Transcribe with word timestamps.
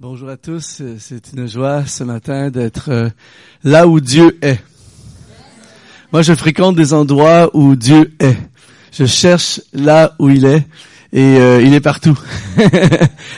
Bonjour 0.00 0.28
à 0.28 0.36
tous, 0.36 0.80
c'est 1.00 1.32
une 1.32 1.48
joie 1.48 1.84
ce 1.84 2.04
matin 2.04 2.50
d'être 2.50 2.88
euh, 2.92 3.08
là 3.64 3.88
où 3.88 3.98
Dieu 3.98 4.38
est. 4.42 4.60
Moi, 6.12 6.22
je 6.22 6.34
fréquente 6.34 6.76
des 6.76 6.92
endroits 6.92 7.50
où 7.52 7.74
Dieu 7.74 8.12
est. 8.20 8.36
Je 8.92 9.06
cherche 9.06 9.60
là 9.72 10.14
où 10.20 10.28
il 10.28 10.44
est 10.44 10.64
et 11.12 11.38
euh, 11.38 11.60
il 11.60 11.74
est 11.74 11.80
partout. 11.80 12.16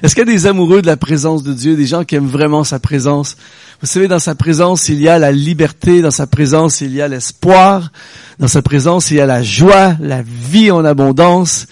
Est-ce 0.03 0.15
qu'il 0.15 0.27
y 0.27 0.31
a 0.31 0.33
des 0.35 0.47
amoureux 0.47 0.83
de 0.83 0.87
la 0.87 0.99
présence 0.99 1.43
de 1.43 1.55
Dieu, 1.55 1.77
des 1.77 1.87
gens 1.87 2.05
qui 2.05 2.17
aiment 2.17 2.27
vraiment 2.27 2.63
sa 2.63 2.79
présence? 2.79 3.39
Vous 3.81 3.87
savez, 3.87 4.07
dans 4.07 4.19
sa 4.19 4.35
présence, 4.35 4.91
il 4.91 5.01
y 5.01 5.09
a 5.09 5.19
la 5.19 5.33
liberté, 5.33 6.03
dans 6.03 6.11
sa 6.11 6.27
présence, 6.27 6.83
il 6.83 6.93
y 6.93 7.01
a 7.01 7.09
l'espoir, 7.09 7.91
dans 8.39 8.49
sa 8.49 8.61
présence, 8.61 9.11
il 9.11 9.17
y 9.17 9.21
a 9.23 9.27
la 9.27 9.43
joie, 9.43 9.97
la 9.99 10.21
vie 10.21 10.71
en 10.71 10.85
abondance. 10.85 11.69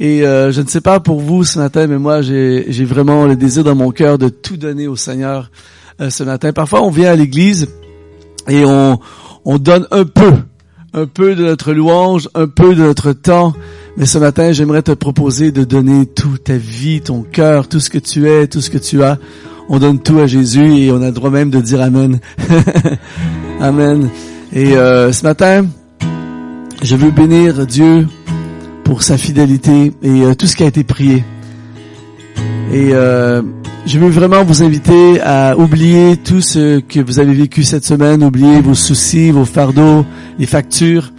Et 0.00 0.26
euh, 0.26 0.52
je 0.52 0.62
ne 0.62 0.66
sais 0.66 0.80
pas 0.80 1.00
pour 1.00 1.20
vous 1.20 1.44
ce 1.44 1.58
matin, 1.58 1.86
mais 1.86 1.98
moi 1.98 2.22
j'ai 2.22 2.84
vraiment 2.84 3.26
le 3.26 3.36
désir 3.36 3.64
dans 3.64 3.74
mon 3.74 3.90
cœur 3.90 4.18
de 4.18 4.28
tout 4.28 4.56
donner 4.56 4.86
au 4.88 4.96
Seigneur 4.96 5.50
euh, 6.00 6.10
ce 6.10 6.24
matin. 6.24 6.52
Parfois 6.52 6.82
on 6.82 6.90
vient 6.90 7.12
à 7.12 7.16
l'église 7.16 7.68
et 8.48 8.64
on, 8.64 8.98
on 9.44 9.58
donne 9.58 9.86
un 9.90 10.04
peu, 10.04 10.32
un 10.94 11.06
peu 11.06 11.34
de 11.34 11.44
notre 11.44 11.72
louange, 11.72 12.28
un 12.34 12.48
peu 12.48 12.74
de 12.74 12.82
notre 12.82 13.12
temps. 13.12 13.54
Mais 13.96 14.06
ce 14.06 14.18
matin, 14.18 14.52
j'aimerais 14.52 14.82
te 14.82 14.92
proposer 14.92 15.52
de 15.52 15.64
donner 15.64 16.06
toute 16.06 16.44
ta 16.44 16.56
vie, 16.56 17.02
ton 17.02 17.22
cœur, 17.22 17.68
tout 17.68 17.78
ce 17.78 17.90
que 17.90 17.98
tu 17.98 18.28
es, 18.28 18.46
tout 18.46 18.60
ce 18.60 18.70
que 18.70 18.78
tu 18.78 19.02
as. 19.02 19.18
On 19.68 19.78
donne 19.78 20.00
tout 20.00 20.18
à 20.18 20.26
Jésus 20.26 20.78
et 20.78 20.90
on 20.90 21.02
a 21.02 21.06
le 21.06 21.12
droit 21.12 21.30
même 21.30 21.50
de 21.50 21.60
dire 21.60 21.80
Amen. 21.82 22.18
amen. 23.60 24.08
Et 24.52 24.76
euh, 24.76 25.12
ce 25.12 25.22
matin, 25.22 25.66
je 26.82 26.96
veux 26.96 27.10
bénir 27.10 27.66
Dieu 27.66 28.06
pour 28.92 29.02
sa 29.02 29.16
fidélité 29.16 29.94
et 30.02 30.20
euh, 30.20 30.34
tout 30.34 30.46
ce 30.46 30.54
qui 30.54 30.64
a 30.64 30.66
été 30.66 30.84
prié. 30.84 31.24
Et 32.74 32.90
euh, 32.92 33.40
je 33.86 33.98
veux 33.98 34.10
vraiment 34.10 34.44
vous 34.44 34.62
inviter 34.62 35.18
à 35.22 35.56
oublier 35.56 36.18
tout 36.18 36.42
ce 36.42 36.80
que 36.80 37.00
vous 37.00 37.18
avez 37.18 37.32
vécu 37.32 37.62
cette 37.64 37.86
semaine, 37.86 38.22
oublier 38.22 38.60
vos 38.60 38.74
soucis, 38.74 39.30
vos 39.30 39.46
fardeaux, 39.46 40.04
les 40.38 40.44
factures, 40.44 41.10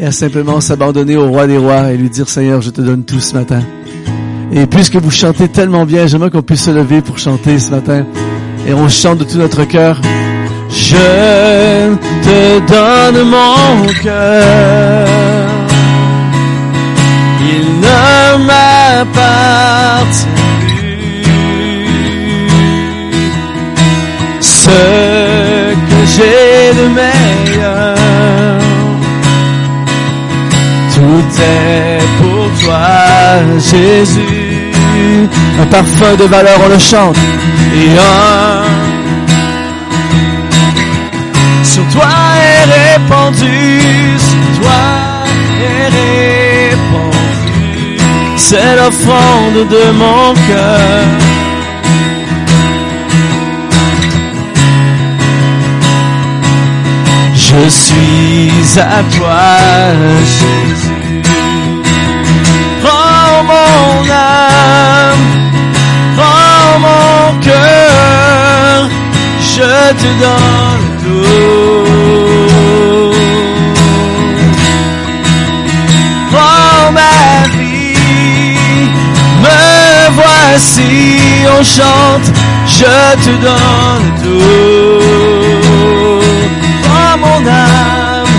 et 0.00 0.04
à 0.04 0.10
simplement 0.10 0.60
s'abandonner 0.60 1.14
au 1.14 1.28
roi 1.28 1.46
des 1.46 1.58
rois 1.58 1.92
et 1.92 1.96
lui 1.96 2.10
dire 2.10 2.28
Seigneur, 2.28 2.60
je 2.60 2.70
te 2.70 2.80
donne 2.80 3.04
tout 3.04 3.20
ce 3.20 3.34
matin. 3.34 3.60
Et 4.52 4.66
puisque 4.66 4.96
vous 4.96 5.12
chantez 5.12 5.46
tellement 5.46 5.86
bien, 5.86 6.08
j'aimerais 6.08 6.30
qu'on 6.30 6.42
puisse 6.42 6.64
se 6.64 6.72
lever 6.72 7.02
pour 7.02 7.20
chanter 7.20 7.60
ce 7.60 7.70
matin. 7.70 8.04
Et 8.66 8.74
on 8.74 8.88
chante 8.88 9.18
de 9.18 9.24
tout 9.24 9.38
notre 9.38 9.62
cœur. 9.62 10.00
Je 10.70 11.94
te 12.24 12.66
donne 12.66 13.28
mon 13.28 13.86
cœur 14.02 15.31
ne 18.38 18.44
m'appartient. 18.44 20.26
Ce 24.40 25.74
que 25.88 26.00
j'ai 26.14 26.72
de 26.80 26.86
meilleur, 26.88 27.96
tout 30.94 31.26
est 31.40 32.02
pour 32.18 32.44
toi, 32.62 32.88
Jésus. 33.58 35.20
Un 35.60 35.66
parfum 35.66 36.14
de 36.18 36.24
valeur, 36.24 36.58
on 36.64 36.68
le 36.68 36.78
chante. 36.78 37.16
Et 37.74 37.98
un 37.98 38.62
sur 41.64 41.86
toi 41.88 42.08
est 42.38 42.64
répandu, 42.70 44.18
sur 44.18 44.60
toi 44.60 44.80
est 45.60 45.86
répandu 45.86 46.41
c'est 48.48 48.76
l'offrande 48.76 49.60
de 49.74 49.84
mon 50.02 50.34
cœur. 50.48 51.04
Je 57.34 57.62
suis 57.68 58.80
à 58.80 59.00
toi, 59.16 59.44
Jésus. 60.36 61.22
Prends 62.82 63.38
mon 63.52 63.88
âme, 64.10 65.26
prends 66.16 66.74
mon 66.86 67.40
cœur, 67.48 68.76
je 69.54 69.70
te 70.00 70.10
donne 70.22 70.88
tout. 71.04 71.52
Prends 76.32 76.86
ma 76.98 77.16
vie 77.52 77.61
voici, 80.14 81.18
on 81.58 81.62
chante, 81.62 82.28
je 82.66 82.94
te 83.24 83.32
donne 83.46 84.08
tout. 84.22 85.02
Prends 86.84 87.18
mon 87.18 87.40
âme, 87.46 88.34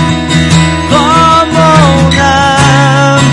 prends 0.90 1.46
mon 1.56 1.92
âme. 2.20 3.28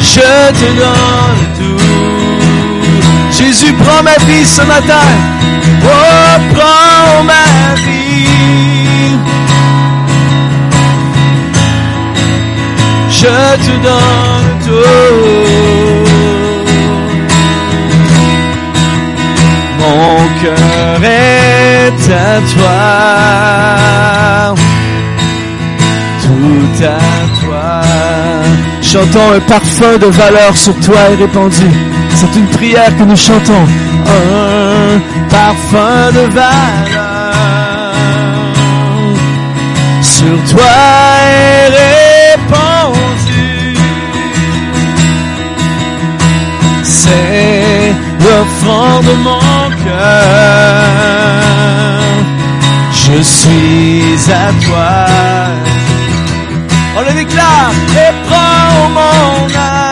Je 0.00 0.30
te 0.60 0.68
donne 0.82 1.44
tout. 1.58 1.84
Jésus, 3.30 3.72
prends 3.74 4.02
ma 4.02 4.16
vie 4.26 4.44
ce 4.44 4.62
matin. 4.62 5.08
Oh, 5.84 6.40
prends 6.54 7.24
ma 7.24 7.74
vie. 7.76 7.87
Je 13.20 13.24
te 13.64 13.74
donne 13.86 14.50
tout. 14.66 16.08
Mon 19.80 20.16
cœur 20.40 21.00
est 21.02 22.12
à 22.12 22.40
toi, 22.52 22.80
tout 26.22 26.84
à 26.84 27.00
toi. 27.40 27.66
Chantons 28.82 29.32
un 29.34 29.40
parfum 29.40 29.94
de 29.98 30.06
valeur 30.06 30.56
sur 30.56 30.78
toi 30.80 30.96
est 31.10 31.16
répandu. 31.16 31.68
C'est 32.14 32.38
une 32.38 32.46
prière 32.46 32.96
que 32.96 33.02
nous 33.02 33.16
chantons. 33.16 33.66
Un 34.06 35.00
parfum 35.28 36.12
de 36.12 36.24
valeur 36.34 37.92
sur 40.02 40.36
toi 40.50 40.72
est 41.32 41.68
répandu. 41.68 42.17
C'est 47.02 47.94
l'offrande 48.24 49.04
de 49.04 49.14
mon 49.28 49.64
cœur. 49.84 51.18
Je 52.92 53.16
suis 53.22 54.18
à 54.44 54.46
toi. 54.64 54.92
On 56.96 57.00
le 57.08 57.12
déclare 57.20 57.72
et 58.04 58.12
prends 58.26 58.88
mon 58.98 59.34
âme, 59.54 59.87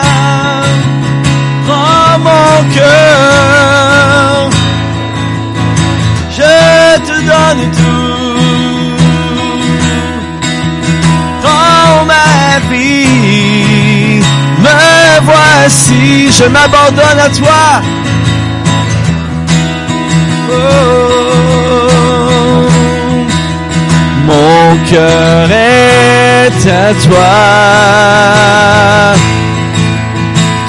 voici, 15.27 16.31
je 16.31 16.45
m'abandonne 16.45 17.21
à 17.27 17.31
toi. 17.31 17.83
Oh, 20.49 20.57
mon 24.25 24.77
cœur 24.91 25.51
est 25.51 26.63
à 26.71 26.95
toi, 27.07 27.33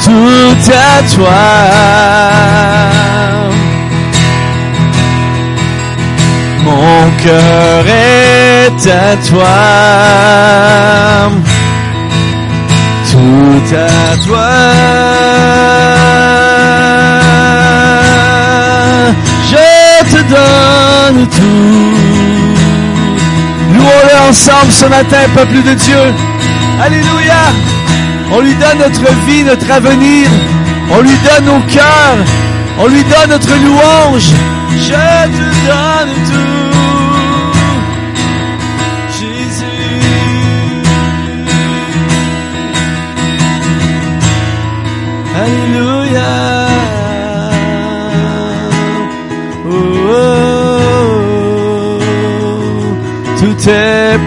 tout 0.03 0.61
à 0.71 0.93
toi. 1.13 1.43
Mon 6.63 6.99
cœur 7.23 7.85
est 7.87 8.83
à 8.89 9.15
toi 9.29 9.55
tout 13.17 13.75
à 13.75 14.17
toi. 14.25 14.47
Je 19.51 20.15
te 20.15 20.21
donne 20.35 21.27
tout. 21.27 21.97
Louons-le 23.73 24.29
ensemble 24.29 24.71
ce 24.71 24.85
matin, 24.85 25.17
peuple 25.35 25.63
de 25.63 25.73
Dieu. 25.73 26.03
Alléluia. 26.81 27.43
On 28.31 28.41
lui 28.41 28.55
donne 28.55 28.79
notre 28.79 29.09
vie, 29.25 29.43
notre 29.43 29.71
avenir. 29.71 30.27
On 30.91 31.01
lui 31.01 31.17
donne 31.27 31.45
nos 31.45 31.61
cœurs. 31.67 32.25
On 32.79 32.87
lui 32.87 33.03
donne 33.03 33.29
notre 33.29 33.53
louange. 33.65 34.29
Je 34.71 34.93
te 34.93 35.47
donne 35.67 36.13
tout. 36.31 36.56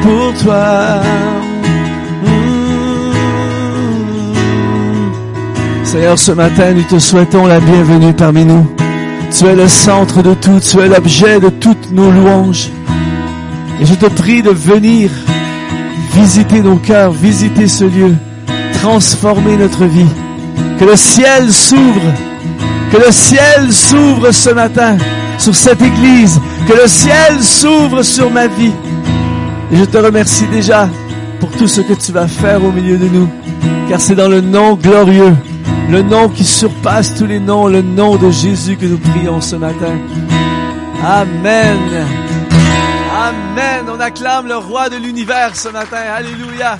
Pour 0.03 0.35
toi. 0.43 1.01
Mm. 2.25 2.31
Seigneur, 5.85 6.19
ce 6.19 6.33
matin, 6.33 6.73
nous 6.75 6.83
te 6.83 6.99
souhaitons 6.99 7.47
la 7.47 7.61
bienvenue 7.61 8.13
parmi 8.13 8.45
nous. 8.45 8.67
Tu 9.37 9.45
es 9.47 9.55
le 9.55 9.69
centre 9.69 10.23
de 10.23 10.35
tout, 10.35 10.61
tu 10.61 10.79
es 10.81 10.89
l'objet 10.89 11.41
de 11.41 11.49
toutes 11.49 11.93
nos 11.93 12.11
louanges. 12.11 12.69
Et 13.81 13.87
je 13.87 13.95
te 13.95 14.07
prie 14.07 14.43
de 14.43 14.51
venir 14.51 15.11
visiter 16.15 16.61
nos 16.61 16.77
cœurs, 16.77 17.13
visiter 17.13 17.69
ce 17.69 17.85
lieu, 17.85 18.15
transformer 18.83 19.57
notre 19.57 19.85
vie. 19.85 20.09
Que 20.79 20.85
le 20.85 20.97
ciel 20.97 21.53
s'ouvre, 21.53 22.13
que 22.93 22.97
le 22.97 23.13
ciel 23.13 23.73
s'ouvre 23.73 24.33
ce 24.33 24.51
matin 24.51 24.97
sur 25.39 25.55
cette 25.55 25.81
église, 25.81 26.41
que 26.69 26.75
le 26.75 26.87
ciel 26.89 27.43
s'ouvre 27.43 28.03
sur 28.03 28.31
ma 28.31 28.47
vie. 28.47 28.73
Et 29.73 29.77
je 29.77 29.85
te 29.85 29.99
remercie 29.99 30.47
déjà 30.49 30.89
pour 31.39 31.51
tout 31.53 31.69
ce 31.69 31.81
que 31.81 31.93
tu 31.95 32.13
vas 32.13 32.27
faire 32.27 32.63
au 32.65 32.73
milieu 32.73 32.99
de 32.99 33.09
nous, 33.09 33.29
car 33.89 34.01
c'est 34.01 34.15
dans 34.15 34.29
le 34.29 34.41
nom 34.41 34.75
glorieux, 34.75 35.35
le 35.89 36.03
nom 36.03 36.29
qui 36.29 36.45
surpasse 36.45 37.15
tous 37.15 37.27
les 37.27 37.41
noms, 37.41 37.69
le 37.69 37.83
nom 37.83 38.17
de 38.17 38.31
Jésus 38.31 38.77
que 38.77 38.87
nous 38.87 38.99
prions 38.99 39.41
ce 39.41 39.57
matin. 39.57 39.99
Amen. 41.03 41.79
Amen. 43.13 43.87
On 43.89 44.01
acclame 44.01 44.49
le 44.49 44.57
roi 44.57 44.89
de 44.89 44.97
l'univers 44.97 45.55
ce 45.55 45.69
matin. 45.69 45.99
Alléluia. 46.15 46.79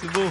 C'est 0.00 0.12
beau. 0.12 0.30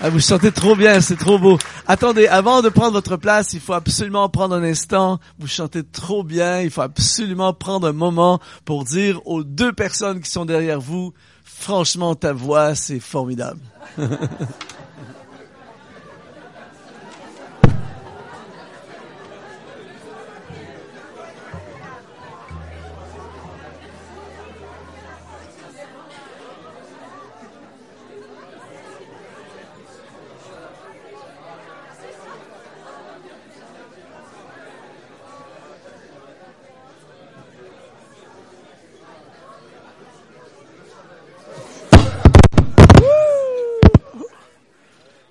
Ah, 0.00 0.10
vous 0.10 0.20
chantez 0.20 0.50
trop 0.50 0.74
bien, 0.74 1.00
c'est 1.00 1.16
trop 1.16 1.38
beau. 1.38 1.56
Attendez, 1.86 2.26
avant 2.26 2.62
de 2.62 2.68
prendre 2.68 2.92
votre 2.92 3.16
place, 3.16 3.52
il 3.52 3.60
faut 3.60 3.72
absolument 3.72 4.28
prendre 4.28 4.54
un 4.54 4.62
instant. 4.62 5.20
Vous 5.38 5.46
chantez 5.46 5.82
trop 5.84 6.24
bien. 6.24 6.60
Il 6.60 6.70
faut 6.70 6.82
absolument 6.82 7.52
prendre 7.52 7.86
un 7.86 7.92
moment 7.92 8.40
pour 8.64 8.84
dire 8.84 9.20
aux 9.26 9.44
deux 9.44 9.72
personnes 9.72 10.20
qui 10.20 10.30
sont 10.30 10.44
derrière 10.44 10.80
vous, 10.80 11.14
franchement, 11.44 12.14
ta 12.14 12.32
voix, 12.32 12.74
c'est 12.74 13.00
formidable. 13.00 13.60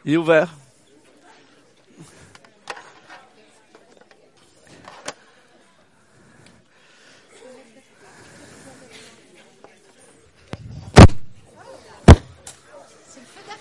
Il 0.05 0.13
est 0.13 0.17
ouvert. 0.17 0.49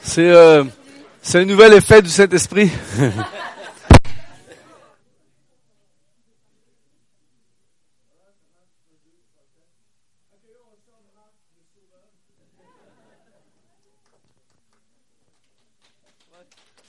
C'est 0.03 0.29
euh, 0.29 0.65
un 1.33 1.45
nouvel 1.45 1.75
effet 1.75 2.03
du 2.03 2.11
Saint-Esprit. 2.11 2.71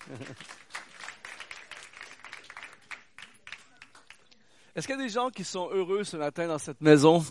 Est-ce 4.76 4.88
qu'il 4.88 4.96
y 4.98 5.00
a 5.00 5.04
des 5.04 5.10
gens 5.10 5.30
qui 5.30 5.44
sont 5.44 5.70
heureux 5.72 6.04
ce 6.04 6.18
matin 6.18 6.48
dans 6.48 6.58
cette 6.58 6.82
maison? 6.82 7.24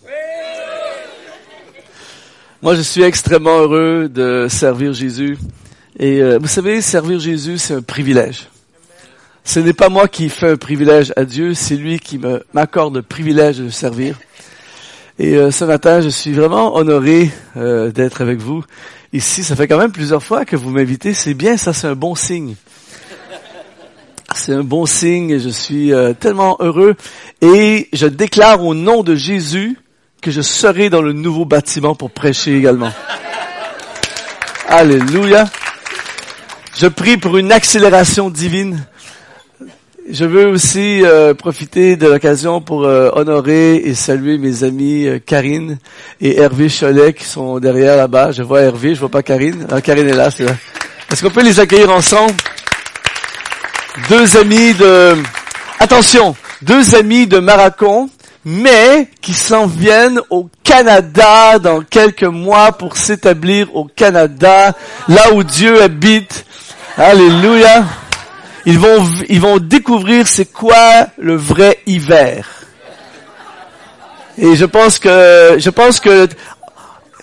Moi, 2.63 2.77
je 2.77 2.83
suis 2.83 3.03
extrêmement 3.03 3.59
heureux 3.59 4.09
de 4.09 4.47
servir 4.49 4.93
Jésus. 4.93 5.37
Et 5.99 6.23
euh, 6.23 6.39
vous 6.41 6.47
savez, 6.47 6.81
servir 6.81 7.19
Jésus, 7.19 7.59
c'est 7.59 7.75
un 7.75 7.83
privilège. 7.83 8.49
Ce 9.43 9.59
n'est 9.59 9.73
pas 9.73 9.89
moi 9.89 10.07
qui 10.07 10.29
fais 10.29 10.51
un 10.51 10.57
privilège 10.57 11.13
à 11.17 11.25
Dieu, 11.25 11.55
c'est 11.55 11.75
lui 11.75 11.99
qui 11.99 12.21
m'accorde 12.55 12.95
le 12.95 13.03
privilège 13.03 13.59
de 13.59 13.69
servir. 13.71 14.21
Et 15.19 15.37
euh, 15.37 15.51
ce 15.51 15.65
matin, 15.65 16.01
je 16.01 16.09
suis 16.09 16.33
vraiment 16.33 16.77
honoré 16.77 17.31
euh, 17.57 17.91
d'être 17.91 18.23
avec 18.23 18.39
vous 18.39 18.65
ici. 19.13 19.45
Ça 19.45 19.57
fait 19.57 19.69
quand 19.69 19.79
même 19.79 19.93
plusieurs 19.93 20.23
fois 20.23 20.45
que 20.45 20.57
vous 20.57 20.71
m'invitez. 20.71 21.15
C'est 21.15 21.35
bien, 21.35 21.57
ça, 21.57 21.73
c'est 21.73 21.87
un 21.87 21.95
bon 21.95 22.15
signe. 22.15 22.55
C'est 24.35 24.53
un 24.55 24.65
bon 24.65 24.87
signe. 24.87 25.39
Je 25.39 25.49
suis 25.49 25.93
tellement 26.21 26.57
heureux 26.61 26.95
et 27.41 27.89
je 27.93 28.07
déclare 28.07 28.65
au 28.65 28.75
nom 28.75 29.03
de 29.03 29.15
Jésus 29.15 29.79
que 30.21 30.31
je 30.31 30.41
serai 30.41 30.89
dans 30.89 31.03
le 31.03 31.13
nouveau 31.13 31.45
bâtiment 31.45 31.95
pour 31.95 32.11
prêcher 32.11 32.57
également. 32.57 32.93
Alléluia. 34.69 35.49
Je 36.79 36.87
prie 36.87 37.19
pour 37.19 37.37
une 37.37 37.53
accélération 37.53 38.31
divine. 38.31 38.87
Je 40.11 40.25
veux 40.25 40.49
aussi 40.49 41.03
euh, 41.05 41.33
profiter 41.33 41.95
de 41.95 42.09
l'occasion 42.09 42.61
pour 42.61 42.85
euh, 42.85 43.11
honorer 43.15 43.77
et 43.77 43.95
saluer 43.95 44.37
mes 44.37 44.65
amis 44.65 45.07
euh, 45.07 45.21
Karine 45.25 45.79
et 46.21 46.41
Hervé 46.41 46.69
Cholet 46.69 47.13
qui 47.13 47.25
sont 47.25 47.61
derrière 47.61 47.97
là-bas. 47.97 48.33
Je 48.33 48.43
vois 48.43 48.63
Hervé, 48.63 48.97
je 48.97 49.01
vois 49.01 49.11
pas 49.11 49.23
Karine. 49.23 49.65
Ah, 49.71 49.81
Karine 49.81 50.09
est 50.09 50.15
là, 50.15 50.31
c'est 50.33 50.43
là. 50.43 50.57
Est-ce 51.11 51.23
qu'on 51.23 51.31
peut 51.31 51.45
les 51.45 51.61
accueillir 51.61 51.91
ensemble? 51.91 52.35
Deux 54.09 54.37
amis 54.37 54.75
de... 54.75 55.15
Attention, 55.79 56.35
deux 56.63 56.97
amis 56.97 57.29
de 57.29 57.39
Maracon, 57.39 58.11
mais 58.45 59.09
qui 59.21 59.35
s'en 59.35 59.67
viennent 59.67 60.21
au 60.31 60.49
Canada 60.65 61.61
dans 61.61 61.81
quelques 61.81 62.25
mois 62.25 62.73
pour 62.73 62.97
s'établir 62.97 63.75
au 63.77 63.85
Canada, 63.85 64.75
là 65.09 65.33
où 65.33 65.45
Dieu 65.45 65.81
habite. 65.81 66.45
Alléluia. 66.97 67.85
Ils 68.65 68.79
vont, 68.79 69.05
ils 69.29 69.41
vont 69.41 69.59
découvrir 69.59 70.29
c'est 70.29 70.51
quoi 70.53 71.07
le 71.19 71.35
vrai 71.35 71.79
hiver. 71.87 72.49
Et 74.39 74.55
je 74.55 74.65
pense 74.65 74.99
que, 74.99 75.57
je 75.59 75.71
pense 75.71 76.01
que 76.01 76.29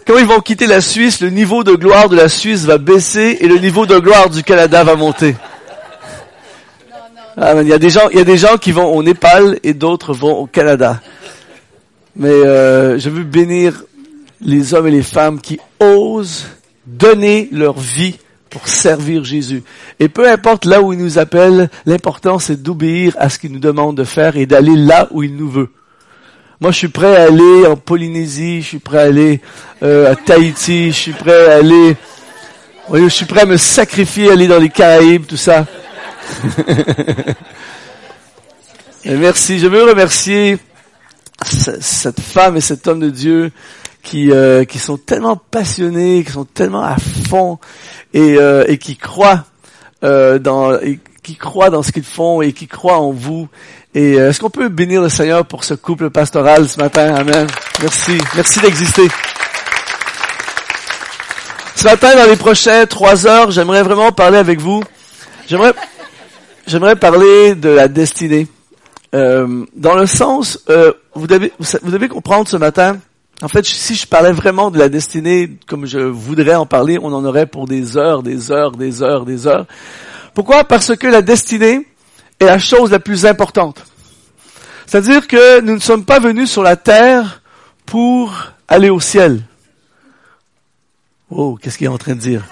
quand 0.06 0.18
ils 0.18 0.26
vont 0.26 0.40
quitter 0.40 0.68
la 0.68 0.82
Suisse, 0.82 1.22
le 1.22 1.30
niveau 1.30 1.64
de 1.64 1.74
gloire 1.74 2.10
de 2.10 2.16
la 2.16 2.30
Suisse 2.30 2.66
va 2.66 2.78
baisser 2.78 3.38
et 3.40 3.48
le 3.48 3.58
niveau 3.58 3.86
de 3.86 3.98
gloire 4.00 4.30
du 4.30 4.44
Canada 4.44 4.84
va 4.84 4.96
monter. 4.96 5.36
Ah, 7.38 7.54
il 7.62 7.68
y 7.68 7.74
a 7.74 7.80
des 7.80 7.90
gens, 7.90 8.10
il 8.12 8.18
y 8.18 8.22
a 8.22 8.26
des 8.26 8.38
gens 8.38 8.58
qui 8.58 8.72
vont 8.72 8.94
au 8.94 9.02
Népal 9.02 9.60
et 9.64 9.74
d'autres 9.74 10.14
vont 10.14 10.36
au 10.38 10.46
Canada. 10.46 11.00
Mais 12.16 12.30
euh, 12.30 13.00
je 13.00 13.10
veux 13.10 13.24
bénir 13.24 13.84
les 14.42 14.74
hommes 14.74 14.88
et 14.88 14.92
les 14.92 15.04
femmes 15.04 15.40
qui 15.40 15.60
osent 15.80 16.48
donner 16.86 17.48
leur 17.52 17.80
vie 17.80 18.18
pour 18.50 18.68
servir 18.68 19.24
Jésus. 19.24 19.64
Et 20.00 20.10
peu 20.10 20.30
importe 20.30 20.66
là 20.66 20.82
où 20.82 20.94
il 20.94 21.00
nous 21.00 21.20
appelle, 21.20 21.70
l'important 21.86 22.40
c'est 22.40 22.62
d'obéir 22.62 23.16
à 23.20 23.30
ce 23.30 23.40
qu'il 23.40 23.52
nous 23.52 23.60
demande 23.60 23.98
de 23.98 24.04
faire 24.04 24.38
et 24.38 24.46
d'aller 24.46 24.76
là 24.76 25.08
où 25.12 25.24
il 25.24 25.36
nous 25.36 25.50
veut. 25.50 25.70
Moi, 26.62 26.72
je 26.72 26.78
suis 26.78 26.90
prêt 26.90 27.16
à 27.16 27.24
aller 27.24 27.68
en 27.68 27.78
Polynésie, 27.78 28.62
je 28.62 28.68
suis 28.68 28.80
prêt 28.80 28.98
à 28.98 29.04
aller 29.04 29.40
euh, 29.82 30.12
à 30.12 30.18
Tahiti, 30.18 30.92
je 30.92 30.98
suis 30.98 31.14
prêt 31.14 31.48
à 31.48 31.56
aller, 31.56 31.96
je 32.94 33.08
suis 33.08 33.26
prêt 33.26 33.42
à 33.42 33.46
me 33.46 33.56
sacrifier, 33.56 34.30
aller 34.30 34.48
dans 34.48 34.60
les 34.60 34.68
Caraïbes, 34.68 35.26
tout 35.26 35.38
ça. 35.38 35.66
merci. 39.06 39.60
Je 39.60 39.68
veux 39.68 39.84
remercier 39.84 40.58
cette 41.46 42.20
femme 42.20 42.58
et 42.58 42.62
cet 42.62 42.88
homme 42.88 43.00
de 43.00 43.10
Dieu 43.10 43.52
qui 44.10 44.32
euh, 44.32 44.66
qui 44.66 44.80
sont 44.80 44.98
tellement 44.98 45.36
passionnés, 45.36 46.24
qui 46.24 46.32
sont 46.32 46.46
tellement 46.46 46.84
à 46.84 46.96
fond 46.98 47.60
et 48.14 48.38
euh, 48.38 48.64
et 48.68 48.78
qui 48.78 48.98
croient 48.98 49.46
euh, 50.04 50.40
dans 50.40 50.80
qui 51.22 51.36
croient 51.36 51.70
dans 51.70 51.84
ce 51.84 51.92
qu'ils 51.92 52.04
font 52.04 52.42
et 52.42 52.54
qui 52.54 52.68
croient 52.68 53.00
en 53.00 53.12
vous. 53.12 53.48
Et 53.94 54.14
est-ce 54.14 54.40
qu'on 54.40 54.50
peut 54.50 54.70
bénir 54.70 55.02
le 55.02 55.10
Seigneur 55.10 55.46
pour 55.46 55.64
ce 55.64 55.74
couple 55.74 56.10
pastoral 56.10 56.68
ce 56.68 56.80
matin? 56.80 57.14
Amen. 57.16 57.48
Merci, 57.82 58.18
merci 58.36 58.60
d'exister. 58.60 59.08
Ce 61.76 61.84
matin, 61.86 62.16
dans 62.16 62.30
les 62.30 62.36
prochaines 62.36 62.88
trois 62.88 63.26
heures, 63.26 63.52
j'aimerais 63.52 63.84
vraiment 63.84 64.12
parler 64.12 64.38
avec 64.38 64.60
vous. 64.60 64.84
J'aimerais 65.48 65.74
J'aimerais 66.70 66.96
parler 66.96 67.56
de 67.56 67.70
la 67.70 67.88
destinée. 67.88 68.48
Euh, 69.16 69.66
dans 69.76 69.96
le 69.96 70.06
sens, 70.06 70.64
euh, 70.70 70.94
vous, 71.16 71.26
devez, 71.26 71.52
vous 71.58 71.90
devez 71.90 72.08
comprendre 72.08 72.48
ce 72.48 72.58
matin, 72.58 72.98
en 73.42 73.48
fait, 73.48 73.66
si 73.66 73.96
je 73.96 74.06
parlais 74.06 74.34
vraiment 74.34 74.70
de 74.70 74.78
la 74.78 74.90
destinée 74.90 75.58
comme 75.66 75.86
je 75.86 76.00
voudrais 76.00 76.56
en 76.56 76.66
parler, 76.66 77.00
on 77.02 77.14
en 77.14 77.24
aurait 77.24 77.46
pour 77.46 77.68
des 77.68 77.96
heures, 77.96 78.22
des 78.22 78.52
heures, 78.52 78.72
des 78.72 79.02
heures, 79.02 79.26
des 79.26 79.48
heures. 79.48 79.66
Pourquoi? 80.34 80.66
Parce 80.66 80.96
que 80.96 81.08
la 81.08 81.22
destinée 81.22 81.88
est 82.40 82.46
la 82.46 82.60
chose 82.60 82.92
la 82.92 83.00
plus 83.00 83.26
importante. 83.26 83.86
C'est-à-dire 84.86 85.28
que 85.28 85.62
nous 85.62 85.76
ne 85.76 85.80
sommes 85.80 86.04
pas 86.04 86.20
venus 86.20 86.52
sur 86.52 86.64
la 86.64 86.76
terre 86.76 87.42
pour 87.86 88.34
aller 88.68 88.90
au 88.90 89.00
ciel. 89.00 89.42
Oh, 91.30 91.58
qu'est-ce 91.62 91.78
qu'il 91.78 91.86
est 91.86 91.90
en 91.90 91.98
train 91.98 92.16
de 92.16 92.20
dire? 92.20 92.44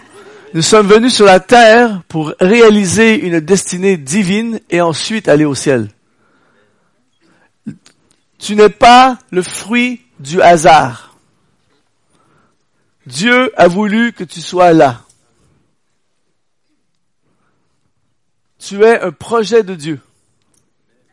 Nous 0.53 0.61
sommes 0.61 0.87
venus 0.87 1.13
sur 1.13 1.25
la 1.25 1.39
terre 1.39 2.01
pour 2.07 2.33
réaliser 2.39 3.19
une 3.19 3.39
destinée 3.39 3.97
divine 3.97 4.61
et 4.69 4.79
ensuite 4.79 5.27
aller 5.27 5.45
au 5.45 5.55
ciel. 5.55 5.89
Tu 8.39 8.55
n'es 8.55 8.69
pas 8.69 9.17
le 9.31 9.41
fruit 9.41 10.01
du 10.19 10.41
hasard. 10.41 11.15
Dieu 13.05 13.51
a 13.59 13.67
voulu 13.67 14.11
que 14.13 14.23
tu 14.23 14.41
sois 14.41 14.73
là. 14.73 15.01
Tu 18.59 18.83
es 18.83 18.99
un 18.99 19.11
projet 19.11 19.63
de 19.63 19.75
Dieu. 19.75 19.99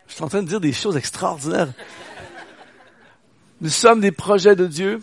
Je 0.08 0.14
suis 0.14 0.24
en 0.24 0.28
train 0.28 0.42
de 0.42 0.48
dire 0.48 0.60
des 0.60 0.72
choses 0.72 0.96
extraordinaires. 0.96 1.72
Nous 3.60 3.68
sommes 3.68 4.00
des 4.00 4.12
projets 4.12 4.56
de 4.56 4.66
Dieu. 4.66 5.00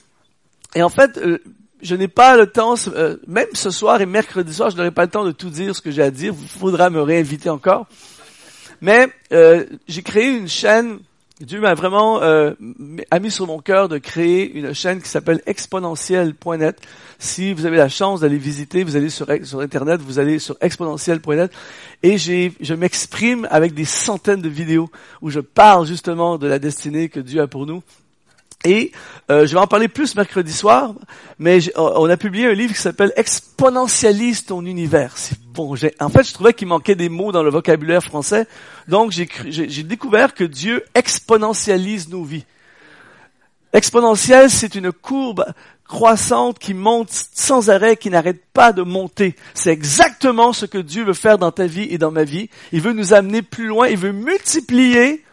Et 0.76 0.84
en 0.84 0.90
fait, 0.90 1.18
euh, 1.18 1.40
je 1.82 1.96
n'ai 1.96 2.08
pas 2.08 2.38
le 2.38 2.48
temps, 2.48 2.76
euh, 2.88 3.18
même 3.28 3.48
ce 3.54 3.72
soir 3.72 4.02
et 4.02 4.06
mercredi 4.06 4.54
soir, 4.54 4.70
je 4.70 4.78
n'aurai 4.78 4.92
pas 4.92 5.04
le 5.04 5.12
temps 5.12 5.26
de 5.26 5.32
tout 5.32 5.50
dire 5.50 5.76
ce 5.76 5.82
que 5.82 5.92
j'ai 5.92 6.04
à 6.04 6.12
dire. 6.12 6.34
Il 6.40 6.48
faudra 6.48 6.90
me 6.90 7.02
réinviter 7.02 7.50
encore. 7.50 7.88
Mais 8.82 9.08
euh, 9.32 9.66
j'ai 9.88 10.02
créé 10.02 10.32
une 10.32 10.48
chaîne. 10.48 11.00
Dieu 11.46 11.60
m'a 11.60 11.74
vraiment 11.74 12.22
euh, 12.22 12.54
mis 12.60 13.32
sur 13.32 13.48
mon 13.48 13.60
cœur 13.60 13.90
de 13.90 13.98
créer 13.98 14.52
une 14.52 14.74
chaîne 14.74 15.02
qui 15.02 15.10
s'appelle 15.10 15.42
exponentiel.net. 15.46 16.80
Si 17.18 17.54
vous 17.54 17.66
avez 17.66 17.78
la 17.78 17.90
chance 17.90 18.22
d'aller 18.22 18.38
visiter, 18.38 18.84
vous 18.84 18.96
allez 18.96 19.10
sur, 19.10 19.28
sur 19.44 19.60
internet, 19.60 20.02
vous 20.02 20.20
allez 20.20 20.40
sur 20.40 20.56
exponentiel.net 20.62 21.52
et 22.04 22.18
je 22.18 22.74
m'exprime 22.74 23.48
avec 23.50 23.74
des 23.74 23.86
centaines 23.86 24.42
de 24.42 24.50
vidéos 24.50 24.90
où 25.22 25.30
je 25.30 25.40
parle 25.40 25.88
justement 25.88 26.38
de 26.38 26.48
la 26.48 26.60
destinée 26.60 27.10
que 27.10 27.20
Dieu 27.20 27.42
a 27.42 27.48
pour 27.48 27.66
nous. 27.66 27.82
Et 28.64 28.92
euh, 29.32 29.48
je 29.48 29.54
vais 29.54 29.60
en 29.60 29.68
parler 29.68 29.88
plus 29.88 30.16
mercredi 30.16 30.54
soir, 30.54 30.94
mais 31.40 31.60
on 31.76 32.10
a 32.10 32.18
publié 32.18 32.48
un 32.48 32.54
livre 32.54 32.74
qui 32.74 32.80
s'appelle 32.80 33.12
Exponentialise 33.16 34.46
ton 34.46 34.66
univers. 34.66 35.16
Bon. 35.54 35.74
En 36.00 36.10
fait, 36.10 36.24
je 36.24 36.34
trouvais 36.34 36.54
qu'il 36.54 36.68
manquait 36.68 36.96
des 36.96 37.10
mots 37.10 37.32
dans 37.32 37.44
le 37.44 37.50
vocabulaire 37.50 38.04
français, 38.04 38.48
donc 38.88 39.12
j'ai 39.12 39.84
découvert 39.84 40.34
que 40.34 40.44
Dieu 40.44 40.84
exponentialise 40.94 42.10
nos 42.10 42.24
vies. 42.24 42.46
Exponentiel, 43.74 44.50
c'est 44.50 44.76
une 44.76 44.92
courbe 44.92 45.46
croissante 45.88 46.60
qui 46.60 46.74
monte 46.74 47.10
sans 47.12 47.70
arrêt, 47.70 47.98
qui 47.98 48.10
n'arrête 48.10 48.42
pas 48.54 48.74
de 48.74 48.82
monter. 48.82 49.36
C'est 49.54 49.72
exactement 49.72 50.54
ce 50.54 50.66
que 50.66 50.78
Dieu 50.78 51.04
veut 51.04 51.14
faire 51.14 51.38
dans 51.38 51.52
ta 51.52 51.68
vie 51.68 51.88
et 51.90 51.98
dans 51.98 52.12
ma 52.12 52.24
vie. 52.24 52.50
Il 52.72 52.82
veut 52.82 52.94
nous 52.94 53.14
amener 53.14 53.42
plus 53.42 53.68
loin, 53.68 53.88
il 53.88 53.98
veut 53.98 54.12
multiplier 54.12 55.24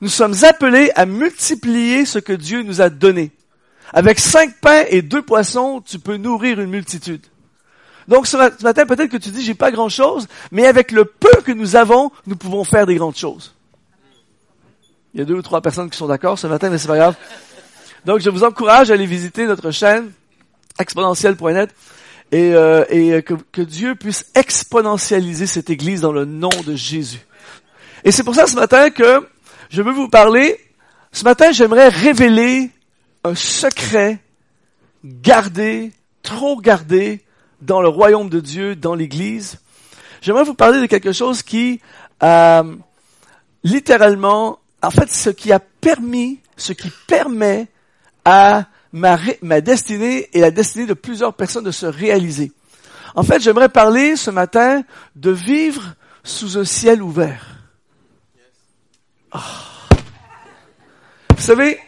nous 0.00 0.08
sommes 0.08 0.34
appelés 0.42 0.90
à 0.94 1.06
multiplier 1.06 2.04
ce 2.04 2.18
que 2.18 2.32
Dieu 2.32 2.62
nous 2.62 2.80
a 2.80 2.90
donné. 2.90 3.32
Avec 3.92 4.18
cinq 4.18 4.60
pains 4.60 4.84
et 4.88 5.02
deux 5.02 5.22
poissons, 5.22 5.82
tu 5.84 5.98
peux 5.98 6.16
nourrir 6.16 6.60
une 6.60 6.70
multitude. 6.70 7.24
Donc 8.06 8.26
ce 8.26 8.36
matin, 8.36 8.86
peut-être 8.86 9.10
que 9.10 9.16
tu 9.16 9.30
dis, 9.30 9.42
j'ai 9.42 9.54
pas 9.54 9.70
grand 9.70 9.88
chose, 9.88 10.28
mais 10.50 10.66
avec 10.66 10.92
le 10.92 11.04
peu 11.04 11.42
que 11.44 11.52
nous 11.52 11.76
avons, 11.76 12.10
nous 12.26 12.36
pouvons 12.36 12.64
faire 12.64 12.86
des 12.86 12.94
grandes 12.94 13.16
choses. 13.16 13.54
Il 15.14 15.20
y 15.20 15.22
a 15.22 15.26
deux 15.26 15.34
ou 15.34 15.42
trois 15.42 15.60
personnes 15.60 15.90
qui 15.90 15.96
sont 15.96 16.06
d'accord 16.06 16.38
ce 16.38 16.46
matin, 16.46 16.70
mais 16.70 16.78
c'est 16.78 16.88
pas 16.88 16.96
grave. 16.96 17.16
Donc 18.04 18.20
je 18.20 18.30
vous 18.30 18.44
encourage 18.44 18.90
à 18.90 18.94
aller 18.94 19.06
visiter 19.06 19.46
notre 19.46 19.70
chaîne 19.70 20.10
exponentielle.net 20.78 21.70
et, 22.30 22.54
euh, 22.54 22.84
et 22.88 23.22
que, 23.22 23.34
que 23.52 23.62
Dieu 23.62 23.94
puisse 23.94 24.26
exponentialiser 24.34 25.46
cette 25.46 25.70
Église 25.70 26.00
dans 26.00 26.12
le 26.12 26.24
nom 26.24 26.50
de 26.66 26.74
Jésus. 26.76 27.26
Et 28.04 28.12
c'est 28.12 28.22
pour 28.22 28.34
ça 28.34 28.46
ce 28.46 28.54
matin 28.54 28.90
que 28.90 29.26
je 29.70 29.82
veux 29.82 29.92
vous 29.92 30.08
parler, 30.08 30.58
ce 31.12 31.24
matin 31.24 31.52
j'aimerais 31.52 31.88
révéler 31.88 32.70
un 33.24 33.34
secret 33.34 34.18
gardé, 35.04 35.92
trop 36.22 36.60
gardé 36.60 37.22
dans 37.60 37.82
le 37.82 37.88
royaume 37.88 38.28
de 38.28 38.40
Dieu, 38.40 38.76
dans 38.76 38.94
l'Église. 38.94 39.58
J'aimerais 40.22 40.44
vous 40.44 40.54
parler 40.54 40.80
de 40.80 40.86
quelque 40.86 41.12
chose 41.12 41.42
qui, 41.42 41.80
euh, 42.22 42.76
littéralement, 43.62 44.58
en 44.82 44.90
fait, 44.90 45.10
ce 45.10 45.30
qui 45.30 45.52
a 45.52 45.58
permis, 45.58 46.40
ce 46.56 46.72
qui 46.72 46.90
permet 47.06 47.68
à 48.24 48.66
ma, 48.92 49.18
ma 49.42 49.60
destinée 49.60 50.28
et 50.32 50.40
la 50.40 50.50
destinée 50.50 50.86
de 50.86 50.94
plusieurs 50.94 51.34
personnes 51.34 51.64
de 51.64 51.70
se 51.70 51.86
réaliser. 51.86 52.52
En 53.14 53.22
fait, 53.22 53.40
j'aimerais 53.40 53.68
parler 53.68 54.16
ce 54.16 54.30
matin 54.30 54.82
de 55.16 55.30
vivre 55.30 55.94
sous 56.22 56.58
un 56.58 56.64
ciel 56.64 57.02
ouvert. 57.02 57.57
Oh. 59.34 59.38
Vous 61.36 61.42
savez, 61.42 61.78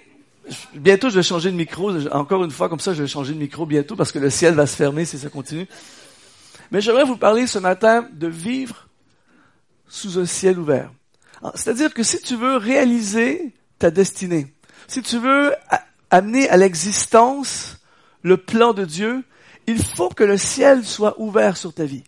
bientôt 0.75 1.11
je 1.11 1.17
vais 1.17 1.23
changer 1.23 1.51
de 1.51 1.57
micro. 1.57 1.91
Encore 2.13 2.45
une 2.45 2.51
fois, 2.51 2.69
comme 2.69 2.81
ça, 2.81 2.95
je 2.95 3.03
vais 3.03 3.09
changer 3.09 3.35
de 3.35 3.39
micro 3.39 3.67
bientôt 3.67 3.97
parce 3.97 4.13
que 4.13 4.19
le 4.19 4.31
ciel 4.31 4.55
va 4.55 4.67
se 4.67 4.77
fermer 4.77 5.05
si 5.05 5.19
ça 5.19 5.29
continue. 5.29 5.67
Mais 6.71 6.81
j'aimerais 6.81 7.05
vous 7.05 7.17
parler 7.17 7.47
ce 7.47 7.59
matin 7.59 8.09
de 8.13 8.29
vivre 8.29 8.89
sous 9.89 10.19
un 10.19 10.27
ciel 10.27 10.59
ouvert. 10.59 10.91
C'est-à-dire 11.55 11.93
que 11.93 12.03
si 12.03 12.21
tu 12.21 12.37
veux 12.37 12.57
réaliser 12.57 13.53
ta 13.79 13.91
destinée, 13.91 14.55
si 14.87 15.03
tu 15.03 15.19
veux 15.19 15.55
amener 16.11 16.49
à 16.49 16.57
l'existence 16.57 17.79
le 18.23 18.37
plan 18.37 18.73
de 18.73 18.85
Dieu, 18.85 19.25
il 19.67 19.83
faut 19.83 20.11
que 20.11 20.25
le 20.25 20.37
ciel 20.37 20.85
soit 20.85 21.19
ouvert 21.21 21.57
sur 21.57 21.73
ta 21.73 21.85
vie. 21.85 22.05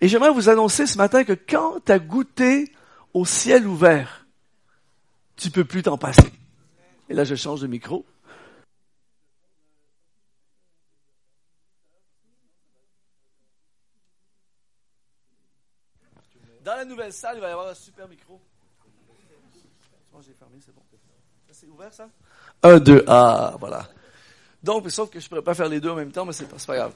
Et 0.00 0.08
j'aimerais 0.08 0.30
vous 0.30 0.48
annoncer 0.48 0.86
ce 0.86 0.98
matin 0.98 1.24
que 1.24 1.32
quand 1.32 1.76
tu 1.84 1.92
as 1.92 1.98
goûté 1.98 2.72
au 3.14 3.24
ciel 3.24 3.66
ouvert, 3.66 4.23
tu 5.36 5.50
peux 5.50 5.64
plus 5.64 5.82
t'en 5.82 5.98
passer. 5.98 6.32
Et 7.08 7.14
là, 7.14 7.24
je 7.24 7.34
change 7.34 7.60
de 7.60 7.66
micro. 7.66 8.04
Dans 16.64 16.76
la 16.76 16.84
nouvelle 16.86 17.12
salle, 17.12 17.36
il 17.36 17.40
va 17.42 17.48
y 17.48 17.52
avoir 17.52 17.68
un 17.68 17.74
super 17.74 18.08
micro. 18.08 18.40
j'ai 20.22 20.32
fermé, 20.32 20.56
c'est 20.64 20.74
bon. 20.74 20.80
C'est 21.52 21.68
ouvert, 21.68 21.92
ça? 21.92 22.08
Un, 22.62 22.80
deux, 22.80 23.04
ah, 23.06 23.54
voilà. 23.60 23.88
Donc, 24.62 24.90
sauf 24.90 25.10
que 25.10 25.20
je 25.20 25.26
ne 25.26 25.28
pourrais 25.28 25.42
pas 25.42 25.54
faire 25.54 25.68
les 25.68 25.78
deux 25.78 25.90
en 25.90 25.94
même 25.94 26.10
temps, 26.10 26.24
mais 26.24 26.32
c'est 26.32 26.48
pas, 26.48 26.56
pas 26.66 26.76
grave. 26.76 26.94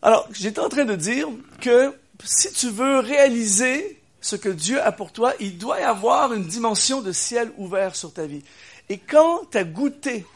Alors, 0.00 0.26
j'étais 0.32 0.60
en 0.60 0.68
train 0.68 0.84
de 0.84 0.94
dire 0.94 1.28
que 1.60 1.94
si 2.24 2.52
tu 2.52 2.70
veux 2.70 3.00
réaliser 3.00 3.99
ce 4.20 4.36
que 4.36 4.48
Dieu 4.48 4.80
a 4.80 4.92
pour 4.92 5.12
toi, 5.12 5.32
il 5.40 5.58
doit 5.58 5.80
y 5.80 5.84
avoir 5.84 6.32
une 6.32 6.46
dimension 6.46 7.00
de 7.00 7.12
ciel 7.12 7.50
ouvert 7.56 7.96
sur 7.96 8.12
ta 8.12 8.26
vie. 8.26 8.42
Et 8.88 8.98
quand 8.98 9.42
tu 9.50 9.58
as 9.58 9.64
goûté, 9.64 10.26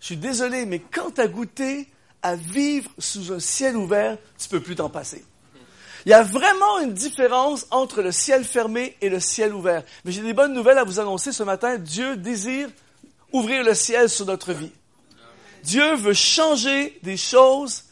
je 0.00 0.06
suis 0.06 0.16
désolé, 0.16 0.66
mais 0.66 0.78
quand 0.78 1.12
tu 1.12 1.20
as 1.20 1.28
goûté 1.28 1.88
à 2.22 2.36
vivre 2.36 2.90
sous 2.98 3.32
un 3.32 3.40
ciel 3.40 3.76
ouvert, 3.76 4.18
tu 4.38 4.48
peux 4.48 4.60
plus 4.60 4.74
t'en 4.74 4.90
passer. 4.90 5.24
Il 6.06 6.10
y 6.10 6.14
a 6.14 6.22
vraiment 6.22 6.80
une 6.80 6.92
différence 6.92 7.66
entre 7.70 8.02
le 8.02 8.12
ciel 8.12 8.44
fermé 8.44 8.96
et 9.00 9.08
le 9.08 9.20
ciel 9.20 9.54
ouvert. 9.54 9.82
Mais 10.04 10.12
j'ai 10.12 10.20
des 10.20 10.34
bonnes 10.34 10.52
nouvelles 10.52 10.76
à 10.76 10.84
vous 10.84 11.00
annoncer 11.00 11.32
ce 11.32 11.42
matin. 11.42 11.78
Dieu 11.78 12.16
désire 12.16 12.68
ouvrir 13.32 13.64
le 13.64 13.74
ciel 13.74 14.10
sur 14.10 14.26
notre 14.26 14.52
vie. 14.52 14.72
Dieu 15.62 15.94
veut 15.94 16.12
changer 16.12 16.98
des 17.02 17.16
choses 17.16 17.84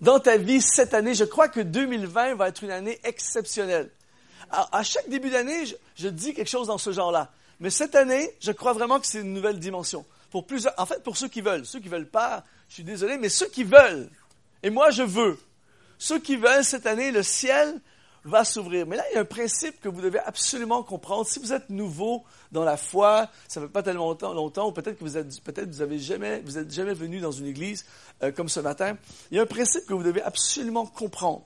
dans 0.00 0.20
ta 0.20 0.36
vie 0.36 0.60
cette 0.60 0.94
année. 0.94 1.14
Je 1.14 1.24
crois 1.24 1.48
que 1.48 1.60
2020 1.60 2.36
va 2.36 2.48
être 2.48 2.62
une 2.62 2.70
année 2.70 3.00
exceptionnelle 3.02 3.90
à, 4.50 4.82
chaque 4.82 5.08
début 5.08 5.30
d'année, 5.30 5.64
je, 5.96 6.08
dis 6.08 6.34
quelque 6.34 6.48
chose 6.48 6.68
dans 6.68 6.78
ce 6.78 6.92
genre-là. 6.92 7.30
Mais 7.60 7.70
cette 7.70 7.94
année, 7.94 8.30
je 8.40 8.52
crois 8.52 8.72
vraiment 8.72 9.00
que 9.00 9.06
c'est 9.06 9.20
une 9.20 9.32
nouvelle 9.32 9.58
dimension. 9.58 10.04
En 10.32 10.86
fait, 10.86 11.02
pour 11.02 11.16
ceux 11.16 11.28
qui 11.28 11.40
veulent. 11.40 11.64
Ceux 11.64 11.80
qui 11.80 11.88
veulent 11.88 12.08
pas, 12.08 12.44
je 12.68 12.74
suis 12.74 12.84
désolé, 12.84 13.18
mais 13.18 13.28
ceux 13.28 13.48
qui 13.48 13.64
veulent, 13.64 14.10
et 14.62 14.70
moi 14.70 14.90
je 14.90 15.02
veux, 15.02 15.38
ceux 15.98 16.18
qui 16.18 16.36
veulent 16.36 16.64
cette 16.64 16.86
année, 16.86 17.10
le 17.10 17.22
ciel 17.22 17.80
va 18.24 18.44
s'ouvrir. 18.44 18.86
Mais 18.86 18.96
là, 18.96 19.04
il 19.10 19.14
y 19.14 19.18
a 19.18 19.20
un 19.20 19.24
principe 19.24 19.80
que 19.80 19.88
vous 19.88 20.00
devez 20.00 20.18
absolument 20.18 20.82
comprendre. 20.82 21.26
Si 21.26 21.38
vous 21.38 21.52
êtes 21.52 21.70
nouveau 21.70 22.24
dans 22.52 22.64
la 22.64 22.76
foi, 22.76 23.28
ça 23.48 23.60
fait 23.60 23.68
pas 23.68 23.82
tellement 23.82 24.06
longtemps, 24.06 24.34
longtemps 24.34 24.68
ou 24.68 24.72
peut-être 24.72 24.98
que 24.98 25.04
vous 25.04 25.16
êtes, 25.16 25.40
peut-être 25.42 25.68
vous 25.68 25.82
avez 25.82 25.98
jamais, 25.98 26.40
vous 26.40 26.58
êtes 26.58 26.72
jamais 26.72 26.94
venu 26.94 27.20
dans 27.20 27.32
une 27.32 27.46
église 27.46 27.86
euh, 28.22 28.30
comme 28.32 28.48
ce 28.48 28.60
matin. 28.60 28.96
Il 29.30 29.36
y 29.36 29.40
a 29.40 29.42
un 29.42 29.46
principe 29.46 29.86
que 29.86 29.94
vous 29.94 30.02
devez 30.02 30.22
absolument 30.22 30.86
comprendre. 30.86 31.44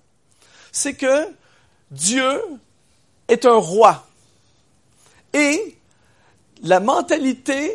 C'est 0.72 0.94
que 0.94 1.28
Dieu 1.90 2.40
est 3.28 3.46
un 3.46 3.56
roi. 3.56 4.06
Et 5.32 5.76
la 6.62 6.80
mentalité 6.80 7.72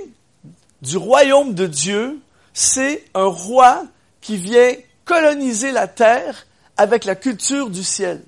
du 0.82 0.98
royaume 0.98 1.54
de 1.54 1.66
Dieu, 1.66 2.20
c'est 2.54 3.06
un 3.14 3.26
roi 3.26 3.84
qui 4.22 4.38
vient 4.38 4.74
coloniser 5.06 5.72
la 5.72 5.88
terre 5.88 6.46
avec 6.76 7.06
la 7.06 7.16
culture 7.16 7.70
du 7.70 7.84
ciel. 7.84 8.24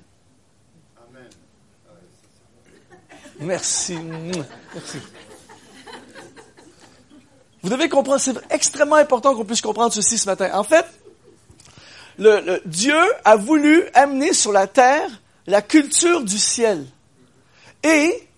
Merci. 3.38 3.96
Merci. 4.74 4.98
Vous 7.62 7.68
devez 7.68 7.88
comprendre, 7.88 8.20
c'est 8.20 8.36
extrêmement 8.50 8.96
important 8.96 9.34
qu'on 9.34 9.44
puisse 9.44 9.60
comprendre 9.60 9.92
ceci 9.92 10.18
ce 10.18 10.26
matin. 10.26 10.50
En 10.54 10.64
fait, 10.64 10.86
le, 12.18 12.60
Dieu 12.66 12.98
a 13.24 13.36
voulu 13.36 13.84
amener 13.94 14.32
sur 14.32 14.52
la 14.52 14.66
terre 14.66 15.10
la 15.46 15.62
culture 15.62 16.22
du 16.22 16.38
ciel. 16.38 16.86
Et 17.82 18.28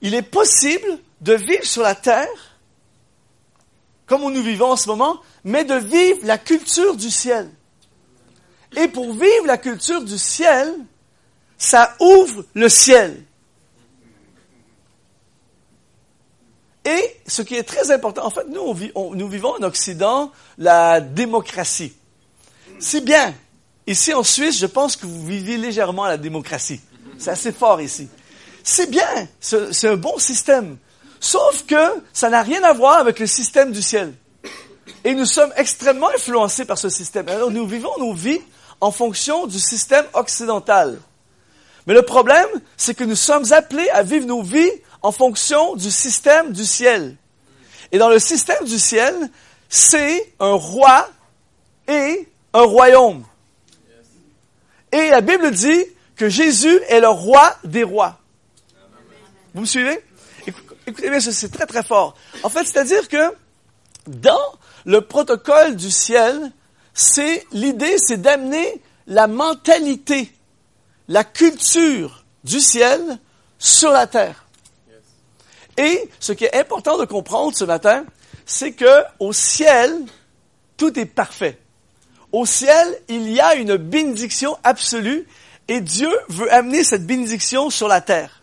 il 0.00 0.14
est 0.14 0.22
possible 0.22 0.98
de 1.20 1.34
vivre 1.34 1.64
sur 1.64 1.82
la 1.82 1.94
terre 1.94 2.28
comme 4.10 4.22
nous 4.32 4.42
vivons 4.42 4.72
en 4.72 4.76
ce 4.76 4.88
moment, 4.88 5.20
mais 5.44 5.64
de 5.64 5.76
vivre 5.76 6.18
la 6.24 6.36
culture 6.36 6.96
du 6.96 7.10
ciel. 7.10 7.48
Et 8.76 8.88
pour 8.88 9.12
vivre 9.12 9.46
la 9.46 9.56
culture 9.56 10.02
du 10.02 10.18
ciel, 10.18 10.74
ça 11.56 11.94
ouvre 12.00 12.44
le 12.54 12.68
ciel. 12.68 13.22
Et 16.84 17.16
ce 17.24 17.42
qui 17.42 17.54
est 17.54 17.62
très 17.62 17.92
important, 17.92 18.26
en 18.26 18.30
fait, 18.30 18.48
nous, 18.48 18.74
nous 19.14 19.28
vivons 19.28 19.54
en 19.54 19.62
Occident 19.62 20.32
la 20.58 21.00
démocratie. 21.00 21.92
C'est 22.80 23.04
bien. 23.04 23.32
Ici 23.86 24.12
en 24.12 24.24
Suisse, 24.24 24.58
je 24.58 24.66
pense 24.66 24.96
que 24.96 25.06
vous 25.06 25.24
vivez 25.24 25.56
légèrement 25.56 26.06
la 26.06 26.16
démocratie. 26.16 26.80
C'est 27.16 27.30
assez 27.30 27.52
fort 27.52 27.80
ici. 27.80 28.08
C'est 28.62 28.90
bien. 28.90 29.28
C'est 29.40 29.88
un 29.88 29.96
bon 29.96 30.18
système. 30.18 30.78
Sauf 31.20 31.66
que 31.66 32.02
ça 32.12 32.30
n'a 32.30 32.42
rien 32.42 32.62
à 32.62 32.72
voir 32.72 32.98
avec 32.98 33.18
le 33.18 33.26
système 33.26 33.72
du 33.72 33.82
ciel. 33.82 34.14
Et 35.04 35.14
nous 35.14 35.26
sommes 35.26 35.52
extrêmement 35.56 36.08
influencés 36.08 36.64
par 36.64 36.78
ce 36.78 36.88
système. 36.88 37.28
Alors 37.28 37.50
nous 37.50 37.66
vivons 37.66 37.92
nos 37.98 38.14
vies 38.14 38.40
en 38.80 38.90
fonction 38.90 39.46
du 39.46 39.58
système 39.58 40.04
occidental. 40.14 40.98
Mais 41.86 41.94
le 41.94 42.02
problème, 42.02 42.48
c'est 42.76 42.94
que 42.94 43.04
nous 43.04 43.16
sommes 43.16 43.52
appelés 43.52 43.88
à 43.90 44.02
vivre 44.02 44.26
nos 44.26 44.42
vies 44.42 44.70
en 45.02 45.12
fonction 45.12 45.74
du 45.76 45.90
système 45.90 46.52
du 46.52 46.64
ciel. 46.64 47.16
Et 47.92 47.98
dans 47.98 48.08
le 48.08 48.18
système 48.18 48.64
du 48.64 48.78
ciel, 48.78 49.14
c'est 49.68 50.34
un 50.38 50.52
roi 50.52 51.08
et 51.88 52.28
un 52.52 52.62
royaume. 52.62 53.24
Et 54.92 55.08
la 55.08 55.20
Bible 55.20 55.50
dit 55.50 55.84
que 56.16 56.28
Jésus 56.28 56.80
est 56.88 57.00
le 57.00 57.08
roi 57.08 57.56
des 57.64 57.82
rois. 57.82 58.19
Vous 59.54 59.62
me 59.62 59.66
suivez? 59.66 60.00
Écoutez 60.86 61.10
bien, 61.10 61.20
c'est 61.20 61.50
très 61.50 61.66
très 61.66 61.82
fort. 61.82 62.16
En 62.42 62.48
fait, 62.48 62.64
c'est-à-dire 62.64 63.08
que 63.08 63.34
dans 64.06 64.40
le 64.84 65.00
protocole 65.00 65.76
du 65.76 65.90
ciel, 65.90 66.52
c'est 66.94 67.46
l'idée, 67.52 67.96
c'est 67.98 68.20
d'amener 68.20 68.80
la 69.06 69.26
mentalité, 69.26 70.32
la 71.08 71.24
culture 71.24 72.24
du 72.44 72.60
ciel 72.60 73.18
sur 73.58 73.90
la 73.90 74.06
terre. 74.06 74.46
Et 75.76 76.08
ce 76.18 76.32
qui 76.32 76.44
est 76.44 76.54
important 76.54 76.98
de 76.98 77.04
comprendre 77.04 77.56
ce 77.56 77.64
matin, 77.64 78.04
c'est 78.46 78.72
que 78.72 79.02
au 79.18 79.32
ciel, 79.32 80.04
tout 80.76 80.98
est 80.98 81.06
parfait. 81.06 81.58
Au 82.32 82.46
ciel, 82.46 83.00
il 83.08 83.30
y 83.30 83.40
a 83.40 83.54
une 83.54 83.76
bénédiction 83.76 84.56
absolue 84.62 85.26
et 85.68 85.80
Dieu 85.80 86.10
veut 86.28 86.52
amener 86.52 86.84
cette 86.84 87.06
bénédiction 87.06 87.70
sur 87.70 87.88
la 87.88 88.00
terre. 88.00 88.39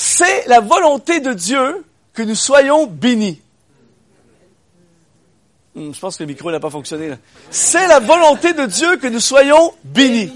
C'est 0.00 0.46
la 0.46 0.60
volonté 0.60 1.18
de 1.18 1.32
Dieu 1.32 1.84
que 2.14 2.22
nous 2.22 2.36
soyons 2.36 2.86
bénis. 2.86 3.42
Hmm, 5.74 5.92
je 5.92 5.98
pense 5.98 6.16
que 6.16 6.22
le 6.22 6.28
micro 6.28 6.52
n'a 6.52 6.60
pas 6.60 6.70
fonctionné. 6.70 7.10
C'est 7.50 7.88
la 7.88 7.98
volonté 7.98 8.52
de 8.52 8.64
Dieu 8.66 8.98
que 8.98 9.08
nous 9.08 9.18
soyons 9.18 9.74
bénis. 9.82 10.32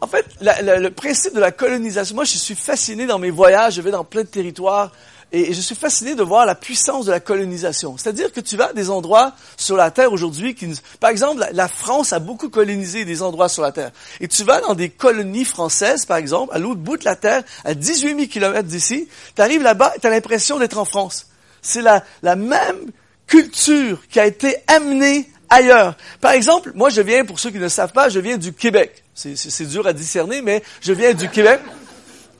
En 0.00 0.06
fait, 0.06 0.24
le 0.40 0.88
principe 0.90 1.34
de 1.34 1.40
la 1.40 1.50
colonisation, 1.50 2.14
moi 2.14 2.24
je 2.24 2.38
suis 2.38 2.54
fasciné 2.54 3.04
dans 3.04 3.18
mes 3.18 3.30
voyages, 3.30 3.74
je 3.74 3.80
vais 3.80 3.90
dans 3.90 4.04
plein 4.04 4.22
de 4.22 4.28
territoires, 4.28 4.92
et 5.34 5.52
je 5.52 5.60
suis 5.60 5.74
fasciné 5.74 6.14
de 6.14 6.22
voir 6.22 6.46
la 6.46 6.54
puissance 6.54 7.06
de 7.06 7.10
la 7.10 7.18
colonisation. 7.18 7.96
C'est-à-dire 7.98 8.32
que 8.32 8.40
tu 8.40 8.56
vas 8.56 8.66
à 8.66 8.72
des 8.72 8.88
endroits 8.88 9.32
sur 9.56 9.76
la 9.76 9.90
Terre 9.90 10.12
aujourd'hui 10.12 10.54
qui... 10.54 10.72
Par 11.00 11.10
exemple, 11.10 11.44
la 11.52 11.66
France 11.66 12.12
a 12.12 12.20
beaucoup 12.20 12.48
colonisé 12.48 13.04
des 13.04 13.20
endroits 13.20 13.48
sur 13.48 13.62
la 13.62 13.72
Terre. 13.72 13.90
Et 14.20 14.28
tu 14.28 14.44
vas 14.44 14.60
dans 14.60 14.74
des 14.74 14.90
colonies 14.90 15.44
françaises, 15.44 16.06
par 16.06 16.18
exemple, 16.18 16.54
à 16.54 16.60
l'autre 16.60 16.80
bout 16.80 16.96
de 16.96 17.04
la 17.04 17.16
Terre, 17.16 17.42
à 17.64 17.74
18 17.74 18.16
000 18.16 18.28
kilomètres 18.28 18.68
d'ici, 18.68 19.08
tu 19.34 19.42
arrives 19.42 19.62
là-bas 19.62 19.94
et 19.96 20.00
tu 20.00 20.06
as 20.06 20.10
l'impression 20.10 20.60
d'être 20.60 20.78
en 20.78 20.84
France. 20.84 21.26
C'est 21.62 21.82
la, 21.82 22.04
la 22.22 22.36
même 22.36 22.92
culture 23.26 24.06
qui 24.08 24.20
a 24.20 24.26
été 24.26 24.58
amenée 24.68 25.28
ailleurs. 25.50 25.96
Par 26.20 26.30
exemple, 26.30 26.70
moi 26.76 26.90
je 26.90 27.00
viens, 27.00 27.24
pour 27.24 27.40
ceux 27.40 27.50
qui 27.50 27.58
ne 27.58 27.68
savent 27.68 27.92
pas, 27.92 28.08
je 28.08 28.20
viens 28.20 28.36
du 28.36 28.52
Québec. 28.52 29.02
C'est 29.14 29.66
dur 29.66 29.84
à 29.86 29.92
discerner, 29.92 30.42
mais 30.42 30.62
je 30.80 30.92
viens 30.92 31.12
du 31.12 31.28
Québec. 31.28 31.60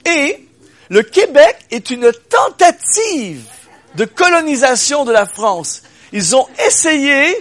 Et 0.07 0.47
le 0.91 1.03
Québec 1.03 1.57
est 1.71 1.91
une 1.91 2.13
tentative 2.13 3.45
de 3.95 4.05
colonisation 4.05 5.05
de 5.05 5.13
la 5.13 5.27
France. 5.27 5.83
Ils 6.13 6.37
ont 6.37 6.47
essayé, 6.67 7.37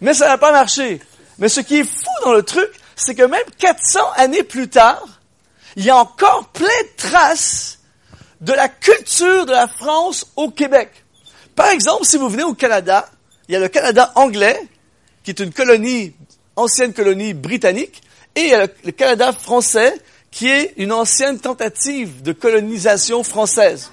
mais 0.00 0.14
ça 0.14 0.28
n'a 0.28 0.38
pas 0.38 0.52
marché. 0.52 1.00
Mais 1.38 1.48
ce 1.48 1.60
qui 1.60 1.78
est 1.78 1.84
fou 1.84 2.24
dans 2.24 2.32
le 2.32 2.42
truc, 2.42 2.70
c'est 2.96 3.14
que 3.14 3.22
même 3.22 3.44
400 3.58 4.00
années 4.16 4.42
plus 4.42 4.68
tard, 4.68 5.04
il 5.76 5.84
y 5.84 5.90
a 5.90 5.96
encore 5.96 6.48
plein 6.48 6.66
de 6.66 6.96
traces 6.96 7.78
de 8.40 8.52
la 8.52 8.68
culture 8.68 9.46
de 9.46 9.52
la 9.52 9.68
France 9.68 10.26
au 10.36 10.50
Québec. 10.50 10.90
Par 11.54 11.68
exemple, 11.68 12.04
si 12.04 12.16
vous 12.16 12.28
venez 12.28 12.42
au 12.42 12.54
Canada, 12.54 13.08
il 13.48 13.52
y 13.52 13.56
a 13.56 13.60
le 13.60 13.68
Canada 13.68 14.12
anglais, 14.14 14.60
qui 15.22 15.30
est 15.30 15.40
une 15.40 15.52
colonie, 15.52 16.14
ancienne 16.56 16.92
colonie 16.92 17.34
britannique, 17.34 18.02
et 18.34 18.40
il 18.40 18.48
y 18.48 18.54
a 18.54 18.66
le 18.84 18.92
Canada 18.92 19.32
français, 19.32 19.94
qui 20.32 20.48
est 20.48 20.72
une 20.78 20.92
ancienne 20.92 21.38
tentative 21.38 22.22
de 22.22 22.32
colonisation 22.32 23.22
française. 23.22 23.92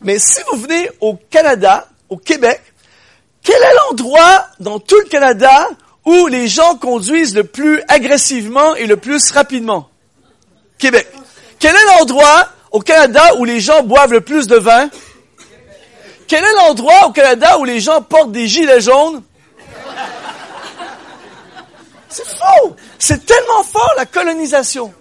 Mais 0.00 0.18
si 0.18 0.40
vous 0.50 0.60
venez 0.60 0.88
au 1.00 1.16
Canada, 1.28 1.88
au 2.08 2.16
Québec, 2.16 2.62
quel 3.42 3.60
est 3.60 3.74
l'endroit 3.74 4.46
dans 4.60 4.78
tout 4.78 4.98
le 5.00 5.08
Canada 5.08 5.68
où 6.06 6.28
les 6.28 6.48
gens 6.48 6.76
conduisent 6.76 7.34
le 7.34 7.44
plus 7.44 7.82
agressivement 7.88 8.76
et 8.76 8.86
le 8.86 8.96
plus 8.96 9.30
rapidement? 9.32 9.90
Québec. 10.78 11.08
Quel 11.58 11.74
est 11.74 11.98
l'endroit 11.98 12.48
au 12.70 12.80
Canada 12.80 13.34
où 13.38 13.44
les 13.44 13.58
gens 13.58 13.82
boivent 13.82 14.12
le 14.12 14.20
plus 14.20 14.46
de 14.46 14.56
vin? 14.56 14.88
Quel 16.28 16.44
est 16.44 16.54
l'endroit 16.54 17.06
au 17.08 17.10
Canada 17.10 17.58
où 17.58 17.64
les 17.64 17.80
gens 17.80 18.02
portent 18.02 18.30
des 18.30 18.46
gilets 18.46 18.80
jaunes? 18.80 19.22
C'est 22.08 22.26
faux! 22.26 22.76
C'est 22.98 23.26
tellement 23.26 23.64
fort 23.64 23.92
la 23.96 24.06
colonisation. 24.06 24.94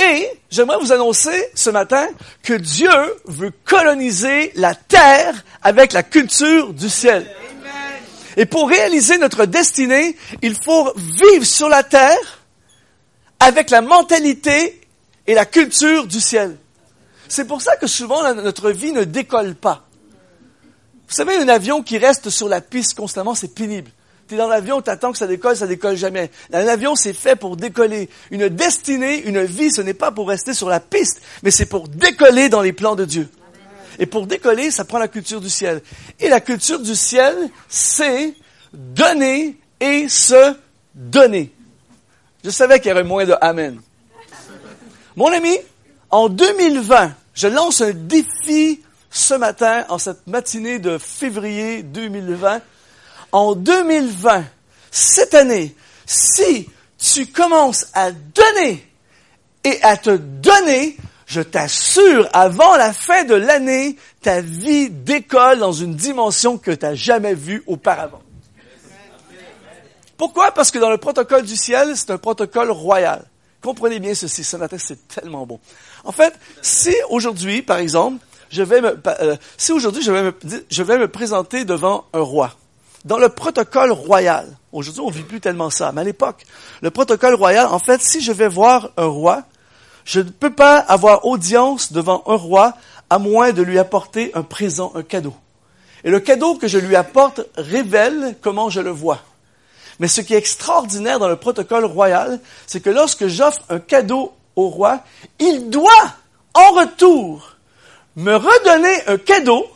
Et 0.00 0.30
j'aimerais 0.50 0.78
vous 0.78 0.92
annoncer 0.92 1.50
ce 1.54 1.68
matin 1.68 2.08
que 2.42 2.54
Dieu 2.54 2.90
veut 3.26 3.52
coloniser 3.64 4.50
la 4.54 4.74
terre 4.74 5.34
avec 5.62 5.92
la 5.92 6.02
culture 6.02 6.72
du 6.72 6.88
ciel. 6.88 7.30
Et 8.36 8.46
pour 8.46 8.68
réaliser 8.68 9.18
notre 9.18 9.44
destinée, 9.44 10.16
il 10.40 10.54
faut 10.54 10.90
vivre 10.96 11.44
sur 11.44 11.68
la 11.68 11.82
terre 11.82 12.40
avec 13.40 13.68
la 13.68 13.82
mentalité 13.82 14.80
et 15.26 15.34
la 15.34 15.44
culture 15.44 16.06
du 16.06 16.20
ciel. 16.20 16.56
C'est 17.28 17.44
pour 17.44 17.60
ça 17.60 17.76
que 17.76 17.86
souvent 17.86 18.34
notre 18.34 18.70
vie 18.70 18.92
ne 18.92 19.04
décolle 19.04 19.54
pas. 19.54 19.86
Vous 21.08 21.14
savez, 21.14 21.36
un 21.36 21.48
avion 21.48 21.82
qui 21.82 21.98
reste 21.98 22.30
sur 22.30 22.48
la 22.48 22.60
piste 22.60 22.94
constamment, 22.94 23.34
c'est 23.34 23.54
pénible. 23.54 23.90
Tu 24.30 24.36
es 24.36 24.38
dans 24.38 24.46
l'avion, 24.46 24.80
tu 24.80 24.88
attends 24.90 25.10
que 25.10 25.18
ça 25.18 25.26
décolle, 25.26 25.56
ça 25.56 25.66
décolle 25.66 25.96
jamais. 25.96 26.30
Un 26.52 26.68
avion, 26.68 26.94
c'est 26.94 27.14
fait 27.14 27.34
pour 27.34 27.56
décoller. 27.56 28.08
Une 28.30 28.48
destinée, 28.48 29.24
une 29.24 29.42
vie, 29.42 29.72
ce 29.72 29.80
n'est 29.80 29.92
pas 29.92 30.12
pour 30.12 30.28
rester 30.28 30.54
sur 30.54 30.68
la 30.68 30.78
piste, 30.78 31.20
mais 31.42 31.50
c'est 31.50 31.66
pour 31.66 31.88
décoller 31.88 32.48
dans 32.48 32.62
les 32.62 32.72
plans 32.72 32.94
de 32.94 33.04
Dieu. 33.04 33.28
Et 33.98 34.06
pour 34.06 34.28
décoller, 34.28 34.70
ça 34.70 34.84
prend 34.84 34.98
la 35.00 35.08
culture 35.08 35.40
du 35.40 35.50
ciel. 35.50 35.82
Et 36.20 36.28
la 36.28 36.38
culture 36.38 36.78
du 36.78 36.94
ciel, 36.94 37.34
c'est 37.68 38.32
donner 38.72 39.58
et 39.80 40.08
se 40.08 40.54
donner. 40.94 41.52
Je 42.44 42.50
savais 42.50 42.78
qu'il 42.78 42.90
y 42.90 42.92
aurait 42.92 43.02
moins 43.02 43.24
de 43.24 43.34
Amen. 43.40 43.80
Mon 45.16 45.32
ami, 45.32 45.58
en 46.08 46.28
2020, 46.28 47.16
je 47.34 47.48
lance 47.48 47.80
un 47.80 47.90
défi 47.90 48.80
ce 49.10 49.34
matin, 49.34 49.86
en 49.88 49.98
cette 49.98 50.24
matinée 50.28 50.78
de 50.78 50.98
février 50.98 51.82
2020 51.82 52.60
en 53.32 53.54
2020, 53.54 54.44
cette 54.90 55.34
année, 55.34 55.74
si 56.06 56.68
tu 56.98 57.26
commences 57.26 57.86
à 57.94 58.12
donner 58.12 58.86
et 59.64 59.78
à 59.82 59.96
te 59.96 60.10
donner, 60.10 60.96
je 61.26 61.40
t'assure, 61.40 62.28
avant 62.32 62.76
la 62.76 62.92
fin 62.92 63.24
de 63.24 63.34
l'année, 63.34 63.96
ta 64.20 64.40
vie 64.40 64.90
décolle 64.90 65.60
dans 65.60 65.72
une 65.72 65.94
dimension 65.94 66.58
que 66.58 66.72
tu 66.72 66.84
n'as 66.84 66.94
jamais 66.94 67.34
vue 67.34 67.62
auparavant. 67.66 68.22
Pourquoi? 70.16 70.50
Parce 70.50 70.70
que 70.70 70.78
dans 70.78 70.90
le 70.90 70.98
protocole 70.98 71.44
du 71.44 71.56
ciel, 71.56 71.96
c'est 71.96 72.10
un 72.10 72.18
protocole 72.18 72.70
royal. 72.70 73.24
Comprenez 73.62 74.00
bien 74.00 74.14
ceci, 74.14 74.42
ce 74.42 74.56
c'est 74.78 75.08
tellement 75.08 75.46
bon. 75.46 75.60
En 76.04 76.12
fait, 76.12 76.34
si 76.62 76.94
aujourd'hui, 77.10 77.62
par 77.62 77.78
exemple, 77.78 78.24
je 78.50 78.62
vais 78.62 78.80
me, 78.80 79.00
euh, 79.06 79.36
si 79.56 79.72
aujourd'hui 79.72 80.02
je 80.02 80.10
vais 80.10 80.22
me, 80.22 80.34
je 80.68 80.82
vais 80.82 80.98
me 80.98 81.08
présenter 81.08 81.64
devant 81.64 82.06
un 82.12 82.20
roi, 82.20 82.54
dans 83.04 83.18
le 83.18 83.28
protocole 83.28 83.92
royal, 83.92 84.46
aujourd'hui 84.72 85.00
on 85.00 85.10
vit 85.10 85.22
plus 85.22 85.40
tellement 85.40 85.70
ça, 85.70 85.92
mais 85.92 86.02
à 86.02 86.04
l'époque, 86.04 86.44
le 86.82 86.90
protocole 86.90 87.34
royal, 87.34 87.66
en 87.66 87.78
fait, 87.78 88.00
si 88.02 88.20
je 88.20 88.32
vais 88.32 88.48
voir 88.48 88.90
un 88.96 89.06
roi, 89.06 89.44
je 90.04 90.20
ne 90.20 90.30
peux 90.30 90.52
pas 90.52 90.76
avoir 90.78 91.24
audience 91.26 91.92
devant 91.92 92.22
un 92.26 92.36
roi 92.36 92.74
à 93.08 93.18
moins 93.18 93.52
de 93.52 93.62
lui 93.62 93.78
apporter 93.78 94.30
un 94.34 94.42
présent, 94.42 94.92
un 94.94 95.02
cadeau. 95.02 95.34
Et 96.04 96.10
le 96.10 96.20
cadeau 96.20 96.54
que 96.54 96.68
je 96.68 96.78
lui 96.78 96.96
apporte 96.96 97.42
révèle 97.56 98.36
comment 98.40 98.70
je 98.70 98.80
le 98.80 98.90
vois. 98.90 99.20
Mais 99.98 100.08
ce 100.08 100.22
qui 100.22 100.34
est 100.34 100.38
extraordinaire 100.38 101.18
dans 101.18 101.28
le 101.28 101.36
protocole 101.36 101.84
royal, 101.84 102.40
c'est 102.66 102.80
que 102.80 102.88
lorsque 102.88 103.26
j'offre 103.26 103.60
un 103.68 103.80
cadeau 103.80 104.32
au 104.56 104.68
roi, 104.68 105.00
il 105.38 105.68
doit, 105.68 106.14
en 106.54 106.72
retour, 106.72 107.56
me 108.16 108.34
redonner 108.34 109.06
un 109.08 109.18
cadeau, 109.18 109.66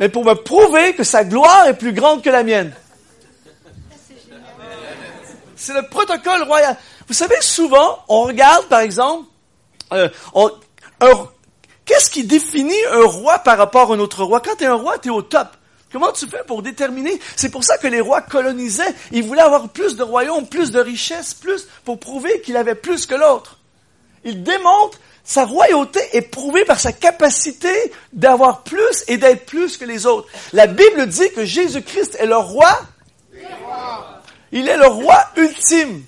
mais 0.00 0.08
pour 0.08 0.24
me 0.24 0.34
prouver 0.34 0.94
que 0.94 1.04
sa 1.04 1.24
gloire 1.24 1.66
est 1.66 1.76
plus 1.76 1.92
grande 1.92 2.22
que 2.22 2.30
la 2.30 2.42
mienne. 2.42 2.72
C'est 5.54 5.74
le 5.74 5.86
protocole 5.88 6.42
royal. 6.44 6.74
Vous 7.06 7.12
savez, 7.12 7.36
souvent, 7.42 8.02
on 8.08 8.22
regarde, 8.22 8.64
par 8.66 8.80
exemple, 8.80 9.28
euh, 9.92 10.08
qu'est-ce 11.84 12.10
qui 12.10 12.24
définit 12.24 12.82
un 12.90 13.04
roi 13.04 13.40
par 13.40 13.58
rapport 13.58 13.92
à 13.92 13.94
un 13.94 13.98
autre 13.98 14.24
roi? 14.24 14.40
Quand 14.40 14.56
tu 14.56 14.64
es 14.64 14.68
un 14.68 14.74
roi, 14.74 14.98
tu 14.98 15.08
es 15.08 15.10
au 15.10 15.20
top. 15.20 15.48
Comment 15.92 16.12
tu 16.12 16.26
fais 16.26 16.44
pour 16.46 16.62
déterminer? 16.62 17.20
C'est 17.36 17.50
pour 17.50 17.64
ça 17.64 17.76
que 17.76 17.88
les 17.88 18.00
rois 18.00 18.22
colonisaient. 18.22 18.94
Ils 19.12 19.24
voulaient 19.24 19.42
avoir 19.42 19.68
plus 19.68 19.96
de 19.96 20.02
royaumes, 20.02 20.46
plus 20.46 20.70
de 20.70 20.80
richesses, 20.80 21.34
plus, 21.34 21.68
pour 21.84 22.00
prouver 22.00 22.40
qu'il 22.40 22.56
avait 22.56 22.74
plus 22.74 23.04
que 23.04 23.16
l'autre. 23.16 23.58
Il 24.24 24.42
démontre 24.42 24.98
sa 25.24 25.44
royauté 25.44 26.00
est 26.12 26.22
prouvée 26.22 26.64
par 26.64 26.80
sa 26.80 26.92
capacité 26.92 27.72
d'avoir 28.12 28.62
plus 28.62 29.04
et 29.06 29.16
d'être 29.16 29.46
plus 29.46 29.76
que 29.76 29.84
les 29.84 30.06
autres. 30.06 30.28
La 30.52 30.66
Bible 30.66 31.06
dit 31.06 31.30
que 31.34 31.44
Jésus-Christ 31.44 32.16
est 32.18 32.26
le 32.26 32.36
roi. 32.36 32.80
Il 34.52 34.68
est 34.68 34.76
le 34.76 34.86
roi 34.86 35.18
ultime. 35.36 36.02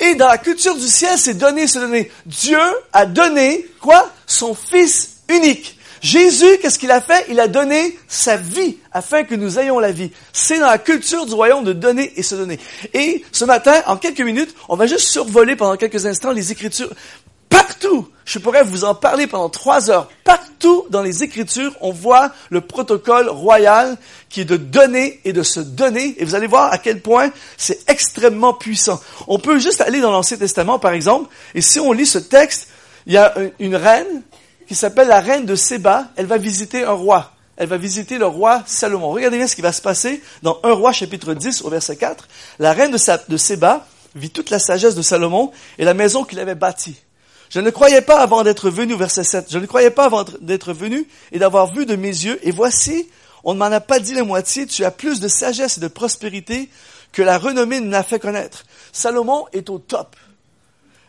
Et 0.00 0.14
dans 0.16 0.26
la 0.26 0.38
culture 0.38 0.74
du 0.74 0.88
ciel, 0.88 1.16
c'est 1.16 1.34
donner, 1.34 1.66
c'est 1.66 1.78
donner. 1.78 2.10
Dieu 2.24 2.58
a 2.92 3.06
donné, 3.06 3.66
quoi? 3.80 4.10
Son 4.26 4.54
Fils 4.54 5.18
unique. 5.28 5.78
Jésus, 6.02 6.58
qu'est-ce 6.60 6.78
qu'il 6.78 6.90
a 6.90 7.00
fait? 7.00 7.26
Il 7.28 7.40
a 7.40 7.48
donné 7.48 7.98
sa 8.06 8.36
vie 8.36 8.78
afin 8.92 9.24
que 9.24 9.34
nous 9.34 9.58
ayons 9.58 9.78
la 9.78 9.92
vie. 9.92 10.10
C'est 10.32 10.58
dans 10.58 10.66
la 10.66 10.78
culture 10.78 11.26
du 11.26 11.34
royaume 11.34 11.64
de 11.64 11.72
donner 11.72 12.12
et 12.16 12.22
se 12.22 12.34
donner. 12.34 12.58
Et 12.94 13.24
ce 13.32 13.44
matin, 13.44 13.82
en 13.86 13.96
quelques 13.96 14.20
minutes, 14.20 14.54
on 14.68 14.76
va 14.76 14.86
juste 14.86 15.08
survoler 15.08 15.56
pendant 15.56 15.76
quelques 15.76 16.06
instants 16.06 16.32
les 16.32 16.52
Écritures. 16.52 16.92
Partout, 17.48 18.08
je 18.26 18.40
pourrais 18.40 18.64
vous 18.64 18.84
en 18.84 18.94
parler 18.94 19.28
pendant 19.28 19.48
trois 19.48 19.88
heures. 19.88 20.10
Partout 20.24 20.84
dans 20.90 21.00
les 21.00 21.22
Écritures, 21.22 21.72
on 21.80 21.92
voit 21.92 22.32
le 22.50 22.60
protocole 22.60 23.28
royal 23.28 23.96
qui 24.28 24.40
est 24.40 24.44
de 24.44 24.56
donner 24.56 25.20
et 25.24 25.32
de 25.32 25.44
se 25.44 25.60
donner. 25.60 26.16
Et 26.18 26.24
vous 26.24 26.34
allez 26.34 26.48
voir 26.48 26.72
à 26.72 26.78
quel 26.78 27.00
point 27.00 27.30
c'est 27.56 27.88
extrêmement 27.88 28.52
puissant. 28.52 29.00
On 29.28 29.38
peut 29.38 29.58
juste 29.58 29.80
aller 29.80 30.00
dans 30.00 30.10
l'Ancien 30.10 30.36
Testament, 30.36 30.80
par 30.80 30.92
exemple, 30.92 31.32
et 31.54 31.62
si 31.62 31.78
on 31.78 31.92
lit 31.92 32.04
ce 32.04 32.18
texte, 32.18 32.68
il 33.06 33.12
y 33.12 33.16
a 33.16 33.32
une 33.60 33.76
reine 33.76 34.22
qui 34.66 34.74
s'appelle 34.74 35.06
la 35.06 35.20
reine 35.20 35.46
de 35.46 35.54
Séba. 35.54 36.08
Elle 36.16 36.26
va 36.26 36.36
visiter 36.36 36.82
un 36.82 36.92
roi. 36.92 37.32
Elle 37.56 37.68
va 37.68 37.76
visiter 37.76 38.18
le 38.18 38.26
roi 38.26 38.64
Salomon. 38.66 39.10
Regardez 39.10 39.36
bien 39.38 39.46
ce 39.46 39.54
qui 39.54 39.62
va 39.62 39.72
se 39.72 39.80
passer 39.80 40.20
dans 40.42 40.58
1 40.64 40.72
roi 40.72 40.92
chapitre 40.92 41.32
10 41.32 41.62
au 41.62 41.70
verset 41.70 41.94
4. 41.94 42.26
La 42.58 42.72
reine 42.72 42.90
de 42.90 43.36
Séba 43.36 43.86
vit 44.16 44.30
toute 44.30 44.50
la 44.50 44.58
sagesse 44.58 44.96
de 44.96 45.02
Salomon 45.02 45.52
et 45.78 45.84
la 45.84 45.94
maison 45.94 46.24
qu'il 46.24 46.40
avait 46.40 46.56
bâtie. 46.56 46.96
Je 47.50 47.60
ne 47.60 47.70
croyais 47.70 48.02
pas 48.02 48.18
avant 48.20 48.42
d'être 48.42 48.70
venu, 48.70 48.94
verset 48.94 49.24
7, 49.24 49.46
je 49.50 49.58
ne 49.58 49.66
croyais 49.66 49.90
pas 49.90 50.06
avant 50.06 50.24
d'être 50.40 50.72
venu 50.72 51.06
et 51.32 51.38
d'avoir 51.38 51.72
vu 51.72 51.86
de 51.86 51.96
mes 51.96 52.08
yeux, 52.08 52.38
et 52.42 52.50
voici, 52.50 53.08
on 53.44 53.54
ne 53.54 53.58
m'en 53.58 53.66
a 53.66 53.80
pas 53.80 54.00
dit 54.00 54.14
la 54.14 54.24
moitié, 54.24 54.66
tu 54.66 54.84
as 54.84 54.90
plus 54.90 55.20
de 55.20 55.28
sagesse 55.28 55.78
et 55.78 55.80
de 55.80 55.88
prospérité 55.88 56.68
que 57.12 57.22
la 57.22 57.38
renommée 57.38 57.80
n'a 57.80 58.02
fait 58.02 58.18
connaître. 58.18 58.64
Salomon 58.92 59.46
est 59.52 59.70
au 59.70 59.78
top. 59.78 60.16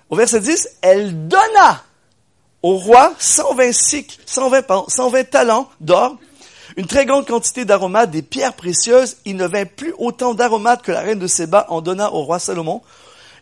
Au 0.10 0.16
verset 0.16 0.40
10, 0.42 0.70
elle 0.82 1.28
donna 1.28 1.84
au 2.64 2.76
roi 2.78 3.14
120 3.20 3.72
cycles, 3.74 4.18
120, 4.26 4.90
120 4.90 5.30
talents 5.30 5.70
d'or, 5.82 6.18
une 6.76 6.86
très 6.86 7.06
grande 7.06 7.26
quantité 7.26 7.66
d'aromates, 7.66 8.12
des 8.12 8.22
pierres 8.22 8.54
précieuses. 8.54 9.18
Il 9.26 9.36
ne 9.36 9.48
vint 9.48 9.66
plus 9.66 9.94
autant 9.98 10.34
d'aromates 10.34 10.82
que 10.82 10.92
la 10.92 11.02
reine 11.02 11.20
de 11.20 11.28
Séba 11.28 11.66
en 11.70 11.82
donna 11.82 12.14
au 12.14 12.24
roi 12.24 12.40
Salomon. 12.40 12.82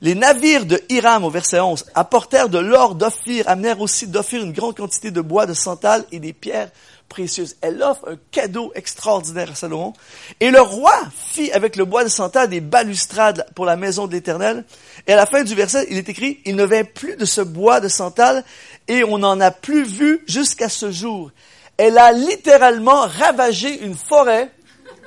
Les 0.02 0.16
navires 0.16 0.66
de 0.66 0.82
Hiram, 0.90 1.24
au 1.24 1.30
verset 1.30 1.60
11, 1.60 1.86
apportèrent 1.96 2.50
de 2.50 2.60
l'or 2.60 2.96
d'Ophir, 2.96 3.48
amenèrent 3.48 3.80
aussi 3.80 4.08
d'Ophir 4.08 4.44
une 4.44 4.52
grande 4.52 4.76
quantité 4.76 5.12
de 5.12 5.22
bois 5.22 5.46
de 5.46 5.54
santal 5.54 6.04
et 6.12 6.20
des 6.20 6.34
pierres 6.34 6.70
précieuses. 7.08 7.56
Elle 7.62 7.82
offre 7.82 8.10
un 8.10 8.18
cadeau 8.32 8.72
extraordinaire 8.76 9.52
à 9.52 9.56
Salomon. 9.56 9.94
Et 10.40 10.52
le 10.52 10.60
roi 10.60 10.94
fit 11.18 11.52
avec 11.52 11.76
le 11.76 11.86
bois 11.86 12.04
de 12.04 12.10
santal 12.10 12.50
des 12.50 12.62
balustrades 12.62 13.46
pour 13.56 13.66
la 13.66 13.78
maison 13.78 14.08
de 14.08 14.14
l'Éternel. 14.14 14.66
Et 15.08 15.14
à 15.14 15.16
la 15.16 15.26
fin 15.26 15.44
du 15.44 15.56
verset, 15.56 15.88
il 15.90 15.98
est 15.98 16.10
écrit, 16.10 16.40
il 16.46 16.56
ne 16.56 16.66
vint 16.66 16.84
plus 16.84 17.16
de 17.16 17.26
ce 17.26 17.42
bois 17.42 17.80
de 17.80 17.88
santal 17.88 18.44
et 18.88 19.04
on 19.04 19.20
n'en 19.20 19.40
a 19.40 19.52
plus 19.52 19.84
vu 19.84 20.24
jusqu'à 20.28 20.70
ce 20.70 20.92
jour. 20.92 21.32
Elle 21.78 21.98
a 21.98 22.12
littéralement 22.12 23.02
ravagé 23.02 23.82
une 23.84 23.96
forêt 23.96 24.52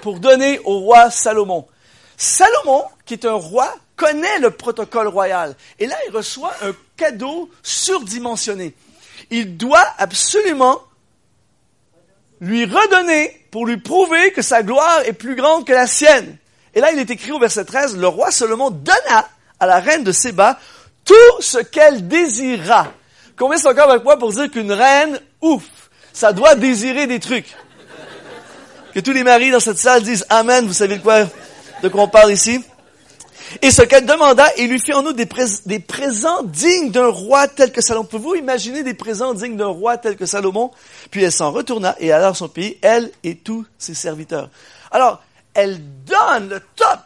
pour 0.02 0.20
donner 0.20 0.60
au 0.64 0.80
roi 0.80 1.10
Salomon. 1.10 1.66
Salomon, 2.16 2.84
qui 3.04 3.14
est 3.14 3.26
un 3.26 3.34
roi 3.34 3.74
connaît 3.98 4.38
le 4.38 4.50
protocole 4.50 5.08
royal. 5.08 5.54
Et 5.78 5.86
là, 5.86 5.96
il 6.08 6.16
reçoit 6.16 6.54
un 6.62 6.72
cadeau 6.96 7.50
surdimensionné. 7.62 8.74
Il 9.30 9.58
doit 9.58 9.86
absolument 9.98 10.80
lui 12.40 12.64
redonner 12.64 13.44
pour 13.50 13.66
lui 13.66 13.76
prouver 13.76 14.32
que 14.32 14.40
sa 14.40 14.62
gloire 14.62 15.00
est 15.04 15.12
plus 15.12 15.34
grande 15.34 15.66
que 15.66 15.72
la 15.72 15.86
sienne. 15.86 16.38
Et 16.74 16.80
là, 16.80 16.92
il 16.92 16.98
est 16.98 17.10
écrit 17.10 17.32
au 17.32 17.40
verset 17.40 17.64
13, 17.64 17.98
le 17.98 18.06
roi 18.06 18.30
Salomon 18.30 18.70
donna 18.70 19.28
à 19.58 19.66
la 19.66 19.80
reine 19.80 20.04
de 20.04 20.12
Séba 20.12 20.58
tout 21.04 21.40
ce 21.40 21.58
qu'elle 21.58 22.06
désira. 22.06 22.92
Combien 23.36 23.58
sont 23.58 23.68
encore 23.68 23.90
avec 23.90 24.04
moi 24.04 24.18
pour 24.18 24.30
dire 24.30 24.50
qu'une 24.50 24.72
reine, 24.72 25.20
ouf, 25.40 25.64
ça 26.12 26.32
doit 26.32 26.54
désirer 26.54 27.06
des 27.06 27.18
trucs. 27.18 27.56
Que 28.94 29.00
tous 29.00 29.12
les 29.12 29.24
maris 29.24 29.50
dans 29.50 29.60
cette 29.60 29.78
salle 29.78 30.02
disent 30.02 30.24
Amen, 30.28 30.66
vous 30.66 30.72
savez 30.72 30.98
de 30.98 31.02
quoi, 31.02 31.24
de 31.82 31.88
quoi 31.88 32.02
on 32.02 32.08
parle 32.08 32.32
ici? 32.32 32.62
Et 33.62 33.70
ce 33.70 33.82
qu'elle 33.82 34.06
demanda, 34.06 34.46
il 34.58 34.68
lui 34.68 34.78
fit 34.78 34.92
en 34.92 35.02
nous 35.02 35.12
des, 35.12 35.28
des 35.66 35.78
présents 35.78 36.42
dignes 36.42 36.90
d'un 36.90 37.08
roi 37.08 37.48
tel 37.48 37.72
que 37.72 37.80
Salomon. 37.80 38.04
Pouvez-vous 38.04 38.34
imaginer 38.36 38.82
des 38.82 38.94
présents 38.94 39.34
dignes 39.34 39.56
d'un 39.56 39.66
roi 39.66 39.96
tel 39.96 40.16
que 40.16 40.26
Salomon? 40.26 40.70
Puis 41.10 41.22
elle 41.22 41.32
s'en 41.32 41.50
retourna 41.50 41.96
et 41.98 42.12
alla 42.12 42.28
dans 42.28 42.34
son 42.34 42.48
pays, 42.48 42.78
elle 42.82 43.10
et 43.24 43.36
tous 43.36 43.64
ses 43.78 43.94
serviteurs. 43.94 44.50
Alors, 44.90 45.22
elle 45.54 45.80
donne 46.04 46.50
le 46.50 46.60
top. 46.76 47.00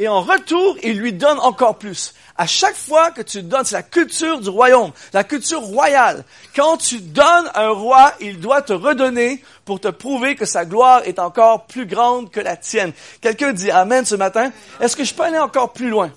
Et 0.00 0.06
en 0.06 0.20
retour, 0.20 0.76
il 0.84 0.98
lui 0.98 1.12
donne 1.12 1.38
encore 1.40 1.76
plus. 1.76 2.14
À 2.36 2.46
chaque 2.46 2.76
fois 2.76 3.10
que 3.10 3.20
tu 3.20 3.42
donnes, 3.42 3.64
c'est 3.64 3.74
la 3.74 3.82
culture 3.82 4.40
du 4.40 4.48
royaume, 4.48 4.92
la 5.12 5.24
culture 5.24 5.60
royale. 5.60 6.24
Quand 6.54 6.76
tu 6.76 7.00
donnes 7.00 7.50
un 7.54 7.70
roi, 7.70 8.12
il 8.20 8.38
doit 8.38 8.62
te 8.62 8.72
redonner 8.72 9.42
pour 9.64 9.80
te 9.80 9.88
prouver 9.88 10.36
que 10.36 10.44
sa 10.44 10.64
gloire 10.64 11.02
est 11.04 11.18
encore 11.18 11.66
plus 11.66 11.84
grande 11.84 12.30
que 12.30 12.38
la 12.38 12.56
tienne. 12.56 12.92
Quelqu'un 13.20 13.52
dit 13.52 13.72
Amen 13.72 14.04
ce 14.04 14.14
matin. 14.14 14.52
Est-ce 14.80 14.96
que 14.96 15.02
je 15.02 15.12
peux 15.12 15.24
aller 15.24 15.38
encore 15.38 15.72
plus 15.72 15.88
loin? 15.88 16.12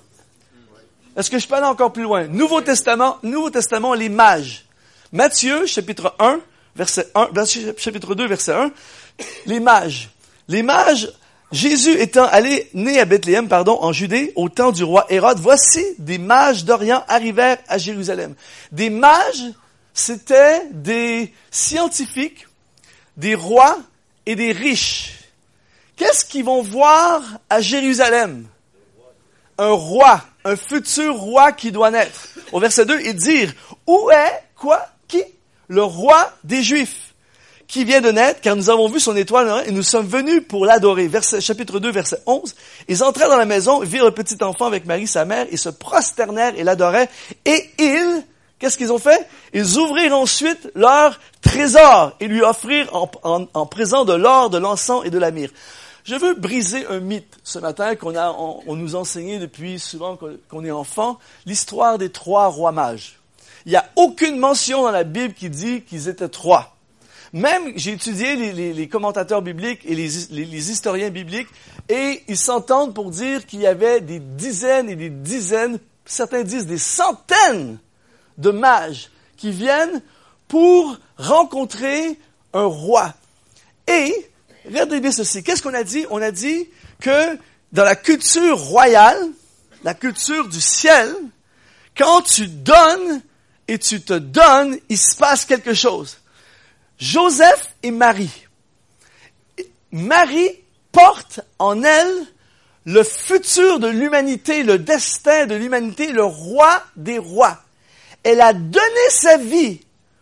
Est-ce 1.16 1.30
que 1.30 1.40
je 1.40 1.48
peux 1.48 1.56
aller 1.56 1.66
encore 1.66 1.92
plus 1.92 2.04
loin? 2.04 2.28
Nouveau 2.28 2.60
Testament, 2.60 3.18
Nouveau 3.24 3.50
Testament, 3.50 3.94
les 3.94 4.08
mages. 4.08 4.64
Matthieu, 5.10 5.66
chapitre 5.66 6.14
1, 6.20 6.40
verset 6.76 7.08
1, 7.16 7.28
chapitre 7.76 8.14
2, 8.14 8.26
verset 8.28 8.52
1. 8.52 8.70
Les 9.46 9.58
mages. 9.60 10.08
Les 10.48 10.62
mages, 10.62 11.12
Jésus 11.52 12.00
étant 12.00 12.24
allé, 12.24 12.68
né 12.72 12.98
à 12.98 13.04
Bethléem, 13.04 13.46
pardon, 13.48 13.78
en 13.80 13.92
Judée, 13.92 14.32
au 14.36 14.48
temps 14.48 14.72
du 14.72 14.84
roi 14.84 15.06
Hérode, 15.10 15.38
voici 15.38 15.84
des 15.98 16.18
mages 16.18 16.64
d'Orient 16.64 17.04
arrivèrent 17.08 17.58
à 17.68 17.78
Jérusalem. 17.78 18.34
Des 18.72 18.88
mages, 18.88 19.52
c'était 19.92 20.62
des 20.72 21.32
scientifiques 21.50 22.46
des 23.16 23.34
rois 23.34 23.78
et 24.26 24.34
des 24.34 24.52
riches. 24.52 25.18
Qu'est-ce 25.96 26.24
qu'ils 26.24 26.44
vont 26.44 26.62
voir 26.62 27.22
à 27.50 27.60
Jérusalem? 27.60 28.46
Un 29.58 29.72
roi, 29.72 30.24
un 30.44 30.56
futur 30.56 31.14
roi 31.16 31.52
qui 31.52 31.70
doit 31.70 31.90
naître. 31.90 32.28
Au 32.52 32.60
verset 32.60 32.86
2, 32.86 33.00
ils 33.02 33.14
dirent, 33.14 33.52
où 33.86 34.10
est, 34.10 34.42
quoi, 34.56 34.88
qui? 35.06 35.22
Le 35.68 35.82
roi 35.82 36.32
des 36.44 36.62
Juifs, 36.62 37.11
qui 37.72 37.84
vient 37.84 38.02
de 38.02 38.10
naître, 38.10 38.42
car 38.42 38.54
nous 38.54 38.68
avons 38.68 38.86
vu 38.86 39.00
son 39.00 39.16
étoile 39.16 39.64
et 39.66 39.72
nous 39.72 39.82
sommes 39.82 40.06
venus 40.06 40.42
pour 40.46 40.66
l'adorer. 40.66 41.08
Verset, 41.08 41.40
chapitre 41.40 41.80
2, 41.80 41.90
verset 41.90 42.18
11. 42.26 42.54
Ils 42.86 43.02
entrèrent 43.02 43.30
dans 43.30 43.38
la 43.38 43.46
maison, 43.46 43.80
virent 43.80 44.04
le 44.04 44.10
petit 44.10 44.36
enfant 44.44 44.66
avec 44.66 44.84
Marie, 44.84 45.06
sa 45.06 45.24
mère, 45.24 45.46
et 45.50 45.56
se 45.56 45.70
prosternèrent 45.70 46.52
et 46.58 46.64
l'adoraient, 46.64 47.08
et 47.46 47.70
ils 47.78 48.24
Qu'est-ce 48.58 48.76
qu'ils 48.76 48.92
ont 48.92 48.98
fait? 48.98 49.26
Ils 49.54 49.78
ouvrirent 49.78 50.16
ensuite 50.16 50.70
leur 50.76 51.18
trésor 51.40 52.12
et 52.20 52.28
lui 52.28 52.42
offrirent 52.42 52.90
en, 53.24 53.66
présent 53.66 54.04
de 54.04 54.12
l'or, 54.12 54.50
de 54.50 54.58
l'encens 54.58 55.04
et 55.04 55.10
de 55.10 55.18
la 55.18 55.32
myrrhe. 55.32 55.50
Je 56.04 56.14
veux 56.14 56.34
briser 56.34 56.86
un 56.86 57.00
mythe 57.00 57.38
ce 57.42 57.58
matin 57.58 57.96
qu'on 57.96 58.14
a, 58.14 58.30
on, 58.30 58.76
nous 58.76 58.94
enseignait 58.94 59.40
depuis 59.40 59.80
souvent 59.80 60.16
qu'on 60.48 60.64
est 60.64 60.70
enfant, 60.70 61.18
l'histoire 61.44 61.98
des 61.98 62.10
trois 62.10 62.48
rois 62.48 62.70
mages. 62.70 63.18
Il 63.66 63.70
n'y 63.70 63.76
a 63.76 63.88
aucune 63.96 64.38
mention 64.38 64.82
dans 64.82 64.92
la 64.92 65.02
Bible 65.02 65.34
qui 65.34 65.50
dit 65.50 65.82
qu'ils 65.82 66.08
étaient 66.08 66.28
trois. 66.28 66.71
Même, 67.32 67.72
j'ai 67.76 67.92
étudié 67.92 68.36
les, 68.52 68.88
commentateurs 68.88 69.40
bibliques 69.40 69.80
et 69.86 69.94
les, 69.94 70.70
historiens 70.70 71.08
bibliques, 71.08 71.48
et 71.88 72.22
ils 72.28 72.36
s'entendent 72.36 72.94
pour 72.94 73.10
dire 73.10 73.46
qu'il 73.46 73.60
y 73.60 73.66
avait 73.66 74.02
des 74.02 74.18
dizaines 74.18 74.90
et 74.90 74.96
des 74.96 75.08
dizaines, 75.08 75.78
certains 76.04 76.42
disent 76.42 76.66
des 76.66 76.78
centaines 76.78 77.78
de 78.36 78.50
mages 78.50 79.10
qui 79.38 79.50
viennent 79.50 80.02
pour 80.46 80.98
rencontrer 81.16 82.18
un 82.52 82.64
roi. 82.64 83.14
Et, 83.88 84.14
regardez 84.66 85.00
bien 85.00 85.12
ceci, 85.12 85.42
qu'est-ce 85.42 85.62
qu'on 85.62 85.74
a 85.74 85.84
dit? 85.84 86.04
On 86.10 86.20
a 86.20 86.30
dit 86.30 86.68
que 87.00 87.38
dans 87.72 87.84
la 87.84 87.96
culture 87.96 88.58
royale, 88.58 89.30
la 89.84 89.94
culture 89.94 90.48
du 90.48 90.60
ciel, 90.60 91.14
quand 91.96 92.20
tu 92.20 92.46
donnes 92.46 93.22
et 93.68 93.78
tu 93.78 94.02
te 94.02 94.12
donnes, 94.12 94.78
il 94.90 94.98
se 94.98 95.16
passe 95.16 95.46
quelque 95.46 95.72
chose. 95.72 96.18
Joseph 97.02 97.74
et 97.82 97.90
Marie. 97.90 98.46
Marie 99.90 100.50
porte 100.92 101.40
en 101.58 101.82
elle 101.82 102.14
le 102.84 103.02
futur 103.02 103.80
de 103.80 103.88
l'humanité, 103.88 104.62
le 104.62 104.78
destin 104.78 105.46
de 105.46 105.56
l'humanité, 105.56 106.12
le 106.12 106.22
roi 106.22 106.80
des 106.94 107.18
rois. 107.18 107.58
Elle 108.22 108.40
a 108.40 108.52
donné 108.52 109.08
sa 109.10 109.36
vie 109.36 109.80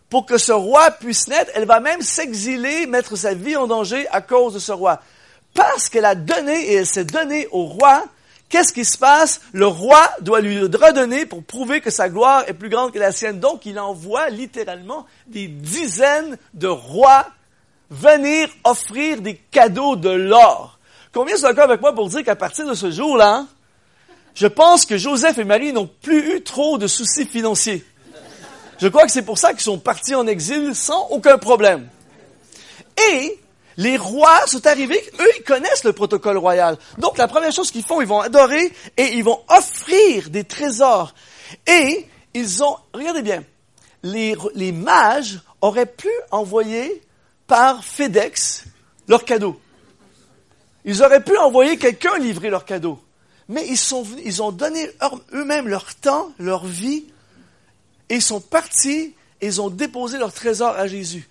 pour 0.09 0.25
que 0.25 0.39
ce 0.39 0.53
roi 0.53 0.91
puisse 0.93 1.29
naître. 1.29 1.51
Elle 1.55 1.67
va 1.67 1.81
même 1.81 2.01
s'exiler, 2.01 2.87
mettre 2.87 3.15
sa 3.15 3.35
vie 3.35 3.57
en 3.57 3.67
danger 3.67 4.09
à 4.09 4.23
cause 4.23 4.55
de 4.55 4.59
ce 4.59 4.73
roi. 4.73 5.03
Parce 5.53 5.91
qu'elle 5.91 6.07
a 6.07 6.15
donné 6.15 6.71
et 6.71 6.75
elle 6.77 6.87
s'est 6.87 7.05
donnée 7.05 7.47
au 7.51 7.67
roi, 7.67 8.07
qu'est-ce 8.51 8.75
qui 8.75 8.85
se 8.85 8.99
passe? 8.99 9.41
Le 9.53 9.67
roi 9.67 10.11
doit 10.21 10.43
lui 10.43 10.61
redonner 10.61 11.25
pour 11.25 11.43
prouver 11.43 11.81
que 11.81 11.91
sa 11.91 12.11
gloire 12.11 12.45
est 12.47 12.53
plus 12.53 12.69
grande 12.69 12.93
que 12.93 12.99
la 12.99 13.13
sienne. 13.13 13.41
Donc, 13.41 13.65
il 13.65 13.79
envoie 13.79 14.29
littéralement 14.29 15.07
des 15.27 15.49
dizaines 15.49 16.37
de 16.53 16.67
rois 16.67 17.27
venir 17.89 18.49
offrir 18.65 19.23
des 19.23 19.37
cadeaux 19.37 19.97
de 19.97 20.11
l'or. 20.11 20.79
Combien 21.13 21.37
sont 21.37 21.49
d'accord 21.49 21.65
avec 21.65 21.81
moi 21.81 21.95
pour 21.95 22.09
dire 22.09 22.23
qu'à 22.23 22.37
partir 22.37 22.67
de 22.67 22.75
ce 22.75 22.91
jour-là, 22.91 23.47
je 24.35 24.47
pense 24.47 24.85
que 24.85 24.97
Joseph 24.97 25.39
et 25.39 25.45
Marie 25.45 25.73
n'ont 25.73 25.91
plus 26.03 26.37
eu 26.37 26.43
trop 26.43 26.79
de 26.79 26.87
soucis 26.87 27.27
financiers. 27.27 27.85
Je 28.79 28.89
crois 28.89 29.05
que 29.05 29.13
c'est 29.13 29.23
pour 29.23 29.39
ça 29.39 29.51
qu'ils 29.51 29.61
sont 29.61 29.79
partis 29.79 30.15
en 30.15 30.27
exil 30.27 30.75
sans 30.75 31.09
aucun 31.09 31.37
problème. 31.37 31.89
Et 33.13 33.39
les 33.81 33.97
rois 33.97 34.47
sont 34.47 34.67
arrivés, 34.67 35.03
eux, 35.21 35.31
ils 35.39 35.43
connaissent 35.43 35.85
le 35.85 35.95
protocole 35.95 36.37
royal. 36.37 36.77
Donc, 36.99 37.17
la 37.17 37.27
première 37.27 37.51
chose 37.51 37.71
qu'ils 37.71 37.83
font, 37.83 38.03
ils 38.03 38.07
vont 38.07 38.21
adorer 38.21 38.71
et 38.99 39.15
ils 39.15 39.25
vont 39.25 39.41
offrir 39.49 40.29
des 40.29 40.45
trésors. 40.45 41.15
Et 41.67 42.07
ils 42.35 42.63
ont, 42.63 42.77
regardez 42.93 43.23
bien, 43.23 43.43
les, 44.03 44.37
les 44.55 44.73
mages 44.73 45.41
auraient 45.63 45.87
pu 45.87 46.11
envoyer 46.31 47.01
par 47.47 47.83
FedEx 47.83 48.65
leurs 49.09 49.25
cadeaux. 49.25 49.59
Ils 50.85 51.03
auraient 51.03 51.25
pu 51.25 51.39
envoyer 51.39 51.79
quelqu'un 51.79 52.19
livrer 52.19 52.51
leurs 52.51 52.67
cadeaux. 52.67 53.01
Mais 53.49 53.67
ils, 53.67 53.79
sont, 53.79 54.07
ils 54.23 54.43
ont 54.43 54.53
donné 54.53 54.91
eux-mêmes 55.33 55.69
leur 55.69 55.95
temps, 55.95 56.33
leur 56.39 56.67
vie, 56.67 57.07
et 58.11 58.17
ils 58.17 58.23
sont 58.23 58.43
partis 58.43 59.15
et 59.41 59.47
ils 59.47 59.63
ont 59.63 59.71
déposé 59.71 60.19
leur 60.19 60.35
trésor 60.35 60.77
à 60.77 60.87
Jésus. 60.87 61.27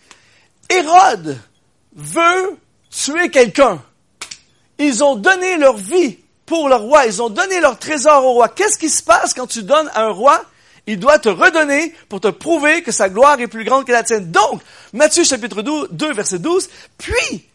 Hérode 0.67 1.37
veut 1.95 2.57
tuer 2.89 3.29
quelqu'un. 3.29 3.81
Ils 4.77 5.03
ont 5.03 5.15
donné 5.15 5.57
leur 5.57 5.77
vie 5.77 6.17
pour 6.45 6.69
le 6.69 6.75
roi. 6.75 7.05
Ils 7.05 7.21
ont 7.21 7.29
donné 7.29 7.59
leur 7.59 7.77
trésor 7.77 8.25
au 8.25 8.33
roi. 8.33 8.49
Qu'est-ce 8.49 8.77
qui 8.77 8.89
se 8.89 9.03
passe 9.03 9.33
quand 9.33 9.47
tu 9.47 9.63
donnes 9.63 9.89
à 9.93 10.03
un 10.03 10.11
roi? 10.11 10.43
Il 10.87 10.99
doit 10.99 11.19
te 11.19 11.29
redonner 11.29 11.93
pour 12.07 12.19
te 12.19 12.29
prouver 12.29 12.81
que 12.81 12.91
sa 12.91 13.09
gloire 13.09 13.39
est 13.39 13.47
plus 13.47 13.63
grande 13.63 13.85
que 13.85 13.91
la 13.91 14.03
tienne. 14.03 14.31
Donc, 14.31 14.61
Matthieu 14.93 15.23
chapitre 15.23 15.61
2, 15.61 16.13
verset 16.13 16.39
12, 16.39 16.67
puis, 16.97 17.45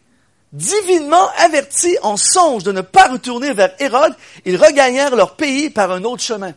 divinement 0.53 1.27
avertis 1.37 1.97
en 2.01 2.15
songe 2.15 2.63
de 2.63 2.71
ne 2.71 2.81
pas 2.81 3.07
retourner 3.07 3.51
vers 3.51 3.73
Hérode, 3.79 4.15
ils 4.45 4.55
regagnèrent 4.55 5.15
leur 5.15 5.35
pays 5.35 5.69
par 5.69 5.91
un 5.91 6.03
autre 6.03 6.23
chemin 6.23 6.53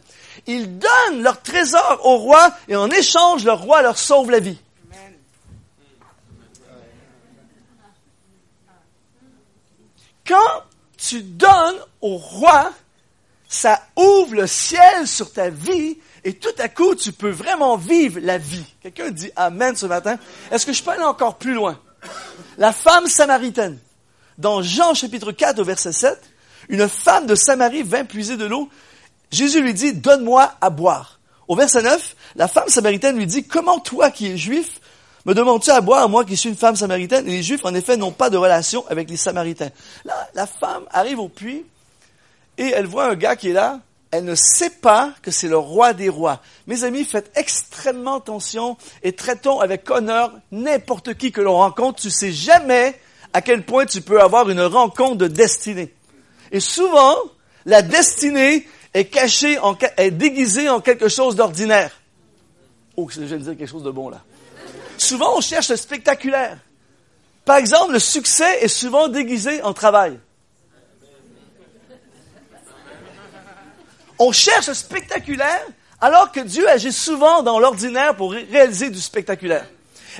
ils 0.48 0.78
donnent 0.78 1.22
leur 1.22 1.40
trésor 1.42 2.00
au 2.04 2.16
roi 2.16 2.50
et 2.68 2.76
en 2.76 2.90
échange, 2.90 3.44
le 3.44 3.52
roi 3.52 3.82
leur 3.82 3.98
sauve 3.98 4.30
la 4.30 4.40
vie. 4.40 4.58
Quand 10.28 10.62
tu 10.96 11.22
donnes 11.22 11.78
au 12.02 12.16
roi, 12.16 12.70
ça 13.48 13.80
ouvre 13.96 14.34
le 14.34 14.46
ciel 14.46 15.06
sur 15.06 15.32
ta 15.32 15.48
vie 15.48 15.96
et 16.24 16.34
tout 16.34 16.54
à 16.58 16.68
coup, 16.68 16.94
tu 16.94 17.12
peux 17.12 17.30
vraiment 17.30 17.76
vivre 17.76 18.20
la 18.22 18.36
vie. 18.36 18.64
Quelqu'un 18.82 19.10
dit 19.10 19.30
Amen 19.34 19.74
ce 19.74 19.86
matin. 19.86 20.18
Est-ce 20.50 20.66
que 20.66 20.72
je 20.72 20.82
peux 20.82 20.90
aller 20.90 21.02
encore 21.02 21.38
plus 21.38 21.54
loin? 21.54 21.80
La 22.58 22.72
femme 22.72 23.06
samaritaine. 23.06 23.78
Dans 24.36 24.62
Jean 24.62 24.94
chapitre 24.94 25.32
4 25.32 25.58
au 25.58 25.64
verset 25.64 25.92
7, 25.92 26.20
une 26.68 26.88
femme 26.88 27.26
de 27.26 27.34
Samarie 27.34 27.82
vint 27.82 28.04
puiser 28.04 28.36
de 28.36 28.44
l'eau 28.44 28.68
Jésus 29.30 29.60
lui 29.60 29.74
dit, 29.74 29.92
donne-moi 29.92 30.54
à 30.60 30.70
boire. 30.70 31.20
Au 31.48 31.56
verset 31.56 31.82
9, 31.82 32.16
la 32.36 32.48
femme 32.48 32.68
samaritaine 32.68 33.16
lui 33.16 33.26
dit, 33.26 33.46
comment 33.46 33.78
toi 33.78 34.10
qui 34.10 34.26
es 34.26 34.36
juif, 34.36 34.80
me 35.26 35.34
demandes-tu 35.34 35.70
à 35.70 35.80
boire, 35.80 36.08
moi 36.08 36.24
qui 36.24 36.36
suis 36.36 36.48
une 36.48 36.56
femme 36.56 36.76
samaritaine? 36.76 37.26
Et 37.26 37.30
les 37.30 37.42
juifs, 37.42 37.64
en 37.64 37.74
effet, 37.74 37.96
n'ont 37.96 38.12
pas 38.12 38.30
de 38.30 38.36
relation 38.36 38.84
avec 38.88 39.10
les 39.10 39.16
samaritains. 39.16 39.70
Là, 40.04 40.28
la 40.34 40.46
femme 40.46 40.84
arrive 40.90 41.18
au 41.18 41.28
puits 41.28 41.64
et 42.56 42.72
elle 42.74 42.86
voit 42.86 43.06
un 43.06 43.14
gars 43.14 43.36
qui 43.36 43.50
est 43.50 43.52
là. 43.52 43.80
Elle 44.10 44.24
ne 44.24 44.34
sait 44.34 44.70
pas 44.70 45.12
que 45.20 45.30
c'est 45.30 45.48
le 45.48 45.58
roi 45.58 45.92
des 45.92 46.08
rois. 46.08 46.40
Mes 46.66 46.84
amis, 46.84 47.04
faites 47.04 47.30
extrêmement 47.36 48.18
attention 48.18 48.78
et 49.02 49.12
traitons 49.12 49.60
avec 49.60 49.90
honneur 49.90 50.32
n'importe 50.50 51.14
qui 51.14 51.30
que 51.30 51.42
l'on 51.42 51.56
rencontre. 51.56 52.00
Tu 52.00 52.10
sais 52.10 52.32
jamais 52.32 52.98
à 53.34 53.42
quel 53.42 53.64
point 53.64 53.84
tu 53.84 54.00
peux 54.00 54.22
avoir 54.22 54.48
une 54.48 54.62
rencontre 54.62 55.16
de 55.16 55.26
destinée. 55.26 55.92
Et 56.52 56.60
souvent, 56.60 57.16
la 57.66 57.82
destinée, 57.82 58.66
est 58.94 59.04
caché, 59.06 59.58
en, 59.58 59.76
est 59.96 60.10
déguisé 60.10 60.68
en 60.68 60.80
quelque 60.80 61.08
chose 61.08 61.36
d'ordinaire. 61.36 62.00
Oh, 62.96 63.08
je 63.10 63.20
viens 63.20 63.36
de 63.36 63.42
dire 63.42 63.56
quelque 63.56 63.70
chose 63.70 63.84
de 63.84 63.90
bon 63.90 64.08
là. 64.08 64.22
Souvent, 64.98 65.36
on 65.36 65.40
cherche 65.40 65.70
le 65.70 65.76
spectaculaire. 65.76 66.58
Par 67.44 67.56
exemple, 67.56 67.92
le 67.92 67.98
succès 67.98 68.58
est 68.60 68.68
souvent 68.68 69.08
déguisé 69.08 69.62
en 69.62 69.72
travail. 69.72 70.18
On 74.18 74.32
cherche 74.32 74.68
le 74.68 74.74
spectaculaire 74.74 75.64
alors 76.00 76.32
que 76.32 76.40
Dieu 76.40 76.68
agit 76.68 76.92
souvent 76.92 77.42
dans 77.42 77.58
l'ordinaire 77.58 78.16
pour 78.16 78.32
réaliser 78.32 78.90
du 78.90 79.00
spectaculaire. 79.00 79.66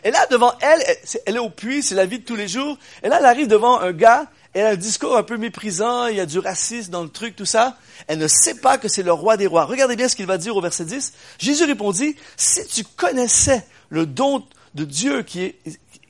Et 0.05 0.11
là, 0.11 0.27
devant 0.31 0.55
elle, 0.61 0.83
elle 1.27 1.37
est 1.37 1.41
au 1.41 1.51
puits, 1.51 1.83
c'est 1.83 1.97
la 1.97 2.07
vie 2.07 2.21
de 2.21 2.25
tous 2.25 2.37
les 2.37 2.47
jours. 2.47 2.79
Et 3.03 3.09
là, 3.09 3.19
elle 3.19 3.27
arrive 3.27 3.49
devant 3.49 3.81
un 3.81 3.93
gars 3.93 4.29
elle 4.55 4.67
a 4.67 4.69
un 4.71 4.77
discours 4.77 5.17
un 5.17 5.23
peu 5.23 5.37
méprisant, 5.37 6.07
il 6.07 6.17
y 6.17 6.21
a 6.21 6.27
du 6.27 6.39
racisme 6.39 6.91
dans 6.91 7.03
le 7.03 7.09
truc, 7.09 7.37
tout 7.37 7.45
ça. 7.45 7.77
Elle 8.07 8.19
ne 8.19 8.29
sait 8.29 8.55
pas 8.55 8.79
que 8.79 8.89
c'est 8.89 9.03
le 9.03 9.13
roi 9.13 9.37
des 9.37 9.47
rois. 9.47 9.65
Regardez 9.65 9.95
bien 9.95 10.09
ce 10.09 10.17
qu'il 10.17 10.27
va 10.27 10.39
dire 10.39 10.57
au 10.57 10.61
verset 10.61 10.85
10. 10.85 11.13
Jésus 11.39 11.65
répondit, 11.65 12.17
si 12.37 12.67
tu 12.67 12.85
connaissais 12.85 13.65
le 13.91 14.07
don 14.07 14.45
de 14.79 14.85
Dieu 14.85 15.23
qui 15.23 15.43
est, 15.43 15.57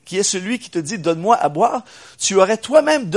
qui 0.05 0.17
est 0.17 0.23
celui 0.23 0.59
qui 0.59 0.69
te 0.69 0.79
dit 0.79 0.97
donne-moi 0.97 1.35
à 1.35 1.49
boire, 1.49 1.83
tu 2.17 2.35
aurais 2.35 2.57
toi-même 2.57 3.09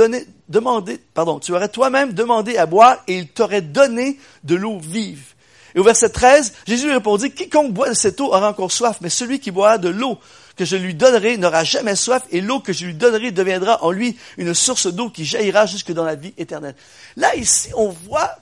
demandé, 0.49 0.99
pardon, 1.13 1.39
tu 1.39 1.53
aurais 1.53 1.69
toi-même 1.69 2.13
demandé 2.13 2.57
à 2.57 2.65
boire 2.65 2.97
et 3.07 3.17
il 3.17 3.27
t'aurait 3.27 3.61
donné 3.61 4.19
de 4.43 4.55
l'eau 4.55 4.79
vive. 4.79 5.33
Et 5.75 5.79
au 5.79 5.83
verset 5.83 6.09
13, 6.09 6.53
Jésus 6.67 6.91
répondit, 6.91 7.31
quiconque 7.31 7.73
boit 7.73 7.89
de 7.89 7.93
cette 7.93 8.21
eau 8.21 8.27
aura 8.27 8.49
encore 8.49 8.71
soif, 8.71 8.97
mais 9.01 9.09
celui 9.09 9.39
qui 9.39 9.49
boira 9.49 9.77
de 9.77 9.89
l'eau 9.89 10.19
que 10.55 10.65
je 10.65 10.75
lui 10.75 10.93
donnerai 10.93 11.37
n'aura 11.37 11.63
jamais 11.63 11.95
soif 11.95 12.23
et 12.29 12.41
l'eau 12.41 12.59
que 12.59 12.73
je 12.73 12.85
lui 12.85 12.93
donnerai 12.93 13.31
deviendra 13.31 13.83
en 13.83 13.91
lui 13.91 14.15
une 14.37 14.53
source 14.53 14.87
d'eau 14.87 15.09
qui 15.09 15.25
jaillira 15.25 15.65
jusque 15.65 15.91
dans 15.91 16.05
la 16.05 16.15
vie 16.15 16.33
éternelle. 16.37 16.75
Là, 17.15 17.35
ici, 17.35 17.69
on 17.75 17.89
voit 17.89 18.37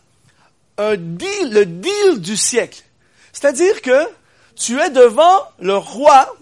un 0.78 0.98
deal, 0.98 1.52
le 1.52 1.66
deal 1.66 2.20
du 2.20 2.36
siècle. 2.36 2.84
C'est-à-dire 3.32 3.82
que 3.82 4.08
tu 4.56 4.78
es 4.80 4.90
devant 4.90 5.40
le 5.60 5.78
roi 5.78 6.36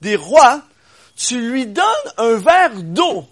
des 0.00 0.16
rois, 0.16 0.62
tu 1.16 1.40
lui 1.50 1.66
donnes 1.66 1.84
un 2.18 2.34
verre 2.36 2.82
d'eau. 2.82 3.26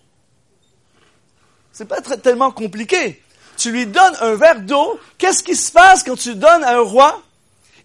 C'est 1.72 1.88
pas 1.88 2.00
très, 2.00 2.16
tellement 2.16 2.50
compliqué. 2.50 3.22
Tu 3.57 3.70
lui 3.70 3.87
donnes 3.87 4.16
un 4.20 4.35
verre 4.35 4.61
d'eau. 4.61 4.98
Qu'est-ce 5.18 5.42
qui 5.42 5.57
se 5.57 5.70
passe 5.70 6.03
quand 6.03 6.16
tu 6.16 6.35
donnes 6.35 6.64
à 6.64 6.77
un 6.77 6.81
roi? 6.81 7.22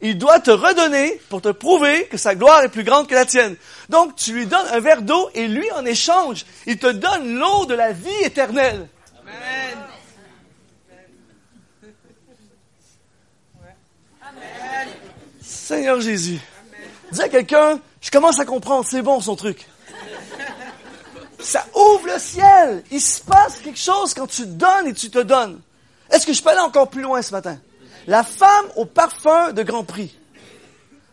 Il 0.01 0.17
doit 0.17 0.39
te 0.39 0.51
redonner 0.51 1.19
pour 1.27 1.41
te 1.41 1.49
prouver 1.49 2.05
que 2.05 2.17
sa 2.17 2.33
gloire 2.33 2.63
est 2.63 2.69
plus 2.69 2.83
grande 2.83 3.07
que 3.07 3.15
la 3.15 3.25
tienne. 3.25 3.57
Donc, 3.89 4.15
tu 4.15 4.31
lui 4.31 4.45
donnes 4.45 4.67
un 4.71 4.79
verre 4.79 5.01
d'eau 5.01 5.29
et 5.33 5.47
lui, 5.47 5.69
en 5.71 5.85
échange, 5.85 6.45
il 6.65 6.77
te 6.77 6.87
donne 6.87 7.37
l'eau 7.37 7.65
de 7.65 7.73
la 7.73 7.91
vie 7.91 8.23
éternelle. 8.23 8.87
Amen. 9.21 9.77
Seigneur 15.41 15.99
Jésus. 15.99 16.39
Dis 17.11 17.21
à 17.21 17.29
quelqu'un, 17.29 17.79
je 18.01 18.11
commence 18.11 18.39
à 18.39 18.45
comprendre, 18.45 18.85
c'est 18.89 19.01
bon 19.01 19.19
son 19.19 19.35
truc. 19.35 19.67
Ça 21.39 21.65
ouvre 21.73 22.07
le 22.07 22.19
ciel. 22.19 22.83
Il 22.91 23.01
se 23.01 23.21
passe 23.21 23.59
quelque 23.63 23.79
chose 23.79 24.13
quand 24.13 24.27
tu 24.27 24.45
donnes 24.45 24.87
et 24.87 24.93
tu 24.93 25.09
te 25.09 25.19
donnes. 25.19 25.59
Est-ce 26.11 26.25
que 26.25 26.33
je 26.33 26.41
peux 26.43 26.49
aller 26.49 26.59
encore 26.59 26.89
plus 26.89 27.01
loin 27.01 27.21
ce 27.21 27.31
matin? 27.31 27.57
La 28.07 28.23
femme 28.23 28.65
au 28.75 28.85
parfum 28.85 29.53
de 29.53 29.63
grand 29.63 29.83
prix. 29.83 30.15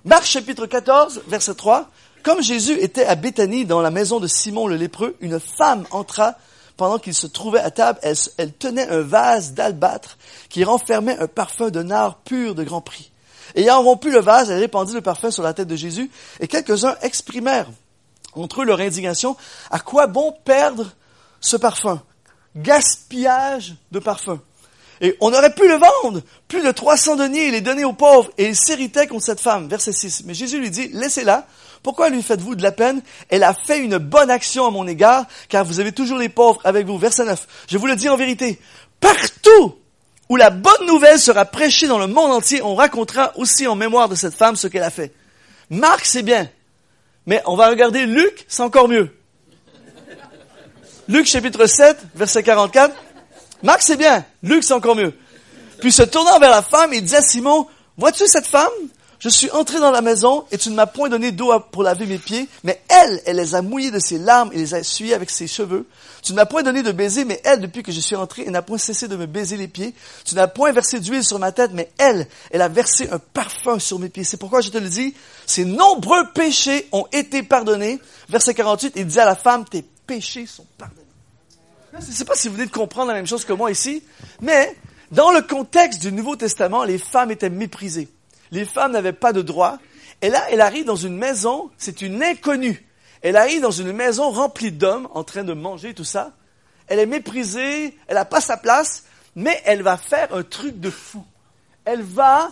Marc 0.05 0.25
chapitre 0.25 0.67
14, 0.67 1.23
verset 1.29 1.55
3. 1.55 1.91
Comme 2.23 2.43
Jésus 2.43 2.79
était 2.81 3.05
à 3.05 3.15
Béthanie 3.15 3.65
dans 3.65 3.81
la 3.81 3.91
maison 3.91 4.19
de 4.19 4.27
Simon 4.27 4.67
le 4.67 4.77
lépreux, 4.77 5.17
une 5.21 5.39
femme 5.39 5.87
entra 5.91 6.35
pendant 6.77 6.99
qu'il 6.99 7.15
se 7.15 7.27
trouvait 7.27 7.61
à 7.61 7.71
table. 7.71 8.01
Elle, 8.03 8.53
tenait 8.53 8.89
un 8.89 9.01
vase 9.01 9.53
d'albâtre 9.53 10.19
qui 10.49 10.65
renfermait 10.65 11.19
un 11.19 11.29
parfum 11.29 11.71
de 11.71 11.83
nard 11.83 12.19
pur 12.25 12.55
de 12.55 12.65
grand 12.65 12.81
prix. 12.81 13.11
Ayant 13.57 13.83
rompu 13.83 14.11
le 14.11 14.21
vase, 14.21 14.51
elle 14.51 14.61
répandit 14.61 14.95
le 14.95 15.01
parfum 15.01 15.31
sur 15.31 15.43
la 15.43 15.55
tête 15.55 15.67
de 15.67 15.77
Jésus 15.77 16.11
et 16.41 16.47
quelques-uns 16.47 16.95
exprimèrent 17.01 17.69
entre 18.35 18.63
eux 18.63 18.65
leur 18.67 18.81
indignation. 18.81 19.37
À 19.71 19.81
quoi 19.81 20.07
bon 20.07 20.35
perdre 20.45 20.93
ce 21.41 21.57
parfum? 21.57 22.03
Gaspillage 22.55 23.75
de 23.91 23.99
parfum. 23.99 24.41
Et 25.01 25.17
on 25.21 25.33
aurait 25.33 25.55
pu 25.55 25.69
le 25.69 25.77
vendre. 25.77 26.23
Plus 26.49 26.63
de 26.63 26.71
300 26.71 27.17
deniers, 27.17 27.49
il 27.49 27.55
est 27.55 27.61
donné 27.61 27.85
aux 27.85 27.93
pauvres. 27.93 28.31
Et 28.39 28.47
il 28.47 28.57
s'irritait 28.57 29.07
contre 29.07 29.25
cette 29.25 29.41
femme. 29.41 29.69
Verset 29.69 29.93
6. 29.93 30.25
Mais 30.25 30.35
Jésus 30.35 30.59
lui 30.59 30.71
dit, 30.71 30.89
laissez-la. 30.93 31.47
Pourquoi 31.83 32.09
lui 32.09 32.23
faites-vous 32.23 32.55
de 32.55 32.63
la 32.63 32.73
peine? 32.73 33.03
Elle 33.29 33.43
a 33.43 33.55
fait 33.55 33.79
une 33.79 33.99
bonne 33.99 34.31
action 34.31 34.67
à 34.67 34.71
mon 34.71 34.87
égard, 34.87 35.27
car 35.49 35.65
vous 35.65 35.81
avez 35.81 35.93
toujours 35.93 36.19
les 36.19 36.31
pauvres 36.31 36.61
avec 36.65 36.87
vous. 36.87 36.99
Verset 36.99 37.25
9. 37.25 37.47
Je 37.69 37.79
vous 37.79 37.87
le 37.87 37.97
dis 37.97 38.09
en 38.09 38.17
vérité. 38.17 38.59
Partout 39.01 39.77
où 40.29 40.37
la 40.37 40.51
bonne 40.51 40.87
nouvelle 40.87 41.19
sera 41.19 41.45
prêchée 41.45 41.87
dans 41.87 41.99
le 41.99 42.07
monde 42.07 42.33
entier, 42.33 42.63
on 42.63 42.75
racontera 42.75 43.33
aussi 43.37 43.67
en 43.67 43.75
mémoire 43.75 44.09
de 44.09 44.15
cette 44.15 44.35
femme 44.35 44.57
ce 44.57 44.67
qu'elle 44.67 44.83
a 44.83 44.91
fait. 44.91 45.13
Marc, 45.71 46.05
c'est 46.05 46.23
bien. 46.23 46.49
Mais 47.27 47.43
on 47.47 47.57
va 47.57 47.69
regarder 47.69 48.07
Luc, 48.07 48.45
c'est 48.49 48.63
encore 48.63 48.89
mieux. 48.89 49.11
Luc 51.09 51.27
chapitre 51.27 51.67
7, 51.67 51.99
verset 52.15 52.43
44. 52.43 52.95
Marc, 53.63 53.83
c'est 53.83 53.97
bien. 53.97 54.25
Luc, 54.43 54.65
c'est 54.65 54.75
encore 54.75 54.97
mieux. 54.97 55.15
Puis 55.81 55.93
se 55.93 56.03
tournant 56.03 56.39
vers 56.39 56.51
la 56.51 56.63
femme, 56.63 56.93
il 56.93 57.05
dit 57.05 57.15
à 57.15 57.23
Simon, 57.23 57.67
vois-tu 57.97 58.27
cette 58.27 58.47
femme? 58.47 58.73
Je 59.19 59.29
suis 59.29 59.51
entré 59.51 59.81
dans 59.81 59.91
la 59.91 60.03
maison 60.03 60.45
et 60.51 60.59
tu 60.59 60.69
ne 60.69 60.75
m'as 60.75 60.87
point 60.87 61.09
donné 61.09 61.33
d'eau 61.33 61.53
pour 61.73 61.83
laver 61.83 62.07
mes 62.07 62.19
pieds, 62.19 62.49
mais 62.65 62.83
elle, 62.89 63.23
elle 63.25 63.37
les 63.37 63.55
a 63.55 63.63
mouillés 63.63 63.91
de 63.91 63.99
ses 63.99 64.19
larmes 64.19 64.51
et 64.53 64.57
les 64.57 64.75
a 64.75 64.81
essuyés 64.81 65.15
avec 65.15 65.31
ses 65.31 65.47
cheveux. 65.47 65.87
Tu 66.23 66.33
ne 66.33 66.37
m'as 66.37 66.45
point 66.45 66.63
donné 66.63 66.83
de 66.83 66.93
baiser, 66.93 67.25
mais 67.25 67.41
elle, 67.45 67.61
depuis 67.61 67.83
que 67.83 67.93
je 67.93 68.01
suis 68.01 68.17
entré, 68.17 68.45
elle 68.47 68.53
n'a 68.53 68.63
point 68.63 68.79
cessé 68.79 69.09
de 69.09 69.17
me 69.17 69.27
baiser 69.27 69.57
les 69.57 69.69
pieds. 69.69 69.95
Tu 70.25 70.35
n'as 70.35 70.49
point 70.49 70.71
versé 70.73 71.01
d'huile 71.01 71.25
sur 71.25 71.39
ma 71.39 71.53
tête, 71.53 71.71
mais 71.73 71.91
elle, 71.99 72.27
elle 72.51 72.61
a 72.61 72.69
versé 72.69 73.09
un 73.11 73.19
parfum 73.19 73.79
sur 73.79 73.99
mes 73.99 74.11
pieds. 74.11 74.25
C'est 74.25 74.37
pourquoi 74.37 74.61
je 74.61 74.71
te 74.71 74.79
le 74.79 74.89
dis, 74.89 75.15
ses 75.47 75.65
nombreux 75.65 76.31
péchés 76.35 76.89
ont 76.93 77.07
été 77.13 77.43
pardonnés. 77.43 78.01
Verset 78.29 78.55
48, 78.55 78.95
il 78.97 79.07
dit 79.07 79.21
à 79.21 79.25
la 79.25 79.37
femme, 79.37 79.65
tes 79.65 79.83
péchés 80.07 80.47
sont 80.47 80.67
pardonnés. 80.77 81.03
Je 81.93 82.07
ne 82.07 82.13
sais 82.13 82.25
pas 82.27 82.35
si 82.35 82.49
vous 82.49 82.55
venez 82.55 82.67
de 82.67 82.73
comprendre 82.73 83.09
la 83.09 83.15
même 83.15 83.27
chose 83.27 83.45
que 83.47 83.55
moi 83.55 83.71
ici, 83.71 84.03
mais 84.43 84.77
dans 85.11 85.31
le 85.31 85.41
contexte 85.41 86.03
du 86.03 86.13
Nouveau 86.13 86.37
Testament, 86.37 86.85
les 86.85 86.99
femmes 86.99 87.31
étaient 87.31 87.49
méprisées. 87.49 88.09
Les 88.53 88.65
femmes 88.65 88.93
n'avaient 88.93 89.13
pas 89.13 89.33
de 89.33 89.43
droit. 89.43 89.79
Et 90.23 90.31
là, 90.31 90.45
elle 90.51 90.61
arrive 90.61 90.85
dans 90.85 90.97
une 90.97 91.17
maison, 91.17 91.71
c'est 91.77 92.03
une 92.03 92.23
inconnue. 92.23 92.87
Elle 93.23 93.37
arrive 93.37 93.61
dans 93.61 93.71
une 93.71 93.93
maison 93.93 94.31
remplie 94.31 94.73
d'hommes 94.73 95.09
en 95.13 95.25
train 95.25 95.45
de 95.45 95.53
manger 95.53 95.95
tout 95.95 96.05
ça. 96.05 96.33
Elle 96.89 96.99
est 96.99 97.07
méprisée, 97.07 97.97
elle 98.07 98.15
n'a 98.15 98.25
pas 98.25 98.41
sa 98.41 98.57
place, 98.57 99.05
mais 99.35 99.61
elle 99.65 99.83
va 99.83 99.97
faire 99.97 100.35
un 100.35 100.43
truc 100.43 100.81
de 100.81 100.91
fou. 100.91 101.25
Elle 101.85 102.03
va 102.03 102.51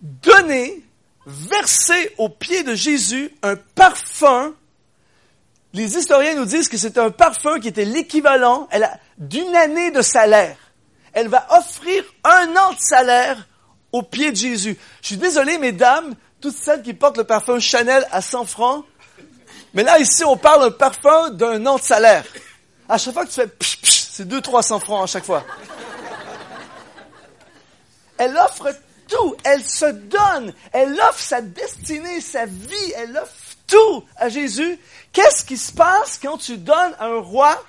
donner, 0.00 0.82
verser 1.26 2.12
aux 2.18 2.28
pieds 2.28 2.62
de 2.62 2.74
Jésus 2.74 3.30
un 3.42 3.56
parfum. 3.56 4.54
Les 5.72 5.96
historiens 5.96 6.34
nous 6.34 6.44
disent 6.44 6.68
que 6.68 6.78
c'est 6.78 6.98
un 6.98 7.10
parfum 7.10 7.60
qui 7.60 7.68
était 7.68 7.84
l'équivalent 7.84 8.68
d'une 9.18 9.54
année 9.54 9.90
de 9.90 10.02
salaire. 10.02 10.56
Elle 11.12 11.28
va 11.28 11.46
offrir 11.58 12.02
un 12.24 12.54
an 12.56 12.72
de 12.72 12.78
salaire 12.78 13.46
aux 13.96 14.02
pieds 14.02 14.30
de 14.30 14.36
Jésus. 14.36 14.78
Je 15.02 15.06
suis 15.06 15.16
désolé, 15.16 15.58
mesdames, 15.58 16.14
toutes 16.40 16.56
celles 16.56 16.82
qui 16.82 16.94
portent 16.94 17.16
le 17.16 17.24
parfum 17.24 17.58
Chanel 17.58 18.06
à 18.10 18.20
100 18.20 18.44
francs, 18.44 18.84
mais 19.76 19.82
là, 19.82 19.98
ici, 19.98 20.24
on 20.24 20.38
parle 20.38 20.62
d'un 20.62 20.70
parfum 20.70 21.30
d'un 21.30 21.64
an 21.66 21.76
de 21.76 21.82
salaire. 21.82 22.24
À 22.88 22.96
chaque 22.96 23.12
fois 23.12 23.24
que 23.24 23.30
tu 23.30 23.34
fais 23.34 23.46
psh, 23.46 23.80
psh, 23.82 24.06
c'est 24.10 24.26
200-300 24.26 24.80
francs 24.80 25.04
à 25.04 25.06
chaque 25.06 25.24
fois. 25.24 25.44
Elle 28.16 28.34
offre 28.38 28.74
tout. 29.06 29.36
Elle 29.44 29.62
se 29.62 29.84
donne. 29.84 30.54
Elle 30.72 30.98
offre 31.00 31.20
sa 31.20 31.42
destinée, 31.42 32.22
sa 32.22 32.46
vie. 32.46 32.92
Elle 32.96 33.18
offre 33.18 33.34
tout 33.66 34.04
à 34.16 34.30
Jésus. 34.30 34.78
Qu'est-ce 35.12 35.44
qui 35.44 35.58
se 35.58 35.72
passe 35.72 36.18
quand 36.22 36.38
tu 36.38 36.56
donnes 36.56 36.94
à 36.98 37.06
un 37.06 37.20
roi? 37.20 37.62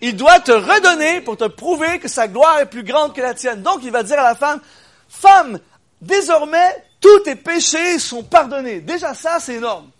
Il 0.00 0.16
doit 0.16 0.40
te 0.40 0.52
redonner 0.52 1.20
pour 1.20 1.36
te 1.36 1.44
prouver 1.44 1.98
que 1.98 2.08
sa 2.08 2.28
gloire 2.28 2.60
est 2.60 2.66
plus 2.66 2.82
grande 2.82 3.14
que 3.14 3.20
la 3.20 3.34
tienne. 3.34 3.62
Donc, 3.62 3.80
il 3.82 3.90
va 3.90 4.02
dire 4.02 4.18
à 4.18 4.24
la 4.24 4.34
femme, 4.34 4.60
femme, 5.08 5.58
désormais, 6.00 6.84
tous 7.00 7.20
tes 7.20 7.36
péchés 7.36 7.98
sont 7.98 8.22
pardonnés. 8.22 8.80
Déjà 8.80 9.14
ça, 9.14 9.38
c'est 9.40 9.54
énorme. 9.54 9.90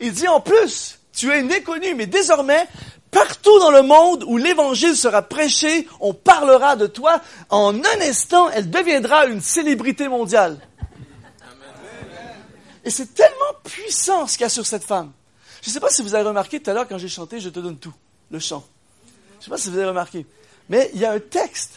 Il 0.00 0.12
dit 0.12 0.28
en 0.28 0.40
plus, 0.40 0.98
tu 1.12 1.30
es 1.32 1.42
méconnu, 1.42 1.94
mais 1.94 2.06
désormais, 2.06 2.66
partout 3.10 3.58
dans 3.58 3.70
le 3.70 3.82
monde 3.82 4.24
où 4.26 4.36
l'évangile 4.36 4.96
sera 4.96 5.22
prêché, 5.22 5.88
on 6.00 6.14
parlera 6.14 6.76
de 6.76 6.86
toi. 6.86 7.20
En 7.50 7.74
un 7.74 8.00
instant, 8.02 8.50
elle 8.50 8.70
deviendra 8.70 9.26
une 9.26 9.40
célébrité 9.40 10.08
mondiale. 10.08 10.58
Et 12.84 12.90
c'est 12.90 13.14
tellement 13.14 13.54
puissant 13.64 14.26
ce 14.26 14.34
qu'il 14.34 14.42
y 14.42 14.46
a 14.46 14.48
sur 14.48 14.66
cette 14.66 14.84
femme. 14.84 15.12
Je 15.62 15.68
ne 15.68 15.72
sais 15.74 15.80
pas 15.80 15.90
si 15.90 16.02
vous 16.02 16.14
avez 16.14 16.26
remarqué 16.26 16.60
tout 16.60 16.70
à 16.70 16.74
l'heure 16.74 16.88
quand 16.88 16.98
j'ai 16.98 17.08
chanté 17.08 17.40
Je 17.40 17.50
te 17.50 17.60
donne 17.60 17.76
tout, 17.76 17.92
le 18.30 18.38
chant. 18.38 18.64
Je 19.32 19.38
ne 19.38 19.44
sais 19.44 19.50
pas 19.50 19.58
si 19.58 19.68
vous 19.68 19.76
avez 19.76 19.88
remarqué. 19.88 20.26
Mais 20.68 20.90
il 20.94 21.00
y 21.00 21.04
a 21.04 21.12
un 21.12 21.18
texte, 21.18 21.72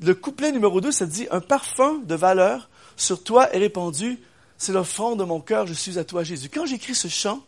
le 0.00 0.14
couplet 0.14 0.52
numéro 0.52 0.80
2, 0.80 0.92
ça 0.92 1.06
dit 1.06 1.26
Un 1.30 1.40
parfum 1.40 1.98
de 2.04 2.14
valeur 2.14 2.68
sur 2.96 3.22
toi 3.22 3.52
est 3.54 3.58
répandu, 3.58 4.18
c'est 4.56 4.72
l'offrande 4.72 5.18
de 5.18 5.24
mon 5.24 5.40
cœur, 5.40 5.66
je 5.66 5.72
suis 5.72 5.98
à 5.98 6.04
toi 6.04 6.24
Jésus. 6.24 6.48
Quand 6.48 6.66
j'écris 6.66 6.94
ce 6.94 7.08
chant, 7.08 7.42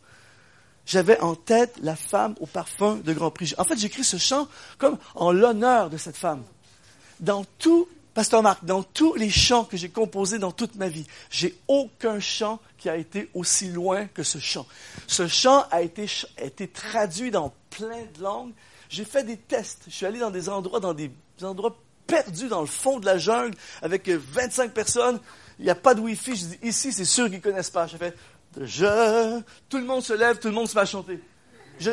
j'avais 0.86 1.20
en 1.20 1.34
tête 1.34 1.76
la 1.82 1.96
femme 1.96 2.34
au 2.40 2.46
parfum 2.46 2.96
de 2.96 3.12
Grand 3.12 3.30
Prix. 3.30 3.54
En 3.58 3.64
fait, 3.64 3.78
j'écris 3.78 4.04
ce 4.04 4.16
chant 4.16 4.48
comme 4.78 4.98
en 5.14 5.32
l'honneur 5.32 5.90
de 5.90 5.96
cette 5.96 6.16
femme. 6.16 6.42
Dans 7.20 7.44
tout, 7.58 7.88
Pasteur 8.14 8.42
Marc, 8.42 8.64
dans 8.64 8.82
tous 8.82 9.14
les 9.14 9.30
chants 9.30 9.64
que 9.64 9.76
j'ai 9.76 9.88
composés 9.88 10.38
dans 10.38 10.50
toute 10.52 10.74
ma 10.74 10.88
vie, 10.88 11.06
j'ai 11.30 11.56
aucun 11.68 12.18
chant 12.18 12.58
qui 12.78 12.88
a 12.88 12.96
été 12.96 13.28
aussi 13.34 13.68
loin 13.68 14.06
que 14.06 14.22
ce 14.22 14.38
chant. 14.38 14.66
Ce 15.06 15.28
chant 15.28 15.64
a 15.70 15.82
été, 15.82 16.06
a 16.38 16.44
été 16.44 16.66
traduit 16.66 17.30
dans 17.30 17.52
plein 17.70 18.02
de 18.16 18.22
langues. 18.22 18.52
J'ai 18.88 19.04
fait 19.04 19.22
des 19.22 19.36
tests. 19.36 19.84
Je 19.86 19.92
suis 19.92 20.06
allé 20.06 20.18
dans 20.18 20.30
des 20.30 20.48
endroits, 20.48 20.80
dans 20.80 20.94
des 20.94 21.12
endroits 21.42 21.76
perdus 22.10 22.48
dans 22.48 22.60
le 22.60 22.66
fond 22.66 22.98
de 22.98 23.06
la 23.06 23.18
jungle 23.18 23.56
avec 23.82 24.08
25 24.08 24.72
personnes. 24.72 25.20
Il 25.58 25.64
n'y 25.64 25.70
a 25.70 25.74
pas 25.74 25.94
de 25.94 26.00
Wi-Fi. 26.00 26.36
Je 26.36 26.44
dis, 26.46 26.58
ici, 26.62 26.92
c'est 26.92 27.04
sûr 27.04 27.26
qu'ils 27.26 27.36
ne 27.36 27.42
connaissent 27.42 27.70
pas. 27.70 27.86
J'ai 27.86 27.98
fait, 27.98 28.16
je, 28.60 29.40
tout 29.68 29.78
le 29.78 29.84
monde 29.84 30.02
se 30.02 30.12
lève, 30.12 30.38
tout 30.38 30.48
le 30.48 30.54
monde 30.54 30.68
se 30.68 30.74
met 30.74 30.80
à 30.80 30.86
chanter. 30.86 31.20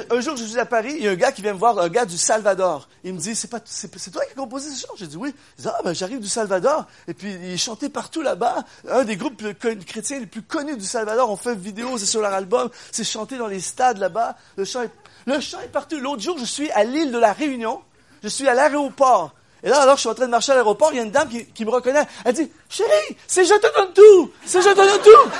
un 0.10 0.22
jour, 0.22 0.36
je 0.36 0.44
suis 0.44 0.60
à 0.60 0.66
Paris, 0.66 0.94
il 0.98 1.04
y 1.04 1.08
a 1.08 1.12
un 1.12 1.16
gars 1.16 1.32
qui 1.32 1.42
vient 1.42 1.54
me 1.54 1.60
voir, 1.60 1.78
un 1.78 1.90
gars 1.90 2.06
du 2.06 2.18
Salvador. 2.18 2.88
Il 3.04 3.14
me 3.14 3.20
dit, 3.20 3.36
c'est 3.36 3.48
toi 3.50 3.60
qui 3.60 4.32
as 4.32 4.36
composé 4.36 4.72
ce 4.72 4.86
chant? 4.86 4.94
J'ai 4.96 5.08
dit 5.08 5.18
oui. 5.18 5.34
Il 5.58 5.64
dit, 5.64 5.70
ah, 5.70 5.82
ben, 5.84 5.94
j'arrive 5.94 6.20
du 6.20 6.30
Salvador. 6.30 6.88
Et 7.08 7.14
puis, 7.14 7.34
il 7.34 7.58
chanté 7.58 7.90
partout 7.90 8.22
là-bas. 8.22 8.64
Un 8.90 9.04
des 9.04 9.18
groupes 9.18 9.42
chrétiens 9.86 10.20
les 10.20 10.26
plus 10.26 10.42
connus 10.42 10.78
du 10.78 10.86
Salvador. 10.86 11.30
On 11.30 11.36
fait 11.36 11.54
une 11.54 11.60
vidéo, 11.60 11.98
c'est 11.98 12.06
sur 12.06 12.22
leur 12.22 12.34
album. 12.34 12.70
C'est 12.92 13.04
chanté 13.04 13.38
dans 13.38 13.48
les 13.48 13.60
stades 13.60 13.98
là-bas. 13.98 14.38
Le 14.56 14.66
chant 14.66 14.84
le 15.28 15.42
chant 15.42 15.60
est 15.60 15.68
partout. 15.68 16.00
L'autre 16.00 16.22
jour, 16.22 16.38
je 16.40 16.46
suis 16.46 16.72
à 16.72 16.86
l'île 16.86 17.12
de 17.12 17.18
la 17.18 17.34
Réunion. 17.34 17.82
Je 18.24 18.30
suis 18.30 18.48
à 18.48 18.54
l'aéroport. 18.54 19.36
Et 19.64 19.70
là, 19.70 19.82
alors, 19.82 19.96
je 19.96 20.02
suis 20.02 20.10
en 20.10 20.14
train 20.14 20.26
de 20.26 20.32
marcher 20.32 20.52
à 20.52 20.56
l'aéroport, 20.56 20.90
il 20.94 20.98
y 20.98 21.00
a 21.00 21.04
une 21.04 21.12
dame 21.12 21.30
qui, 21.54 21.66
me 21.66 21.72
reconnaît. 21.72 22.06
Elle 22.24 22.34
dit, 22.34 22.50
chérie, 22.70 23.18
c'est 23.26 23.44
je 23.44 23.54
te 23.54 23.76
donne 23.76 23.94
tout. 23.94 24.32
C'est 24.46 24.62
je 24.62 24.70
te 24.70 24.76
donne 24.76 25.02
tout. 25.02 25.32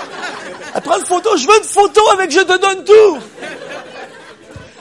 Elle 0.74 0.82
prend 0.82 0.98
une 0.98 1.06
photo. 1.06 1.38
Je 1.38 1.48
veux 1.48 1.58
une 1.58 1.64
photo 1.64 2.02
avec 2.10 2.32
je 2.32 2.40
te 2.40 2.58
donne 2.58 2.84
tout. 2.84 3.20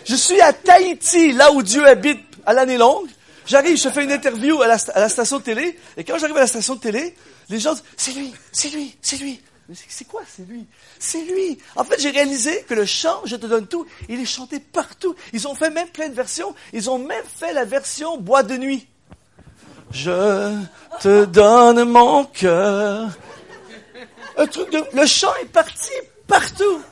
Je 0.05 0.15
suis 0.15 0.41
à 0.41 0.53
Tahiti, 0.53 1.33
là 1.33 1.53
où 1.53 1.63
Dieu 1.63 1.87
habite 1.87 2.25
à 2.47 2.53
l'année 2.53 2.79
longue. 2.79 3.09
J'arrive, 3.47 3.77
je 3.77 3.89
fais 3.89 4.05
une 4.05 4.13
interview 4.13 4.61
à 4.63 4.67
la, 4.67 5.09
station 5.09 5.39
de 5.39 5.43
télé. 5.43 5.79
Et 5.97 6.05
quand 6.05 6.19
j'arrive 6.19 6.37
à 6.37 6.41
la 6.41 6.47
station 6.47 6.75
de 6.77 6.81
télé, 6.81 7.15
les 7.49 7.61
gens 7.61 7.75
disent, 7.75 7.85
c'est 7.97 8.13
lui, 8.13 8.33
c'est 8.53 8.71
lui, 8.71 8.97
c'est 9.03 9.19
lui. 9.19 9.41
Mais 9.69 9.75
c'est 9.89 10.07
quoi, 10.07 10.23
c'est 10.29 10.49
lui? 10.49 10.65
C'est 10.99 11.23
lui. 11.23 11.59
En 11.75 11.85
fait, 11.85 12.01
j'ai 12.01 12.11
réalisé 12.11 12.65
que 12.69 12.75
le 12.75 12.85
chant, 12.85 13.21
je 13.25 13.37
te 13.37 13.47
donne 13.47 13.67
tout, 13.67 13.87
il 14.09 14.21
est 14.21 14.25
chanté 14.27 14.61
partout. 14.61 15.15
Ils 15.33 15.47
ont 15.49 15.55
fait 15.55 15.71
même 15.71 15.89
plein 15.89 16.09
de 16.09 16.15
versions. 16.15 16.55
Ils 16.73 16.89
ont 16.89 16.99
même 16.99 17.25
fait 17.39 17.53
la 17.53 17.65
version 17.65 18.17
bois 18.17 18.43
de 18.43 18.57
nuit. 18.57 18.87
Je 19.97 20.59
te 21.01 21.25
donne 21.25 21.85
mon 21.85 22.25
cœur. 22.27 23.09
Le 24.93 25.07
chant 25.07 25.35
est 25.41 25.47
parti 25.47 25.91
partout. 26.27 26.83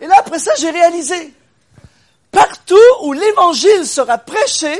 Et 0.00 0.06
là, 0.06 0.14
après 0.18 0.38
ça, 0.38 0.52
j'ai 0.58 0.70
réalisé. 0.70 1.34
Partout 2.30 2.74
où 3.02 3.12
l'évangile 3.12 3.86
sera 3.86 4.16
prêché, 4.16 4.74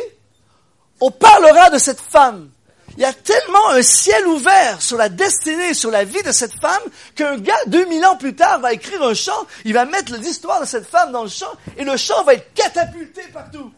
on 1.00 1.10
parlera 1.10 1.68
de 1.68 1.76
cette 1.76 2.00
femme. 2.00 2.48
Il 2.96 3.02
y 3.02 3.04
a 3.04 3.12
tellement 3.12 3.68
un 3.72 3.82
ciel 3.82 4.26
ouvert 4.26 4.80
sur 4.80 4.96
la 4.96 5.10
destinée, 5.10 5.74
sur 5.74 5.90
la 5.90 6.04
vie 6.04 6.22
de 6.22 6.32
cette 6.32 6.58
femme, 6.58 6.82
qu'un 7.14 7.36
gars, 7.36 7.58
2000 7.66 8.06
ans 8.06 8.16
plus 8.16 8.34
tard, 8.34 8.58
va 8.60 8.72
écrire 8.72 9.02
un 9.02 9.12
chant, 9.12 9.46
il 9.66 9.74
va 9.74 9.84
mettre 9.84 10.14
l'histoire 10.14 10.62
de 10.62 10.66
cette 10.66 10.88
femme 10.88 11.12
dans 11.12 11.24
le 11.24 11.28
chant, 11.28 11.52
et 11.76 11.84
le 11.84 11.98
chant 11.98 12.24
va 12.24 12.34
être 12.34 12.54
catapulté 12.54 13.20
partout. 13.34 13.70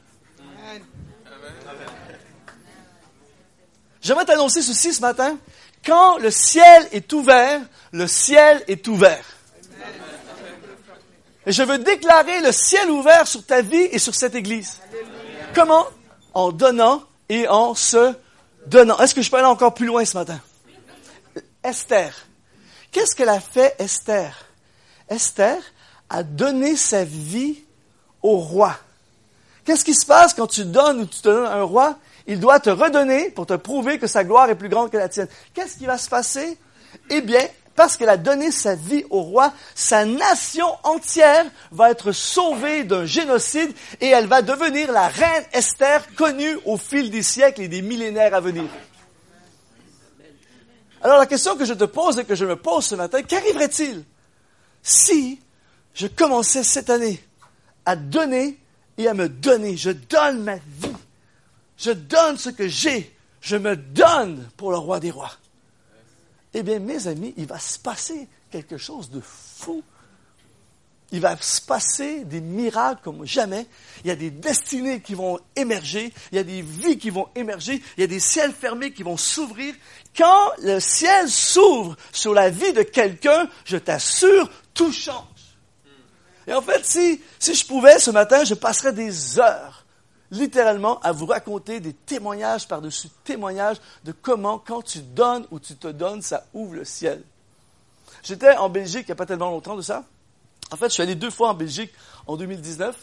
J'aimerais 4.08 4.24
t'annoncer 4.24 4.62
ceci 4.62 4.94
ce 4.94 5.02
matin. 5.02 5.36
Quand 5.84 6.16
le 6.16 6.30
ciel 6.30 6.88
est 6.92 7.12
ouvert, 7.12 7.60
le 7.92 8.06
ciel 8.06 8.64
est 8.66 8.88
ouvert. 8.88 9.22
Et 11.44 11.52
je 11.52 11.62
veux 11.62 11.76
déclarer 11.76 12.40
le 12.40 12.50
ciel 12.50 12.90
ouvert 12.90 13.28
sur 13.28 13.44
ta 13.44 13.60
vie 13.60 13.76
et 13.76 13.98
sur 13.98 14.14
cette 14.14 14.34
église. 14.34 14.80
Comment? 15.54 15.86
En 16.32 16.52
donnant 16.52 17.02
et 17.28 17.48
en 17.48 17.74
se 17.74 18.14
donnant. 18.64 18.98
Est-ce 18.98 19.14
que 19.14 19.20
je 19.20 19.30
peux 19.30 19.36
aller 19.36 19.44
encore 19.44 19.74
plus 19.74 19.84
loin 19.84 20.02
ce 20.06 20.16
matin? 20.16 20.40
Esther. 21.62 22.14
Qu'est-ce 22.90 23.14
qu'elle 23.14 23.28
a 23.28 23.40
fait, 23.40 23.76
Esther? 23.78 24.34
Esther 25.06 25.58
a 26.08 26.22
donné 26.22 26.76
sa 26.76 27.04
vie 27.04 27.58
au 28.22 28.38
roi. 28.38 28.74
Qu'est-ce 29.66 29.84
qui 29.84 29.94
se 29.94 30.06
passe 30.06 30.32
quand 30.32 30.46
tu 30.46 30.64
donnes 30.64 31.00
ou 31.00 31.04
tu 31.04 31.20
te 31.20 31.28
donnes 31.28 31.44
à 31.44 31.56
un 31.56 31.62
roi? 31.64 31.98
Il 32.28 32.38
doit 32.38 32.60
te 32.60 32.70
redonner 32.70 33.30
pour 33.30 33.46
te 33.46 33.54
prouver 33.54 33.98
que 33.98 34.06
sa 34.06 34.22
gloire 34.22 34.48
est 34.50 34.54
plus 34.54 34.68
grande 34.68 34.90
que 34.90 34.96
la 34.96 35.08
tienne. 35.08 35.28
Qu'est-ce 35.54 35.78
qui 35.78 35.86
va 35.86 35.98
se 35.98 36.08
passer? 36.08 36.58
Eh 37.10 37.22
bien, 37.22 37.40
parce 37.74 37.96
qu'elle 37.96 38.10
a 38.10 38.16
donné 38.16 38.50
sa 38.50 38.74
vie 38.74 39.04
au 39.08 39.22
roi, 39.22 39.52
sa 39.74 40.04
nation 40.04 40.66
entière 40.84 41.46
va 41.72 41.90
être 41.90 42.12
sauvée 42.12 42.84
d'un 42.84 43.06
génocide 43.06 43.72
et 44.00 44.08
elle 44.08 44.26
va 44.26 44.42
devenir 44.42 44.92
la 44.92 45.08
reine 45.08 45.44
Esther 45.52 46.02
connue 46.16 46.58
au 46.66 46.76
fil 46.76 47.10
des 47.10 47.22
siècles 47.22 47.62
et 47.62 47.68
des 47.68 47.82
millénaires 47.82 48.34
à 48.34 48.40
venir. 48.40 48.64
Alors 51.00 51.18
la 51.18 51.26
question 51.26 51.56
que 51.56 51.64
je 51.64 51.74
te 51.74 51.84
pose 51.84 52.18
et 52.18 52.24
que 52.24 52.34
je 52.34 52.44
me 52.44 52.56
pose 52.56 52.84
ce 52.84 52.94
matin, 52.94 53.22
qu'arriverait-il 53.22 54.04
si 54.82 55.40
je 55.94 56.06
commençais 56.08 56.64
cette 56.64 56.90
année 56.90 57.22
à 57.86 57.96
donner 57.96 58.58
et 58.98 59.08
à 59.08 59.14
me 59.14 59.28
donner, 59.28 59.76
je 59.76 59.90
donne 59.90 60.42
ma 60.42 60.56
vie, 60.56 60.96
je 61.78 61.90
donne 61.90 62.36
ce 62.36 62.50
que 62.50 62.68
j'ai, 62.68 63.16
je 63.40 63.56
me 63.56 63.76
donne 63.76 64.48
pour 64.56 64.70
le 64.70 64.78
roi 64.78 65.00
des 65.00 65.10
rois 65.10 65.32
eh 66.54 66.62
bien, 66.62 66.78
mes 66.78 67.06
amis, 67.06 67.34
il 67.36 67.46
va 67.46 67.58
se 67.58 67.78
passer 67.78 68.28
quelque 68.50 68.78
chose 68.78 69.10
de 69.10 69.20
fou. 69.20 69.82
Il 71.10 71.20
va 71.20 71.36
se 71.40 71.60
passer 71.62 72.24
des 72.24 72.40
miracles 72.40 73.00
comme 73.02 73.24
jamais. 73.24 73.66
Il 74.04 74.08
y 74.08 74.10
a 74.10 74.16
des 74.16 74.30
destinées 74.30 75.00
qui 75.00 75.14
vont 75.14 75.38
émerger. 75.56 76.12
Il 76.32 76.36
y 76.36 76.38
a 76.38 76.44
des 76.44 76.60
vies 76.60 76.98
qui 76.98 77.10
vont 77.10 77.28
émerger. 77.34 77.82
Il 77.96 78.00
y 78.00 78.04
a 78.04 78.06
des 78.06 78.20
ciels 78.20 78.52
fermés 78.52 78.92
qui 78.92 79.02
vont 79.02 79.16
s'ouvrir. 79.16 79.74
Quand 80.16 80.50
le 80.62 80.80
ciel 80.80 81.30
s'ouvre 81.30 81.96
sur 82.12 82.34
la 82.34 82.50
vie 82.50 82.72
de 82.72 82.82
quelqu'un, 82.82 83.48
je 83.64 83.78
t'assure, 83.78 84.50
tout 84.74 84.92
change. 84.92 85.24
Et 86.46 86.52
en 86.52 86.62
fait, 86.62 86.84
si, 86.84 87.22
si 87.38 87.54
je 87.54 87.66
pouvais 87.66 87.98
ce 87.98 88.10
matin, 88.10 88.44
je 88.44 88.54
passerais 88.54 88.92
des 88.92 89.38
heures 89.38 89.77
littéralement 90.30 91.00
à 91.00 91.12
vous 91.12 91.26
raconter 91.26 91.80
des 91.80 91.92
témoignages 91.92 92.68
par-dessus 92.68 93.08
témoignages 93.24 93.78
de 94.04 94.12
comment, 94.12 94.58
quand 94.58 94.82
tu 94.82 95.00
donnes 95.00 95.46
ou 95.50 95.58
tu 95.58 95.74
te 95.76 95.88
donnes, 95.88 96.22
ça 96.22 96.44
ouvre 96.54 96.74
le 96.74 96.84
ciel. 96.84 97.22
J'étais 98.22 98.56
en 98.56 98.68
Belgique 98.68 99.04
il 99.06 99.10
n'y 99.10 99.12
a 99.12 99.16
pas 99.16 99.26
tellement 99.26 99.50
longtemps 99.50 99.76
de 99.76 99.82
ça. 99.82 100.04
En 100.70 100.76
fait, 100.76 100.88
je 100.88 100.94
suis 100.94 101.02
allé 101.02 101.14
deux 101.14 101.30
fois 101.30 101.50
en 101.50 101.54
Belgique 101.54 101.92
en 102.26 102.36
2019. 102.36 102.96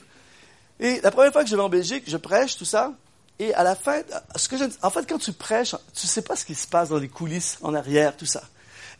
Et 0.79 1.01
la 1.01 1.11
première 1.11 1.31
fois 1.31 1.43
que 1.43 1.49
je 1.49 1.55
vais 1.55 1.61
en 1.61 1.69
Belgique, 1.69 2.03
je 2.07 2.17
prêche, 2.17 2.57
tout 2.57 2.65
ça. 2.65 2.93
Et 3.39 3.53
à 3.53 3.63
la 3.63 3.75
fin, 3.75 4.01
ce 4.35 4.85
en 4.85 4.89
fait, 4.89 5.07
quand 5.07 5.17
tu 5.17 5.33
prêches, 5.33 5.75
tu 5.93 6.05
ne 6.05 6.09
sais 6.09 6.21
pas 6.21 6.35
ce 6.35 6.45
qui 6.45 6.55
se 6.55 6.67
passe 6.67 6.89
dans 6.89 6.97
les 6.97 7.09
coulisses, 7.09 7.57
en 7.61 7.73
arrière, 7.73 8.15
tout 8.15 8.25
ça. 8.25 8.43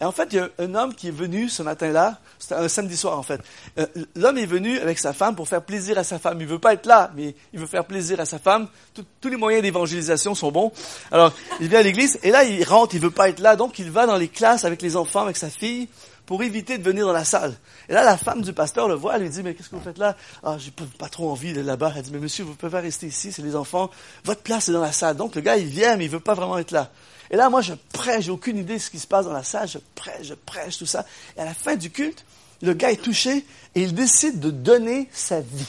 Et 0.01 0.03
en 0.03 0.11
fait, 0.11 0.29
il 0.31 0.35
y 0.35 0.39
a 0.39 0.49
un 0.59 0.75
homme 0.75 0.93
qui 0.93 1.07
est 1.07 1.15
venu 1.15 1.49
ce 1.49 1.63
matin-là, 1.63 2.19
c'était 2.37 2.55
un 2.55 2.67
samedi 2.67 2.97
soir 2.97 3.17
en 3.17 3.23
fait. 3.23 3.41
Euh, 3.77 3.85
l'homme 4.15 4.37
est 4.37 4.45
venu 4.45 4.77
avec 4.79 4.99
sa 4.99 5.13
femme 5.13 5.35
pour 5.35 5.47
faire 5.47 5.61
plaisir 5.61 5.97
à 5.97 6.03
sa 6.03 6.19
femme. 6.19 6.39
Il 6.41 6.47
veut 6.47 6.59
pas 6.59 6.73
être 6.73 6.85
là, 6.85 7.11
mais 7.15 7.35
il 7.53 7.59
veut 7.59 7.67
faire 7.67 7.85
plaisir 7.85 8.19
à 8.19 8.25
sa 8.25 8.39
femme. 8.39 8.67
tous 8.93 9.29
les 9.29 9.37
moyens 9.37 9.63
d'évangélisation 9.63 10.35
sont 10.35 10.51
bons. 10.51 10.71
Alors, 11.11 11.33
il 11.59 11.69
vient 11.69 11.79
à 11.79 11.83
l'église 11.83 12.19
et 12.23 12.31
là, 12.31 12.43
il 12.43 12.63
rentre, 12.63 12.95
il 12.95 13.01
veut 13.01 13.11
pas 13.11 13.29
être 13.29 13.39
là, 13.39 13.55
donc 13.55 13.79
il 13.79 13.91
va 13.91 14.05
dans 14.05 14.17
les 14.17 14.27
classes 14.27 14.65
avec 14.65 14.81
les 14.81 14.95
enfants, 14.95 15.21
avec 15.21 15.37
sa 15.37 15.49
fille, 15.49 15.87
pour 16.25 16.43
éviter 16.43 16.77
de 16.77 16.83
venir 16.83 17.05
dans 17.05 17.13
la 17.13 17.23
salle. 17.23 17.55
Et 17.87 17.93
là, 17.93 18.03
la 18.03 18.17
femme 18.17 18.41
du 18.41 18.51
pasteur 18.51 18.87
le 18.87 18.95
voit, 18.95 19.15
elle 19.15 19.23
lui 19.23 19.29
dit, 19.29 19.43
mais 19.43 19.53
qu'est-ce 19.53 19.69
que 19.69 19.75
vous 19.75 19.81
faites 19.81 19.97
là? 19.97 20.15
Ah, 20.43 20.57
j'ai 20.57 20.71
pas, 20.71 20.83
pas 20.97 21.09
trop 21.09 21.29
envie 21.29 21.53
d'être 21.53 21.65
là-bas. 21.65 21.93
Elle 21.95 22.01
dit, 22.01 22.11
mais 22.11 22.19
monsieur, 22.19 22.43
vous 22.43 22.55
pouvez 22.55 22.71
pas 22.71 22.81
rester 22.81 23.07
ici, 23.07 23.31
c'est 23.31 23.43
les 23.43 23.55
enfants. 23.55 23.91
Votre 24.23 24.41
place 24.41 24.69
est 24.69 24.73
dans 24.73 24.81
la 24.81 24.91
salle. 24.91 25.15
Donc, 25.15 25.35
le 25.35 25.41
gars, 25.41 25.57
il 25.57 25.67
vient, 25.67 25.95
mais 25.97 26.05
il 26.05 26.11
veut 26.11 26.19
pas 26.19 26.33
vraiment 26.33 26.57
être 26.57 26.71
là. 26.71 26.89
Et 27.31 27.35
là, 27.35 27.49
moi, 27.49 27.61
je 27.61 27.73
prêche, 27.93 28.25
j'ai 28.25 28.31
aucune 28.31 28.57
idée 28.57 28.75
de 28.75 28.79
ce 28.79 28.89
qui 28.89 28.99
se 28.99 29.07
passe 29.07 29.25
dans 29.25 29.33
la 29.33 29.43
salle, 29.43 29.67
je 29.67 29.79
prêche, 29.95 30.27
je 30.27 30.33
prêche, 30.33 30.77
tout 30.77 30.85
ça. 30.85 31.05
Et 31.37 31.41
à 31.41 31.45
la 31.45 31.53
fin 31.53 31.75
du 31.75 31.89
culte, 31.89 32.25
le 32.61 32.73
gars 32.73 32.91
est 32.91 33.01
touché 33.01 33.45
et 33.73 33.81
il 33.81 33.93
décide 33.93 34.39
de 34.39 34.51
donner 34.51 35.09
sa 35.11 35.41
vie 35.41 35.65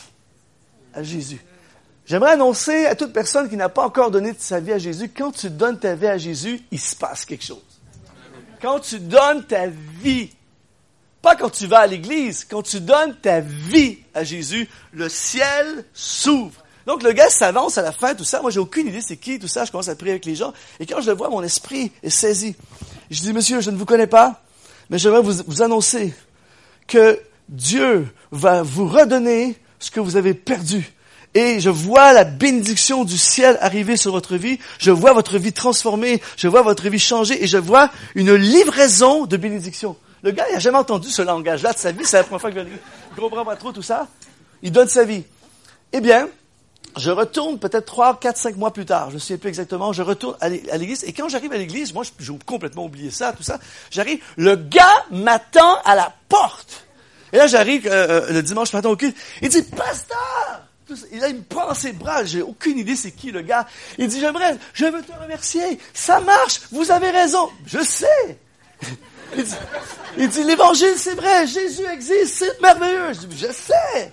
à 0.95 1.03
Jésus. 1.03 1.45
J'aimerais 2.07 2.33
annoncer 2.33 2.87
à 2.87 2.95
toute 2.95 3.13
personne 3.13 3.49
qui 3.49 3.57
n'a 3.57 3.69
pas 3.69 3.85
encore 3.85 4.11
donné 4.11 4.33
sa 4.39 4.61
vie 4.61 4.73
à 4.73 4.79
Jésus, 4.79 5.09
quand 5.09 5.33
tu 5.33 5.51
donnes 5.51 5.79
ta 5.79 5.95
vie 5.95 6.07
à 6.07 6.19
Jésus, 6.19 6.61
il 6.71 6.81
se 6.81 6.95
passe 6.95 7.25
quelque 7.25 7.45
chose. 7.45 7.59
Quand 8.63 8.79
tu 8.81 9.01
donnes 9.01 9.45
ta 9.45 9.67
vie, 9.67 10.31
pas 11.21 11.35
quand 11.35 11.51
tu 11.51 11.67
vas 11.67 11.81
à 11.81 11.87
l'église, 11.87 12.47
quand 12.49 12.63
tu 12.63 12.81
donnes 12.81 13.17
ta 13.17 13.41
vie 13.41 13.99
à 14.15 14.23
Jésus, 14.23 14.69
le 14.93 15.09
ciel 15.09 15.85
s'ouvre. 15.93 16.63
Donc 16.87 17.03
le 17.03 17.13
gars 17.13 17.29
s'avance 17.29 17.79
à 17.79 17.83
la 17.83 17.93
fin, 17.93 18.15
tout 18.15 18.25
ça. 18.25 18.41
Moi, 18.41 18.51
j'ai 18.51 18.61
aucune 18.61 18.87
idée 18.87 19.01
c'est 19.01 19.17
qui, 19.17 19.39
tout 19.39 19.49
ça. 19.49 19.65
Je 19.65 19.73
commence 19.73 19.89
à 19.89 19.97
prier 19.97 20.13
avec 20.13 20.25
les 20.25 20.37
gens. 20.37 20.53
Et 20.79 20.87
quand 20.87 21.01
je 21.01 21.11
le 21.11 21.17
vois, 21.17 21.29
mon 21.29 21.43
esprit 21.43 21.91
est 22.03 22.11
saisi. 22.11 22.55
Je 23.11 23.21
dis, 23.21 23.33
monsieur, 23.33 23.61
je 23.61 23.71
ne 23.71 23.77
vous 23.77 23.85
connais 23.85 24.07
pas, 24.07 24.43
mais 24.89 24.99
j'aimerais 24.99 25.23
vous, 25.23 25.43
vous 25.47 25.63
annoncer 25.63 26.15
que 26.87 27.21
Dieu 27.49 28.09
va 28.31 28.63
vous 28.63 28.87
redonner 28.87 29.57
ce 29.79 29.91
que 29.91 30.01
vous 30.01 30.17
avez 30.17 30.35
perdu. 30.35 30.93
Et 31.35 31.61
je 31.61 31.69
vois 31.69 32.13
la 32.15 32.25
bénédiction 32.25 33.05
du 33.05 33.19
ciel 33.19 33.59
arriver 33.61 33.97
sur 33.99 34.13
votre 34.13 34.37
vie. 34.37 34.59
Je 34.79 34.91
vois 34.91 35.13
votre 35.13 35.37
vie 35.39 35.53
transformée. 35.53 36.23
Je 36.37 36.49
vois 36.49 36.63
votre 36.63 36.89
vie 36.89 36.99
changer. 36.99 37.45
Et 37.45 37.47
je 37.47 37.59
vois 37.59 37.91
une 38.15 38.35
livraison 38.35 39.27
de 39.27 39.37
bénédiction. 39.37 39.97
Le 40.23 40.31
gars, 40.31 40.47
il 40.49 40.55
n'a 40.55 40.61
jamais 40.61 40.79
entendu 40.79 41.11
ce 41.11 41.21
langage-là 41.21 41.75
de 41.75 41.79
sa 41.79 41.93
vie. 41.93 42.05
C'est 42.05 42.17
la 42.17 42.25
première 42.25 42.41
fois 42.41 42.51
que 42.51 42.61
je 42.61 43.21
comprend 43.21 43.45
pas 43.45 43.57
trop 43.57 43.71
tout 43.71 43.83
ça. 43.83 44.09
Il 44.63 44.73
donne 44.73 44.89
sa 44.89 45.05
vie. 45.05 45.25
Eh 45.93 46.01
bien, 46.01 46.27
je 46.97 47.11
retourne 47.11 47.59
peut-être 47.59 47.87
trois, 47.87 48.19
quatre, 48.19 48.37
cinq 48.37 48.57
mois 48.57 48.73
plus 48.73 48.87
tard, 48.87 49.11
je 49.11 49.17
ne 49.17 49.21
sais 49.21 49.39
plus 49.39 49.49
exactement, 49.49 49.93
je 49.93 50.03
retourne 50.03 50.37
à 50.41 50.49
l'église, 50.49 51.05
et 51.05 51.13
quand 51.13 51.29
j'arrive 51.29 51.53
à 51.53 51.59
l'église, 51.59 51.93
moi, 51.93 52.05
j'ai 52.19 52.33
complètement 52.45 52.85
oublié 52.85 53.11
ça, 53.11 53.33
tout 53.33 53.43
ça, 53.43 53.59
j'arrive, 53.91 54.23
le 54.37 54.57
gars 54.57 55.05
m'attend 55.11 55.81
à 55.85 55.95
la 55.95 56.13
porte. 56.29 56.87
Et 57.33 57.39
là, 57.39 57.47
j'arrive 57.47 57.87
euh, 57.87 58.29
euh, 58.29 58.33
le 58.33 58.43
dimanche 58.43 58.73
matin 58.73 58.89
au 58.89 58.97
culte, 58.97 59.17
il 59.43 59.49
dit, 59.49 59.63
pasteur! 59.63 60.63
Et 61.11 61.19
là, 61.19 61.29
il 61.29 61.37
me 61.37 61.43
prend 61.43 61.67
dans 61.67 61.75
ses 61.75 61.93
bras, 61.93 62.25
j'ai 62.25 62.43
aucune 62.43 62.79
idée 62.79 62.95
c'est 62.95 63.11
qui 63.11 63.33
le 63.33 63.43
gars. 63.43 63.67
Il 63.99 64.07
dit, 64.07 64.21
j'aimerais, 64.21 64.57
je 64.73 64.85
veux 64.85 65.03
te 65.03 65.13
remercier, 65.21 65.81
ça 65.93 66.21
marche, 66.21 66.61
vous 66.71 66.93
avez 66.93 67.11
raison. 67.11 67.51
Je 67.67 67.81
sais. 67.81 68.39
Il 70.19 70.29
dit, 70.29 70.45
l'évangile, 70.45 70.95
c'est 70.97 71.15
vrai, 71.15 71.47
Jésus 71.47 71.85
existe, 71.93 72.37
c'est 72.37 72.61
merveilleux. 72.61 73.13
Je 73.13 73.27
dis, 73.27 73.39
je 73.39 73.53
sais. 73.53 74.13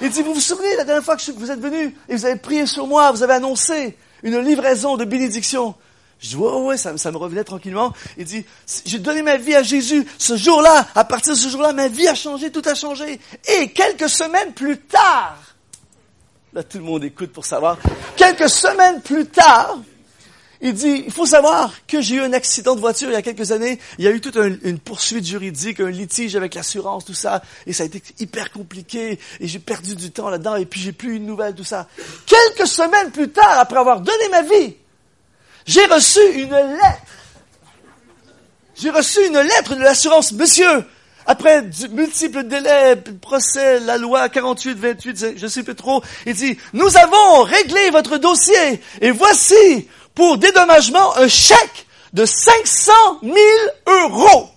Il 0.00 0.10
dit, 0.10 0.22
vous 0.22 0.34
vous 0.34 0.40
souvenez 0.40 0.76
la 0.76 0.84
dernière 0.84 1.04
fois 1.04 1.16
que 1.16 1.30
vous 1.32 1.50
êtes 1.50 1.60
venu 1.60 1.96
et 2.08 2.14
vous 2.14 2.24
avez 2.26 2.36
prié 2.36 2.66
sur 2.66 2.86
moi, 2.86 3.10
vous 3.10 3.22
avez 3.22 3.34
annoncé 3.34 3.96
une 4.22 4.38
livraison 4.38 4.96
de 4.96 5.04
bénédiction. 5.04 5.74
Je 6.18 6.28
dis, 6.28 6.36
ouais, 6.36 6.50
ouais, 6.50 6.76
ça, 6.76 6.96
ça 6.96 7.12
me 7.12 7.16
revenait 7.16 7.44
tranquillement. 7.44 7.92
Il 8.16 8.24
dit, 8.24 8.44
j'ai 8.84 8.98
donné 8.98 9.22
ma 9.22 9.36
vie 9.36 9.54
à 9.54 9.62
Jésus. 9.62 10.06
Ce 10.18 10.36
jour-là, 10.36 10.86
à 10.94 11.04
partir 11.04 11.34
de 11.34 11.38
ce 11.38 11.48
jour-là, 11.48 11.72
ma 11.72 11.88
vie 11.88 12.08
a 12.08 12.14
changé, 12.14 12.50
tout 12.50 12.62
a 12.64 12.74
changé. 12.74 13.20
Et 13.48 13.68
quelques 13.72 14.08
semaines 14.08 14.52
plus 14.52 14.78
tard, 14.78 15.38
là, 16.52 16.62
tout 16.62 16.78
le 16.78 16.84
monde 16.84 17.04
écoute 17.04 17.32
pour 17.32 17.44
savoir, 17.44 17.78
quelques 18.16 18.48
semaines 18.48 19.02
plus 19.02 19.26
tard, 19.26 19.78
il 20.60 20.72
dit, 20.72 21.04
il 21.06 21.12
faut 21.12 21.26
savoir 21.26 21.72
que 21.86 22.00
j'ai 22.00 22.16
eu 22.16 22.20
un 22.20 22.32
accident 22.32 22.74
de 22.74 22.80
voiture 22.80 23.08
il 23.08 23.12
y 23.12 23.16
a 23.16 23.22
quelques 23.22 23.52
années. 23.52 23.78
Il 23.98 24.04
y 24.04 24.08
a 24.08 24.10
eu 24.10 24.20
toute 24.20 24.36
une 24.36 24.78
poursuite 24.78 25.26
juridique, 25.26 25.80
un 25.80 25.90
litige 25.90 26.34
avec 26.36 26.54
l'assurance, 26.54 27.04
tout 27.04 27.14
ça. 27.14 27.42
Et 27.66 27.72
ça 27.72 27.82
a 27.82 27.86
été 27.86 28.02
hyper 28.18 28.50
compliqué. 28.50 29.18
Et 29.40 29.46
j'ai 29.48 29.58
perdu 29.58 29.94
du 29.94 30.10
temps 30.10 30.30
là-dedans. 30.30 30.56
Et 30.56 30.64
puis 30.64 30.80
j'ai 30.80 30.92
plus 30.92 31.16
une 31.16 31.26
nouvelle, 31.26 31.54
tout 31.54 31.64
ça. 31.64 31.88
Quelques 32.24 32.66
semaines 32.66 33.10
plus 33.10 33.28
tard, 33.30 33.58
après 33.58 33.78
avoir 33.78 34.00
donné 34.00 34.28
ma 34.30 34.42
vie, 34.42 34.76
j'ai 35.66 35.84
reçu 35.86 36.20
une 36.34 36.50
lettre. 36.50 37.02
J'ai 38.76 38.90
reçu 38.90 39.26
une 39.26 39.38
lettre 39.38 39.74
de 39.74 39.80
l'assurance. 39.80 40.32
Monsieur, 40.32 40.84
après 41.26 41.64
multiples 41.90 42.44
délais, 42.44 42.96
procès, 43.20 43.80
la 43.80 43.98
loi 43.98 44.28
48, 44.28 44.78
28, 44.78 45.26
je 45.36 45.46
sais 45.46 45.62
plus 45.64 45.74
trop, 45.74 46.02
il 46.24 46.34
dit, 46.34 46.56
nous 46.72 46.96
avons 46.96 47.42
réglé 47.42 47.90
votre 47.90 48.16
dossier 48.18 48.80
et 49.00 49.10
voici 49.10 49.88
pour 50.14 50.38
dédommagement 50.38 51.16
un 51.16 51.28
chèque 51.28 51.86
de 52.12 52.24
500 52.24 52.92
000 53.22 53.34
euros. 53.86 54.50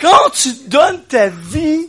Quand 0.00 0.30
tu 0.32 0.52
donnes 0.66 1.02
ta 1.04 1.28
vie, 1.28 1.86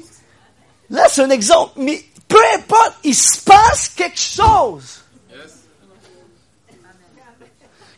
là 0.90 1.08
c'est 1.10 1.22
un 1.22 1.30
exemple, 1.30 1.74
mais 1.78 2.04
peu 2.28 2.42
importe, 2.56 2.96
il 3.04 3.16
se 3.16 3.42
passe 3.42 3.90
quelque 3.90 4.20
chose. 4.20 5.02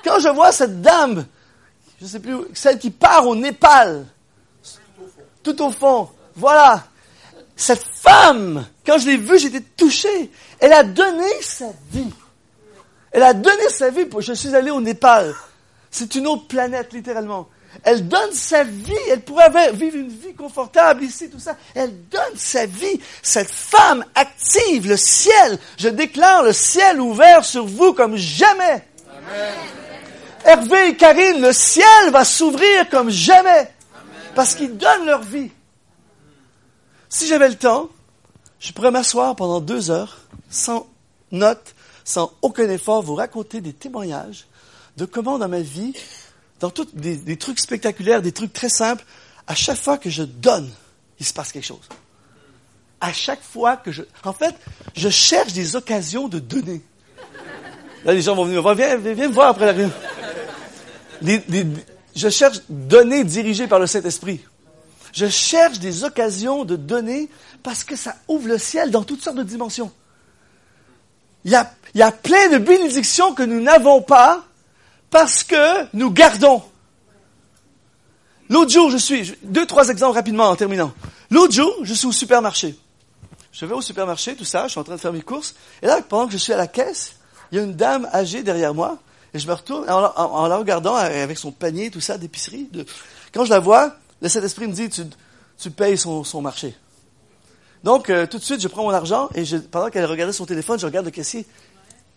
Quand 0.03 0.19
je 0.19 0.29
vois 0.29 0.51
cette 0.51 0.81
dame, 0.81 1.25
je 1.99 2.05
ne 2.05 2.09
sais 2.09 2.19
plus, 2.19 2.35
celle 2.53 2.77
qui 2.77 2.91
part 2.91 3.27
au 3.27 3.35
Népal, 3.35 4.05
tout 5.41 5.61
au 5.61 5.71
fond, 5.71 6.09
voilà. 6.35 6.83
Cette 7.55 7.83
femme, 8.01 8.65
quand 8.85 8.97
je 8.97 9.05
l'ai 9.05 9.17
vue, 9.17 9.37
j'étais 9.37 9.61
touché. 9.61 10.31
Elle 10.59 10.73
a 10.73 10.83
donné 10.83 11.29
sa 11.41 11.67
vie. 11.91 12.11
Elle 13.11 13.23
a 13.23 13.33
donné 13.33 13.69
sa 13.69 13.89
vie. 13.89 14.05
Pour, 14.05 14.21
je 14.21 14.33
suis 14.33 14.55
allé 14.55 14.71
au 14.71 14.81
Népal. 14.81 15.33
C'est 15.91 16.15
une 16.15 16.27
autre 16.27 16.47
planète, 16.47 16.91
littéralement. 16.93 17.47
Elle 17.83 18.07
donne 18.07 18.31
sa 18.33 18.63
vie. 18.63 18.93
Elle 19.09 19.21
pourrait 19.21 19.71
vivre 19.73 19.97
une 19.97 20.09
vie 20.09 20.33
confortable 20.33 21.03
ici, 21.03 21.29
tout 21.29 21.39
ça. 21.39 21.55
Elle 21.75 22.07
donne 22.09 22.35
sa 22.35 22.65
vie. 22.65 22.99
Cette 23.21 23.51
femme 23.51 24.03
active 24.15 24.87
le 24.87 24.97
ciel. 24.97 25.59
Je 25.77 25.89
déclare 25.89 26.43
le 26.43 26.53
ciel 26.53 26.99
ouvert 26.99 27.45
sur 27.45 27.65
vous 27.65 27.93
comme 27.93 28.15
jamais. 28.15 28.85
Amen. 29.07 29.82
Hervé 30.45 30.89
et 30.89 30.97
Karine, 30.97 31.41
le 31.41 31.53
ciel 31.53 32.11
va 32.11 32.25
s'ouvrir 32.25 32.89
comme 32.89 33.09
jamais. 33.09 33.71
Parce 34.35 34.55
qu'ils 34.55 34.77
donnent 34.77 35.05
leur 35.05 35.21
vie. 35.21 35.51
Si 37.09 37.27
j'avais 37.27 37.49
le 37.49 37.55
temps, 37.55 37.89
je 38.59 38.71
pourrais 38.71 38.91
m'asseoir 38.91 39.35
pendant 39.35 39.61
deux 39.61 39.91
heures, 39.91 40.17
sans 40.49 40.87
notes, 41.31 41.75
sans 42.03 42.33
aucun 42.41 42.69
effort, 42.69 43.03
vous 43.03 43.15
raconter 43.15 43.61
des 43.61 43.73
témoignages 43.73 44.45
de 44.97 45.05
comment 45.05 45.37
dans 45.37 45.47
ma 45.47 45.61
vie, 45.61 45.93
dans 46.59 46.71
des, 46.93 47.37
trucs 47.37 47.59
spectaculaires, 47.59 48.21
des 48.21 48.31
trucs 48.31 48.53
très 48.53 48.69
simples, 48.69 49.03
à 49.47 49.55
chaque 49.55 49.77
fois 49.77 49.97
que 49.97 50.09
je 50.09 50.23
donne, 50.23 50.69
il 51.19 51.25
se 51.25 51.33
passe 51.33 51.51
quelque 51.51 51.65
chose. 51.65 51.87
À 53.01 53.11
chaque 53.11 53.41
fois 53.41 53.75
que 53.77 53.91
je... 53.91 54.03
En 54.23 54.33
fait, 54.33 54.55
je 54.95 55.09
cherche 55.09 55.53
des 55.53 55.75
occasions 55.75 56.27
de 56.27 56.39
donner. 56.39 56.81
Là, 58.05 58.13
les 58.13 58.21
gens 58.21 58.35
vont 58.35 58.45
venir 58.45 58.63
me 58.63 58.73
viens 59.13 59.27
me 59.27 59.33
voir 59.33 59.49
après 59.49 59.65
la 59.65 59.73
réunion. 59.73 59.93
Je 61.23 62.29
cherche 62.29 62.61
donner 62.69 63.23
dirigé 63.23 63.67
par 63.67 63.79
le 63.79 63.87
Saint-Esprit. 63.87 64.41
Je 65.13 65.27
cherche 65.27 65.79
des 65.79 66.03
occasions 66.03 66.65
de 66.65 66.75
donner 66.75 67.29
parce 67.61 67.83
que 67.83 67.95
ça 67.95 68.15
ouvre 68.27 68.47
le 68.47 68.57
ciel 68.57 68.91
dans 68.91 69.03
toutes 69.03 69.21
sortes 69.21 69.37
de 69.37 69.43
dimensions. 69.43 69.91
Il 71.45 71.51
y 71.51 71.55
a, 71.55 71.71
il 71.93 71.99
y 71.99 72.03
a 72.03 72.11
plein 72.11 72.49
de 72.49 72.57
bénédictions 72.57 73.33
que 73.33 73.43
nous 73.43 73.61
n'avons 73.61 74.01
pas 74.01 74.45
parce 75.09 75.43
que 75.43 75.85
nous 75.95 76.09
gardons. 76.09 76.63
L'autre 78.49 78.71
jour, 78.71 78.89
je 78.89 78.97
suis, 78.97 79.33
deux, 79.43 79.65
trois 79.65 79.89
exemples 79.89 80.15
rapidement 80.15 80.49
en 80.49 80.55
terminant. 80.55 80.93
L'autre 81.29 81.53
jour, 81.53 81.73
je 81.83 81.93
suis 81.93 82.07
au 82.07 82.11
supermarché. 82.11 82.75
Je 83.51 83.65
vais 83.65 83.73
au 83.73 83.81
supermarché, 83.81 84.35
tout 84.35 84.45
ça, 84.45 84.63
je 84.65 84.71
suis 84.71 84.79
en 84.79 84.83
train 84.83 84.95
de 84.95 84.99
faire 84.99 85.13
mes 85.13 85.21
courses. 85.21 85.53
Et 85.81 85.87
là, 85.87 86.01
pendant 86.01 86.25
que 86.25 86.33
je 86.33 86.37
suis 86.37 86.53
à 86.53 86.57
la 86.57 86.67
caisse, 86.67 87.15
il 87.51 87.57
y 87.57 87.61
a 87.61 87.63
une 87.63 87.75
dame 87.75 88.09
âgée 88.11 88.41
derrière 88.41 88.73
moi. 88.73 88.97
Et 89.33 89.39
je 89.39 89.47
me 89.47 89.53
retourne 89.53 89.89
en, 89.89 90.47
la 90.47 90.57
regardant 90.57 90.95
avec 90.95 91.37
son 91.37 91.51
panier, 91.51 91.89
tout 91.89 92.01
ça, 92.01 92.17
d'épicerie. 92.17 92.69
Quand 93.33 93.45
je 93.45 93.49
la 93.49 93.59
vois, 93.59 93.95
le 94.21 94.29
Saint-Esprit 94.29 94.67
me 94.67 94.73
dit, 94.73 94.89
tu, 94.89 95.71
payes 95.71 95.97
son, 95.97 96.41
marché. 96.41 96.75
Donc, 97.83 98.09
euh, 98.09 98.27
tout 98.27 98.37
de 98.37 98.43
suite, 98.43 98.61
je 98.61 98.67
prends 98.67 98.83
mon 98.83 98.91
argent 98.91 99.29
et 99.35 99.43
pendant 99.71 99.89
qu'elle 99.89 100.05
regardait 100.05 100.33
son 100.33 100.45
téléphone, 100.45 100.79
je 100.79 100.85
regarde 100.85 101.05
le 101.05 101.11
caissier. 101.11 101.45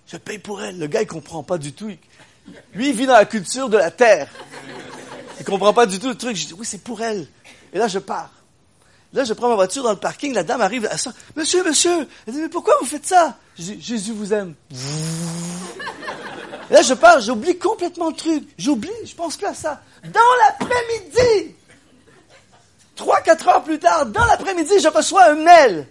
Je 0.06 0.16
paye 0.16 0.38
pour 0.38 0.62
elle. 0.62 0.78
Le 0.78 0.86
gars, 0.86 1.02
il 1.02 1.08
comprend 1.08 1.42
pas 1.42 1.58
du 1.58 1.72
tout. 1.72 1.90
lui, 2.74 2.88
il 2.88 2.94
vit 2.94 3.06
dans 3.06 3.14
la 3.14 3.24
culture 3.24 3.68
de 3.68 3.76
la 3.76 3.90
terre. 3.90 4.28
Il 5.40 5.44
comprend 5.44 5.72
pas 5.72 5.86
du 5.86 5.98
tout 5.98 6.08
le 6.08 6.14
truc. 6.14 6.36
Je 6.36 6.46
dis, 6.46 6.54
oui, 6.54 6.66
c'est 6.66 6.82
pour 6.82 7.02
elle. 7.02 7.26
Et 7.72 7.78
là, 7.78 7.88
je 7.88 7.98
pars. 7.98 8.30
Là, 9.12 9.24
je 9.24 9.32
prends 9.32 9.48
ma 9.48 9.54
voiture 9.54 9.82
dans 9.82 9.90
le 9.90 9.96
parking. 9.96 10.34
La 10.34 10.42
dame 10.44 10.60
arrive 10.60 10.86
à 10.86 10.98
ça. 10.98 11.12
Monsieur, 11.34 11.64
monsieur. 11.64 12.06
Elle 12.26 12.34
dit, 12.34 12.40
mais 12.40 12.48
pourquoi 12.48 12.74
vous 12.80 12.86
faites 12.86 13.06
ça? 13.06 13.36
Je 13.58 13.62
dis, 13.62 13.80
Jésus 13.80 14.12
vous 14.12 14.32
aime. 14.32 14.54
Là, 16.70 16.82
je 16.82 16.94
pars. 16.94 17.20
J'oublie 17.20 17.58
complètement 17.58 18.08
le 18.08 18.16
truc. 18.16 18.44
J'oublie. 18.58 18.90
Je 19.04 19.14
pense 19.14 19.36
plus 19.36 19.46
à 19.46 19.54
ça. 19.54 19.80
Dans 20.04 20.20
l'après-midi, 20.44 21.54
trois, 22.96 23.20
quatre 23.20 23.46
heures 23.48 23.62
plus 23.62 23.78
tard, 23.78 24.06
dans 24.06 24.24
l'après-midi, 24.24 24.74
je 24.82 24.88
reçois 24.88 25.30
un 25.30 25.34
mail 25.34 25.86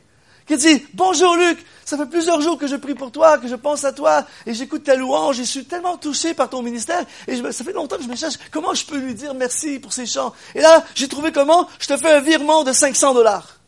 qui 0.45 0.57
dit, 0.57 0.85
bonjour 0.93 1.35
Luc, 1.35 1.65
ça 1.85 1.97
fait 1.97 2.05
plusieurs 2.05 2.41
jours 2.41 2.57
que 2.57 2.67
je 2.67 2.75
prie 2.75 2.93
pour 2.93 3.11
toi, 3.11 3.37
que 3.37 3.47
je 3.47 3.55
pense 3.55 3.83
à 3.83 3.91
toi, 3.91 4.25
et 4.45 4.53
j'écoute 4.53 4.83
ta 4.83 4.95
louange, 4.95 5.39
et 5.39 5.43
je 5.43 5.49
suis 5.49 5.65
tellement 5.65 5.97
touché 5.97 6.33
par 6.33 6.49
ton 6.49 6.61
ministère, 6.61 7.03
et 7.27 7.35
ça 7.51 7.63
fait 7.63 7.73
longtemps 7.73 7.97
que 7.97 8.03
je 8.03 8.07
me 8.07 8.15
cherche 8.15 8.35
comment 8.51 8.73
je 8.73 8.85
peux 8.85 8.97
lui 8.97 9.15
dire 9.15 9.33
merci 9.33 9.79
pour 9.79 9.91
ses 9.91 10.05
chants. 10.05 10.33
Et 10.53 10.61
là, 10.61 10.83
j'ai 10.93 11.07
trouvé 11.07 11.31
comment, 11.31 11.67
je 11.79 11.87
te 11.87 11.97
fais 11.97 12.11
un 12.11 12.19
virement 12.19 12.63
de 12.63 12.73
500 12.73 13.13
dollars. 13.13 13.59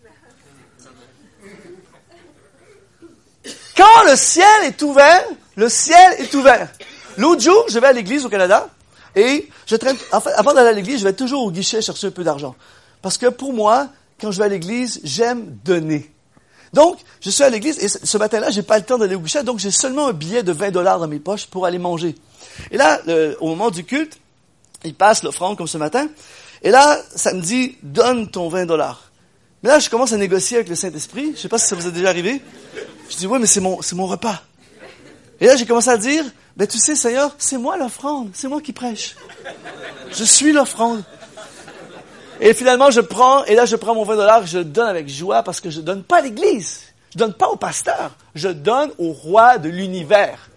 Quand 3.75 4.03
le 4.07 4.15
ciel 4.15 4.63
est 4.65 4.81
ouvert, 4.81 5.23
le 5.55 5.69
ciel 5.69 6.15
est 6.19 6.33
ouvert. 6.33 6.69
L'autre 7.17 7.41
jour, 7.41 7.65
je 7.69 7.79
vais 7.79 7.87
à 7.87 7.93
l'église 7.93 8.25
au 8.25 8.29
Canada, 8.29 8.69
et 9.15 9.49
je 9.65 9.75
traîne, 9.75 9.97
en 10.11 10.21
fait, 10.21 10.31
avant 10.33 10.53
d'aller 10.53 10.69
à 10.69 10.73
l'église, 10.73 10.99
je 10.99 11.03
vais 11.03 11.13
toujours 11.13 11.43
au 11.43 11.51
guichet 11.51 11.81
chercher 11.81 12.07
un 12.07 12.11
peu 12.11 12.23
d'argent. 12.23 12.55
Parce 13.01 13.17
que 13.17 13.27
pour 13.27 13.53
moi, 13.53 13.89
quand 14.21 14.31
je 14.31 14.37
vais 14.37 14.45
à 14.45 14.47
l'église, 14.47 14.99
j'aime 15.03 15.57
donner. 15.65 16.11
Donc, 16.73 16.99
je 17.21 17.29
suis 17.29 17.43
à 17.43 17.49
l'église 17.49 17.79
et 17.79 17.87
ce 17.87 18.17
matin-là, 18.17 18.51
j'ai 18.51 18.61
pas 18.61 18.77
le 18.77 18.83
temps 18.83 18.97
d'aller 18.97 19.15
au 19.15 19.19
guichet, 19.19 19.43
donc 19.43 19.57
j'ai 19.57 19.71
seulement 19.71 20.07
un 20.07 20.13
billet 20.13 20.43
de 20.43 20.51
20 20.51 20.71
dollars 20.71 20.99
dans 20.99 21.07
mes 21.07 21.19
poches 21.19 21.47
pour 21.47 21.65
aller 21.65 21.79
manger. 21.79 22.15
Et 22.71 22.77
là, 22.77 23.01
au 23.39 23.47
moment 23.47 23.71
du 23.71 23.83
culte, 23.83 24.19
il 24.83 24.93
passe 24.93 25.23
l'offrande 25.23 25.57
comme 25.57 25.67
ce 25.67 25.77
matin, 25.77 26.07
et 26.61 26.69
là, 26.69 26.99
ça 27.15 27.33
me 27.33 27.41
dit, 27.41 27.77
donne 27.81 28.29
ton 28.29 28.49
20 28.49 28.65
dollars. 28.65 29.11
Mais 29.63 29.69
là, 29.69 29.79
je 29.79 29.89
commence 29.89 30.13
à 30.13 30.17
négocier 30.17 30.57
avec 30.57 30.69
le 30.69 30.75
Saint-Esprit. 30.75 31.33
Je 31.35 31.41
sais 31.41 31.49
pas 31.49 31.57
si 31.57 31.67
ça 31.67 31.75
vous 31.75 31.87
est 31.87 31.91
déjà 31.91 32.09
arrivé. 32.09 32.41
Je 33.09 33.17
dis, 33.17 33.27
oui, 33.27 33.39
mais 33.39 33.47
c'est 33.47 33.59
mon, 33.59 33.81
c'est 33.81 33.95
mon 33.95 34.05
repas. 34.05 34.43
Et 35.39 35.47
là, 35.47 35.55
j'ai 35.55 35.65
commencé 35.65 35.89
à 35.89 35.97
dire, 35.97 36.23
ben, 36.57 36.67
tu 36.67 36.79
sais, 36.79 36.95
Seigneur, 36.95 37.35
c'est 37.37 37.57
moi 37.57 37.77
l'offrande. 37.77 38.31
C'est 38.33 38.47
moi 38.47 38.61
qui 38.61 38.73
prêche. 38.73 39.15
Je 40.11 40.23
suis 40.23 40.51
l'offrande. 40.51 41.03
Et 42.39 42.53
finalement, 42.55 42.89
je 42.89 43.01
prends, 43.01 43.43
et 43.45 43.53
là, 43.53 43.65
je 43.65 43.75
prends 43.75 43.93
mon 43.93 44.03
20 44.03 44.15
dollars, 44.15 44.45
je 44.47 44.59
donne 44.59 44.87
avec 44.87 45.07
joie 45.07 45.43
parce 45.43 45.61
que 45.61 45.69
je 45.69 45.81
donne 45.81 46.03
pas 46.03 46.17
à 46.17 46.21
l'église. 46.21 46.81
Je 47.13 47.19
donne 47.19 47.33
pas 47.33 47.47
au 47.49 47.57
pasteur. 47.57 48.11
Je 48.33 48.49
donne 48.49 48.91
au 48.97 49.11
roi 49.11 49.59
de 49.59 49.69
l'univers. 49.69 50.49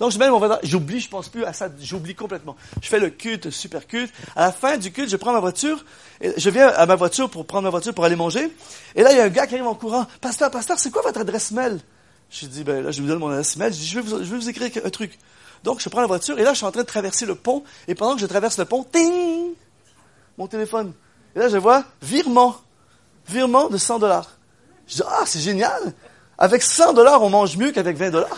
Donc, 0.00 0.10
je 0.10 0.18
mets 0.18 0.30
mon 0.30 0.38
20 0.38 0.46
dollars. 0.48 0.60
J'oublie, 0.62 1.00
je 1.00 1.08
pense 1.10 1.28
plus 1.28 1.44
à 1.44 1.52
ça. 1.52 1.68
J'oublie 1.80 2.14
complètement. 2.14 2.56
Je 2.80 2.88
fais 2.88 2.98
le 2.98 3.10
culte, 3.10 3.50
super 3.50 3.86
culte. 3.86 4.12
À 4.34 4.46
la 4.46 4.52
fin 4.52 4.78
du 4.78 4.90
culte, 4.90 5.10
je 5.10 5.16
prends 5.16 5.34
ma 5.34 5.40
voiture. 5.40 5.84
Je 6.22 6.48
viens 6.48 6.68
à 6.68 6.86
ma 6.86 6.94
voiture 6.94 7.28
pour 7.28 7.44
prendre 7.44 7.64
ma 7.64 7.70
voiture 7.70 7.92
pour 7.92 8.06
aller 8.06 8.16
manger. 8.16 8.50
Et 8.94 9.02
là, 9.02 9.12
il 9.12 9.18
y 9.18 9.20
a 9.20 9.24
un 9.24 9.28
gars 9.28 9.46
qui 9.46 9.54
arrive 9.54 9.66
en 9.66 9.74
courant. 9.74 10.06
Pasteur, 10.22 10.50
pasteur, 10.50 10.78
c'est 10.78 10.90
quoi 10.90 11.02
votre 11.02 11.20
adresse 11.20 11.50
mail? 11.50 11.78
Je 12.32 12.46
dis, 12.46 12.64
ben 12.64 12.82
là, 12.82 12.90
je 12.90 13.02
vous 13.02 13.08
donne 13.08 13.18
mon 13.18 13.28
adresse 13.28 13.56
mail. 13.56 13.74
Je 13.74 13.78
dis, 13.78 13.86
je 13.86 14.00
vais 14.00 14.00
vous, 14.00 14.24
je 14.24 14.30
vais 14.30 14.36
vous 14.36 14.48
écrire 14.48 14.70
un 14.82 14.90
truc. 14.90 15.18
Donc, 15.64 15.80
je 15.80 15.88
prends 15.90 16.00
la 16.00 16.06
voiture 16.06 16.38
et 16.38 16.42
là, 16.42 16.52
je 16.52 16.56
suis 16.56 16.66
en 16.66 16.72
train 16.72 16.80
de 16.80 16.86
traverser 16.86 17.26
le 17.26 17.34
pont. 17.34 17.62
Et 17.86 17.94
pendant 17.94 18.14
que 18.14 18.22
je 18.22 18.26
traverse 18.26 18.58
le 18.58 18.64
pont, 18.64 18.84
ting! 18.84 19.50
Mon 20.38 20.46
téléphone. 20.46 20.94
Et 21.36 21.38
là, 21.38 21.48
je 21.50 21.58
vois 21.58 21.84
virement. 22.00 22.56
Virement 23.28 23.68
de 23.68 23.76
100 23.76 23.98
dollars. 23.98 24.30
Je 24.86 24.96
dis, 24.96 25.02
ah, 25.06 25.24
c'est 25.26 25.40
génial. 25.40 25.92
Avec 26.38 26.62
100 26.62 26.94
dollars, 26.94 27.22
on 27.22 27.28
mange 27.28 27.56
mieux 27.58 27.70
qu'avec 27.70 27.98
20 27.98 28.10
dollars. 28.10 28.36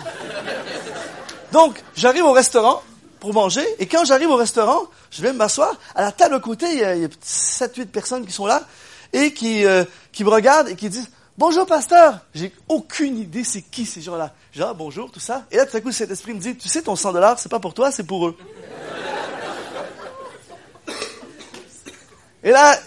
Donc, 1.52 1.80
j'arrive 1.94 2.24
au 2.24 2.32
restaurant 2.32 2.82
pour 3.20 3.32
manger, 3.32 3.64
et 3.78 3.86
quand 3.86 4.04
j'arrive 4.04 4.28
au 4.28 4.36
restaurant, 4.36 4.82
je 5.10 5.22
vais 5.22 5.32
m'asseoir. 5.32 5.72
À 5.94 6.02
la 6.02 6.12
table 6.12 6.34
à 6.34 6.40
côté, 6.40 6.66
il 6.70 6.78
y 6.78 6.84
a, 6.84 7.06
7-8 7.06 7.86
personnes 7.86 8.26
qui 8.26 8.32
sont 8.32 8.44
là, 8.44 8.64
et 9.12 9.32
qui, 9.32 9.64
euh, 9.64 9.84
qui 10.12 10.24
me 10.24 10.30
regardent 10.30 10.68
et 10.68 10.74
qui 10.74 10.90
disent, 10.90 11.08
bonjour 11.38 11.66
pasteur. 11.66 12.20
J'ai 12.34 12.52
aucune 12.68 13.18
idée 13.18 13.44
c'est 13.44 13.62
qui 13.62 13.86
ces 13.86 14.00
gens-là. 14.00 14.34
Genre, 14.52 14.68
ah, 14.70 14.74
bonjour, 14.74 15.10
tout 15.10 15.20
ça. 15.20 15.44
Et 15.50 15.56
là, 15.56 15.66
tout 15.66 15.76
à 15.76 15.80
coup, 15.80 15.92
cet 15.92 16.10
esprit 16.10 16.34
me 16.34 16.40
dit, 16.40 16.56
tu 16.56 16.68
sais, 16.68 16.82
ton 16.82 16.96
100 16.96 17.12
dollars, 17.12 17.38
c'est 17.38 17.48
pas 17.48 17.60
pour 17.60 17.74
toi, 17.74 17.90
c'est 17.90 18.04
pour 18.04 18.28
eux. 18.28 18.36
Et 22.42 22.50
là, 22.50 22.78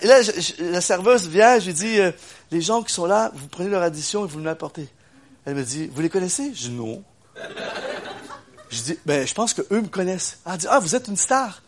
la 0.59 0.81
serveuse 0.81 1.27
vient, 1.27 1.59
je 1.59 1.65
lui 1.65 1.73
dis, 1.73 1.99
euh, 1.99 2.11
les 2.51 2.61
gens 2.61 2.83
qui 2.83 2.93
sont 2.93 3.07
là, 3.07 3.31
vous 3.33 3.47
prenez 3.47 3.69
leur 3.69 3.81
addition 3.81 4.23
et 4.23 4.27
vous 4.27 4.39
me 4.39 4.45
l'apportez. 4.45 4.87
Elle 5.45 5.55
me 5.55 5.63
dit, 5.63 5.89
vous 5.91 6.01
les 6.01 6.09
connaissez? 6.09 6.51
Je 6.53 6.67
dis, 6.67 6.69
non. 6.69 7.03
Je 8.69 8.81
dis, 8.81 8.99
ben, 9.05 9.25
je 9.25 9.33
pense 9.33 9.55
qu'eux 9.55 9.81
me 9.81 9.87
connaissent. 9.87 10.39
Elle 10.45 10.57
dit, 10.57 10.67
ah, 10.69 10.79
vous 10.79 10.95
êtes 10.95 11.07
une 11.07 11.17
star. 11.17 11.63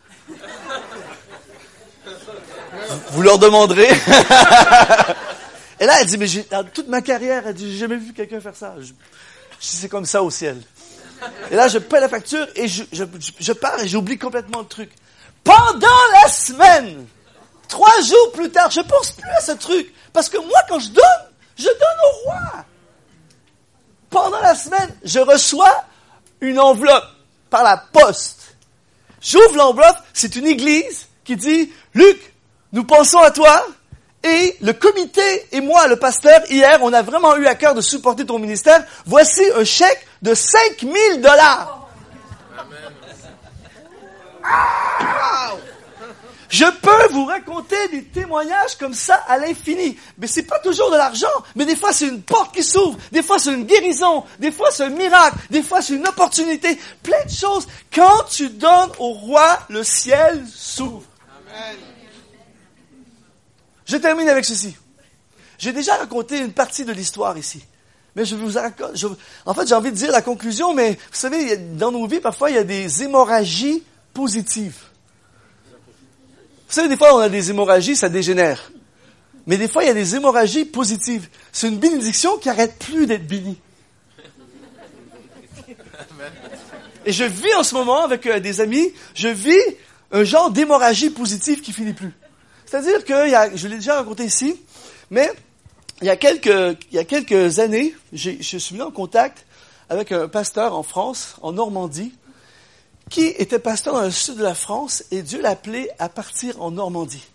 vous 3.10 3.22
leur 3.22 3.38
demanderez. 3.38 3.88
et 5.80 5.86
là, 5.86 6.00
elle 6.00 6.06
dit, 6.06 6.18
mais 6.18 6.28
dans 6.50 6.64
toute 6.64 6.88
ma 6.88 7.02
carrière, 7.02 7.46
elle 7.46 7.54
dit, 7.54 7.72
j'ai 7.72 7.78
jamais 7.78 7.96
vu 7.96 8.12
quelqu'un 8.12 8.40
faire 8.40 8.54
ça. 8.54 8.74
Je, 8.78 8.92
c'est 9.58 9.88
comme 9.88 10.06
ça 10.06 10.22
au 10.22 10.30
ciel. 10.30 10.60
Et 11.50 11.56
là, 11.56 11.66
je 11.68 11.78
paie 11.78 12.00
la 12.00 12.08
facture 12.08 12.46
et 12.54 12.68
je 12.68 13.52
pars 13.52 13.80
et 13.80 13.88
j'oublie 13.88 14.18
complètement 14.18 14.60
le 14.60 14.66
truc. 14.66 14.90
Pendant 15.42 15.88
la 16.22 16.28
semaine, 16.28 17.06
Trois 17.70 18.00
jours 18.00 18.32
plus 18.32 18.50
tard, 18.50 18.68
je 18.68 18.80
pense 18.80 19.12
plus 19.12 19.30
à 19.30 19.40
ce 19.40 19.52
truc. 19.52 19.94
Parce 20.12 20.28
que 20.28 20.38
moi, 20.38 20.58
quand 20.68 20.80
je 20.80 20.88
donne, 20.88 21.04
je 21.56 21.66
donne 21.66 21.98
au 22.04 22.24
roi. 22.24 22.64
Pendant 24.10 24.40
la 24.40 24.56
semaine, 24.56 24.92
je 25.04 25.20
reçois 25.20 25.84
une 26.40 26.58
enveloppe 26.58 27.06
par 27.48 27.62
la 27.62 27.76
poste. 27.76 28.56
J'ouvre 29.22 29.56
l'enveloppe, 29.56 29.98
c'est 30.12 30.34
une 30.34 30.48
église 30.48 31.06
qui 31.22 31.36
dit, 31.36 31.72
Luc, 31.94 32.34
nous 32.72 32.82
pensons 32.82 33.20
à 33.20 33.30
toi, 33.30 33.64
et 34.22 34.56
le 34.60 34.72
comité 34.72 35.46
et 35.52 35.60
moi, 35.60 35.88
le 35.88 35.96
pasteur, 35.96 36.40
hier, 36.50 36.78
on 36.82 36.92
a 36.92 37.02
vraiment 37.02 37.36
eu 37.36 37.46
à 37.46 37.54
cœur 37.54 37.74
de 37.74 37.80
supporter 37.80 38.26
ton 38.26 38.38
ministère. 38.38 38.84
Voici 39.06 39.42
un 39.56 39.64
chèque 39.64 40.06
de 40.20 40.34
5000 40.34 41.20
dollars. 41.20 41.88
Je 46.50 46.64
peux 46.64 47.12
vous 47.12 47.24
raconter 47.26 47.76
des 47.92 48.04
témoignages 48.04 48.76
comme 48.76 48.92
ça 48.92 49.14
à 49.28 49.38
l'infini. 49.38 49.96
Mais 50.18 50.26
c'est 50.26 50.42
pas 50.42 50.58
toujours 50.58 50.90
de 50.90 50.96
l'argent. 50.96 51.28
Mais 51.54 51.64
des 51.64 51.76
fois, 51.76 51.92
c'est 51.92 52.08
une 52.08 52.22
porte 52.22 52.52
qui 52.54 52.64
s'ouvre. 52.64 52.98
Des 53.12 53.22
fois, 53.22 53.38
c'est 53.38 53.54
une 53.54 53.64
guérison. 53.64 54.24
Des 54.40 54.50
fois, 54.50 54.68
c'est 54.72 54.84
un 54.84 54.90
miracle. 54.90 55.36
Des 55.48 55.62
fois, 55.62 55.80
c'est 55.80 55.94
une 55.94 56.06
opportunité. 56.06 56.76
Plein 57.04 57.24
de 57.24 57.30
choses. 57.30 57.68
Quand 57.94 58.24
tu 58.28 58.50
donnes 58.50 58.90
au 58.98 59.12
roi, 59.12 59.60
le 59.68 59.84
ciel 59.84 60.44
s'ouvre. 60.52 61.04
Je 63.90 63.96
termine 63.96 64.28
avec 64.28 64.44
ceci. 64.44 64.76
J'ai 65.58 65.72
déjà 65.72 65.96
raconté 65.96 66.38
une 66.38 66.52
partie 66.52 66.84
de 66.84 66.92
l'histoire 66.92 67.36
ici. 67.36 67.60
Mais 68.14 68.24
je 68.24 68.36
vous 68.36 68.56
raconte, 68.56 69.04
en 69.44 69.52
fait, 69.52 69.66
j'ai 69.66 69.74
envie 69.74 69.90
de 69.90 69.96
dire 69.96 70.12
la 70.12 70.22
conclusion, 70.22 70.74
mais 70.74 70.92
vous 70.92 70.98
savez, 71.10 71.56
dans 71.56 71.90
nos 71.90 72.06
vies, 72.06 72.20
parfois, 72.20 72.50
il 72.50 72.54
y 72.54 72.58
a 72.58 72.62
des 72.62 73.02
hémorragies 73.02 73.82
positives. 74.14 74.78
Vous 76.68 76.74
savez, 76.74 76.88
des 76.88 76.96
fois, 76.96 77.16
on 77.16 77.18
a 77.18 77.28
des 77.28 77.50
hémorragies, 77.50 77.96
ça 77.96 78.08
dégénère. 78.08 78.70
Mais 79.48 79.56
des 79.56 79.66
fois, 79.66 79.82
il 79.82 79.88
y 79.88 79.90
a 79.90 79.94
des 79.94 80.14
hémorragies 80.14 80.66
positives. 80.66 81.28
C'est 81.50 81.66
une 81.66 81.78
bénédiction 81.78 82.38
qui 82.38 82.48
arrête 82.48 82.78
plus 82.78 83.08
d'être 83.08 83.26
bénie. 83.26 83.58
Et 87.04 87.10
je 87.12 87.24
vis 87.24 87.54
en 87.56 87.64
ce 87.64 87.74
moment 87.74 88.04
avec 88.04 88.24
euh, 88.26 88.38
des 88.38 88.60
amis, 88.60 88.92
je 89.14 89.26
vis 89.26 89.58
un 90.12 90.22
genre 90.22 90.52
d'hémorragie 90.52 91.10
positive 91.10 91.60
qui 91.60 91.72
finit 91.72 91.92
plus. 91.92 92.12
C'est-à-dire 92.70 93.04
que, 93.04 93.28
y 93.28 93.34
a, 93.34 93.56
je 93.56 93.66
l'ai 93.66 93.74
déjà 93.74 93.96
raconté 93.96 94.24
ici, 94.24 94.54
mais 95.10 95.28
il 96.02 96.06
y 96.06 96.10
a 96.10 96.14
quelques, 96.14 96.78
il 96.92 96.94
y 96.94 96.98
a 97.00 97.04
quelques 97.04 97.58
années, 97.58 97.96
je 98.12 98.30
suis 98.40 98.74
venu 98.76 98.82
en 98.82 98.92
contact 98.92 99.44
avec 99.88 100.12
un 100.12 100.28
pasteur 100.28 100.76
en 100.76 100.84
France, 100.84 101.34
en 101.42 101.50
Normandie, 101.50 102.12
qui 103.08 103.26
était 103.26 103.58
pasteur 103.58 103.94
dans 103.94 104.02
le 104.02 104.12
sud 104.12 104.36
de 104.36 104.44
la 104.44 104.54
France 104.54 105.02
et 105.10 105.22
Dieu 105.22 105.42
l'appelait 105.42 105.90
à 105.98 106.08
partir 106.08 106.62
en 106.62 106.70
Normandie. 106.70 107.26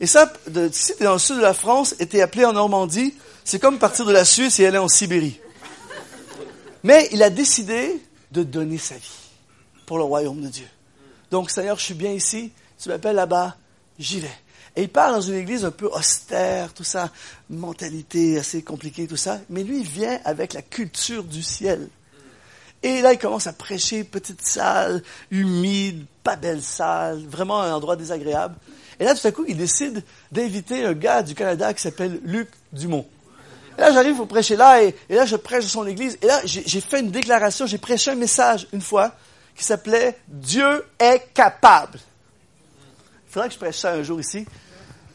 Et 0.00 0.08
ça, 0.08 0.32
de, 0.48 0.68
si 0.72 0.96
tu 0.96 1.04
dans 1.04 1.12
le 1.12 1.18
sud 1.20 1.36
de 1.36 1.42
la 1.42 1.54
France 1.54 1.94
et 2.00 2.06
t'es 2.06 2.20
appelé 2.20 2.44
en 2.44 2.52
Normandie, 2.52 3.14
c'est 3.44 3.60
comme 3.60 3.78
partir 3.78 4.06
de 4.06 4.12
la 4.12 4.24
Suisse 4.24 4.58
et 4.58 4.66
aller 4.66 4.78
en 4.78 4.88
Sibérie. 4.88 5.38
Mais 6.82 7.08
il 7.12 7.22
a 7.22 7.30
décidé 7.30 8.02
de 8.32 8.42
donner 8.42 8.78
sa 8.78 8.96
vie 8.96 9.30
pour 9.86 9.98
le 9.98 10.04
royaume 10.04 10.40
de 10.40 10.48
Dieu. 10.48 10.66
Donc, 11.30 11.48
Seigneur, 11.48 11.78
je 11.78 11.84
suis 11.84 11.94
bien 11.94 12.10
ici, 12.10 12.50
tu 12.82 12.88
m'appelles 12.88 13.14
là-bas, 13.14 13.56
j'y 14.00 14.18
vais. 14.18 14.28
Et 14.78 14.82
il 14.82 14.88
part 14.88 15.10
dans 15.10 15.20
une 15.20 15.34
église 15.34 15.64
un 15.64 15.72
peu 15.72 15.86
austère, 15.86 16.72
tout 16.72 16.84
ça, 16.84 17.10
mentalité 17.50 18.38
assez 18.38 18.62
compliquée, 18.62 19.08
tout 19.08 19.16
ça. 19.16 19.40
Mais 19.50 19.64
lui, 19.64 19.80
il 19.80 19.84
vient 19.84 20.20
avec 20.24 20.52
la 20.52 20.62
culture 20.62 21.24
du 21.24 21.42
ciel. 21.42 21.88
Et 22.84 23.02
là, 23.02 23.12
il 23.12 23.18
commence 23.18 23.48
à 23.48 23.52
prêcher, 23.52 24.04
petite 24.04 24.40
salle, 24.40 25.02
humide, 25.32 26.04
pas 26.22 26.36
belle 26.36 26.62
salle, 26.62 27.26
vraiment 27.26 27.60
un 27.60 27.74
endroit 27.74 27.96
désagréable. 27.96 28.54
Et 29.00 29.04
là, 29.04 29.16
tout 29.16 29.26
à 29.26 29.32
coup, 29.32 29.44
il 29.48 29.56
décide 29.56 30.04
d'inviter 30.30 30.84
un 30.84 30.92
gars 30.92 31.24
du 31.24 31.34
Canada 31.34 31.74
qui 31.74 31.82
s'appelle 31.82 32.20
Luc 32.22 32.48
Dumont. 32.72 33.04
Et 33.78 33.80
là, 33.80 33.90
j'arrive 33.90 34.14
pour 34.14 34.28
prêcher 34.28 34.54
là, 34.54 34.80
et, 34.80 34.94
là, 35.08 35.26
je 35.26 35.34
prêche 35.34 35.64
dans 35.64 35.70
son 35.70 35.86
église. 35.88 36.18
Et 36.22 36.26
là, 36.26 36.40
j'ai 36.44 36.80
fait 36.80 37.00
une 37.00 37.10
déclaration, 37.10 37.66
j'ai 37.66 37.78
prêché 37.78 38.12
un 38.12 38.14
message 38.14 38.68
une 38.72 38.80
fois 38.80 39.10
qui 39.56 39.64
s'appelait 39.64 40.16
Dieu 40.28 40.84
est 41.00 41.34
capable. 41.34 41.98
Il 43.26 43.32
faudrait 43.32 43.48
que 43.48 43.54
je 43.54 43.58
prêche 43.58 43.78
ça 43.78 43.94
un 43.94 44.04
jour 44.04 44.20
ici. 44.20 44.46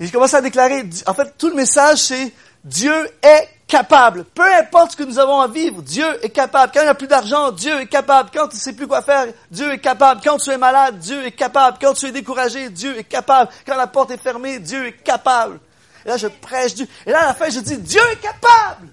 Et 0.03 0.07
j'ai 0.07 0.11
commencé 0.11 0.35
à 0.35 0.41
déclarer, 0.41 0.83
en 1.07 1.13
fait, 1.13 1.33
tout 1.37 1.47
le 1.47 1.55
message, 1.55 1.99
c'est 1.99 2.33
Dieu 2.65 2.93
est 3.21 3.47
capable. 3.65 4.25
Peu 4.25 4.43
importe 4.43 4.91
ce 4.91 4.97
que 4.97 5.03
nous 5.03 5.17
avons 5.17 5.39
à 5.39 5.47
vivre, 5.47 5.81
Dieu 5.81 6.05
est 6.21 6.29
capable. 6.29 6.73
Quand 6.73 6.81
il 6.81 6.83
n'y 6.83 6.89
a 6.89 6.93
plus 6.93 7.07
d'argent, 7.07 7.51
Dieu 7.51 7.79
est 7.79 7.87
capable. 7.87 8.29
Quand 8.33 8.49
tu 8.49 8.57
ne 8.57 8.61
sais 8.61 8.73
plus 8.73 8.85
quoi 8.85 9.01
faire, 9.01 9.27
Dieu 9.49 9.71
est 9.71 9.79
capable. 9.79 10.19
Quand 10.21 10.35
tu 10.35 10.49
es 10.49 10.57
malade, 10.57 10.99
Dieu 10.99 11.25
est 11.25 11.31
capable. 11.31 11.77
Quand 11.79 11.93
tu 11.93 12.07
es 12.07 12.11
découragé, 12.11 12.69
Dieu 12.69 12.97
est 12.97 13.05
capable. 13.05 13.49
Quand 13.65 13.77
la 13.77 13.87
porte 13.87 14.11
est 14.11 14.21
fermée, 14.21 14.59
Dieu 14.59 14.87
est 14.87 15.03
capable. 15.03 15.61
Et 16.05 16.09
là, 16.09 16.17
je 16.17 16.27
prêche 16.27 16.73
Dieu. 16.73 16.85
Et 17.05 17.11
là, 17.11 17.21
à 17.21 17.27
la 17.27 17.33
fin, 17.33 17.49
je 17.49 17.61
dis, 17.61 17.77
Dieu 17.77 18.01
est 18.11 18.19
capable 18.21 18.89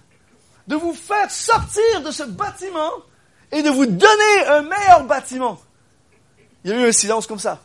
de 0.69 0.77
vous 0.77 0.95
faire 0.95 1.29
sortir 1.29 2.03
de 2.05 2.13
ce 2.13 2.23
bâtiment 2.23 2.93
et 3.51 3.63
de 3.63 3.71
vous 3.71 3.87
donner 3.87 4.47
un 4.47 4.63
meilleur 4.63 5.03
bâtiment. 5.03 5.59
Il 6.63 6.71
y 6.71 6.75
a 6.75 6.77
eu 6.77 6.89
un 6.89 6.93
silence 6.93 7.27
comme 7.27 7.41
ça. 7.41 7.59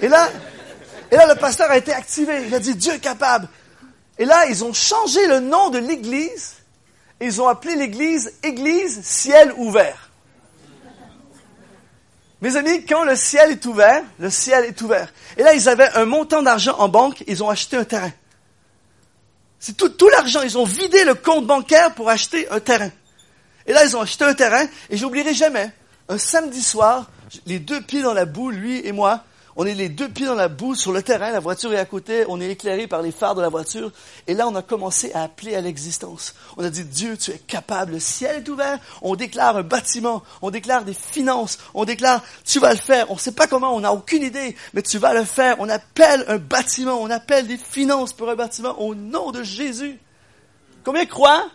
Et 0.00 0.06
là, 0.06 0.28
et 1.10 1.16
là, 1.16 1.26
le 1.26 1.38
pasteur 1.38 1.70
a 1.70 1.76
été 1.76 1.92
activé. 1.92 2.44
Il 2.46 2.54
a 2.54 2.58
dit, 2.58 2.74
Dieu 2.74 2.94
est 2.94 3.00
capable. 3.00 3.48
Et 4.18 4.24
là, 4.24 4.46
ils 4.46 4.64
ont 4.64 4.72
changé 4.72 5.26
le 5.26 5.40
nom 5.40 5.70
de 5.70 5.78
l'église. 5.78 6.54
Ils 7.20 7.40
ont 7.40 7.48
appelé 7.48 7.76
l'église 7.76 8.32
Église 8.42 9.00
Ciel 9.02 9.52
Ouvert. 9.56 10.08
Mes 12.40 12.56
amis, 12.56 12.84
quand 12.84 13.02
le 13.02 13.16
ciel 13.16 13.50
est 13.50 13.66
ouvert, 13.66 14.04
le 14.20 14.30
ciel 14.30 14.64
est 14.64 14.80
ouvert. 14.82 15.12
Et 15.36 15.42
là, 15.42 15.54
ils 15.54 15.68
avaient 15.68 15.90
un 15.94 16.04
montant 16.04 16.42
d'argent 16.42 16.76
en 16.78 16.88
banque, 16.88 17.24
ils 17.26 17.42
ont 17.42 17.48
acheté 17.48 17.76
un 17.76 17.84
terrain. 17.84 18.12
C'est 19.58 19.76
tout, 19.76 19.88
tout 19.88 20.08
l'argent, 20.08 20.42
ils 20.42 20.56
ont 20.56 20.64
vidé 20.64 21.02
le 21.04 21.14
compte 21.14 21.46
bancaire 21.46 21.92
pour 21.94 22.08
acheter 22.08 22.48
un 22.50 22.60
terrain. 22.60 22.90
Et 23.66 23.72
là, 23.72 23.84
ils 23.84 23.96
ont 23.96 24.02
acheté 24.02 24.24
un 24.24 24.34
terrain, 24.34 24.66
et 24.88 24.96
j'oublierai 24.96 25.34
jamais, 25.34 25.72
un 26.08 26.16
samedi 26.16 26.62
soir, 26.62 27.10
les 27.44 27.58
deux 27.58 27.80
pieds 27.80 28.02
dans 28.02 28.14
la 28.14 28.24
boue, 28.24 28.50
lui 28.50 28.86
et 28.86 28.92
moi, 28.92 29.24
on 29.60 29.66
est 29.66 29.74
les 29.74 29.88
deux 29.88 30.08
pieds 30.08 30.24
dans 30.24 30.36
la 30.36 30.46
boue 30.46 30.76
sur 30.76 30.92
le 30.92 31.02
terrain, 31.02 31.32
la 31.32 31.40
voiture 31.40 31.72
est 31.72 31.78
à 31.78 31.84
côté, 31.84 32.24
on 32.28 32.40
est 32.40 32.48
éclairé 32.48 32.86
par 32.86 33.02
les 33.02 33.10
phares 33.10 33.34
de 33.34 33.42
la 33.42 33.48
voiture. 33.48 33.90
Et 34.28 34.34
là, 34.34 34.46
on 34.46 34.54
a 34.54 34.62
commencé 34.62 35.12
à 35.14 35.24
appeler 35.24 35.56
à 35.56 35.60
l'existence. 35.60 36.36
On 36.56 36.64
a 36.64 36.70
dit, 36.70 36.84
Dieu, 36.84 37.16
tu 37.16 37.32
es 37.32 37.38
capable, 37.38 37.94
le 37.94 37.98
ciel 37.98 38.36
est 38.36 38.48
ouvert, 38.48 38.78
on 39.02 39.16
déclare 39.16 39.56
un 39.56 39.64
bâtiment, 39.64 40.22
on 40.42 40.50
déclare 40.50 40.84
des 40.84 40.94
finances, 40.94 41.58
on 41.74 41.84
déclare, 41.84 42.22
tu 42.44 42.60
vas 42.60 42.70
le 42.70 42.78
faire. 42.78 43.10
On 43.10 43.14
ne 43.14 43.18
sait 43.18 43.32
pas 43.32 43.48
comment, 43.48 43.74
on 43.74 43.80
n'a 43.80 43.92
aucune 43.92 44.22
idée, 44.22 44.54
mais 44.74 44.82
tu 44.82 44.96
vas 44.98 45.12
le 45.12 45.24
faire. 45.24 45.56
On 45.58 45.68
appelle 45.68 46.24
un 46.28 46.38
bâtiment, 46.38 47.02
on 47.02 47.10
appelle 47.10 47.48
des 47.48 47.58
finances 47.58 48.12
pour 48.12 48.30
un 48.30 48.36
bâtiment 48.36 48.80
au 48.80 48.94
nom 48.94 49.32
de 49.32 49.42
Jésus. 49.42 49.98
Combien 50.84 51.04
croient 51.04 51.48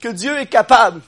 que 0.00 0.08
Dieu 0.08 0.36
est 0.36 0.48
capable? 0.48 1.00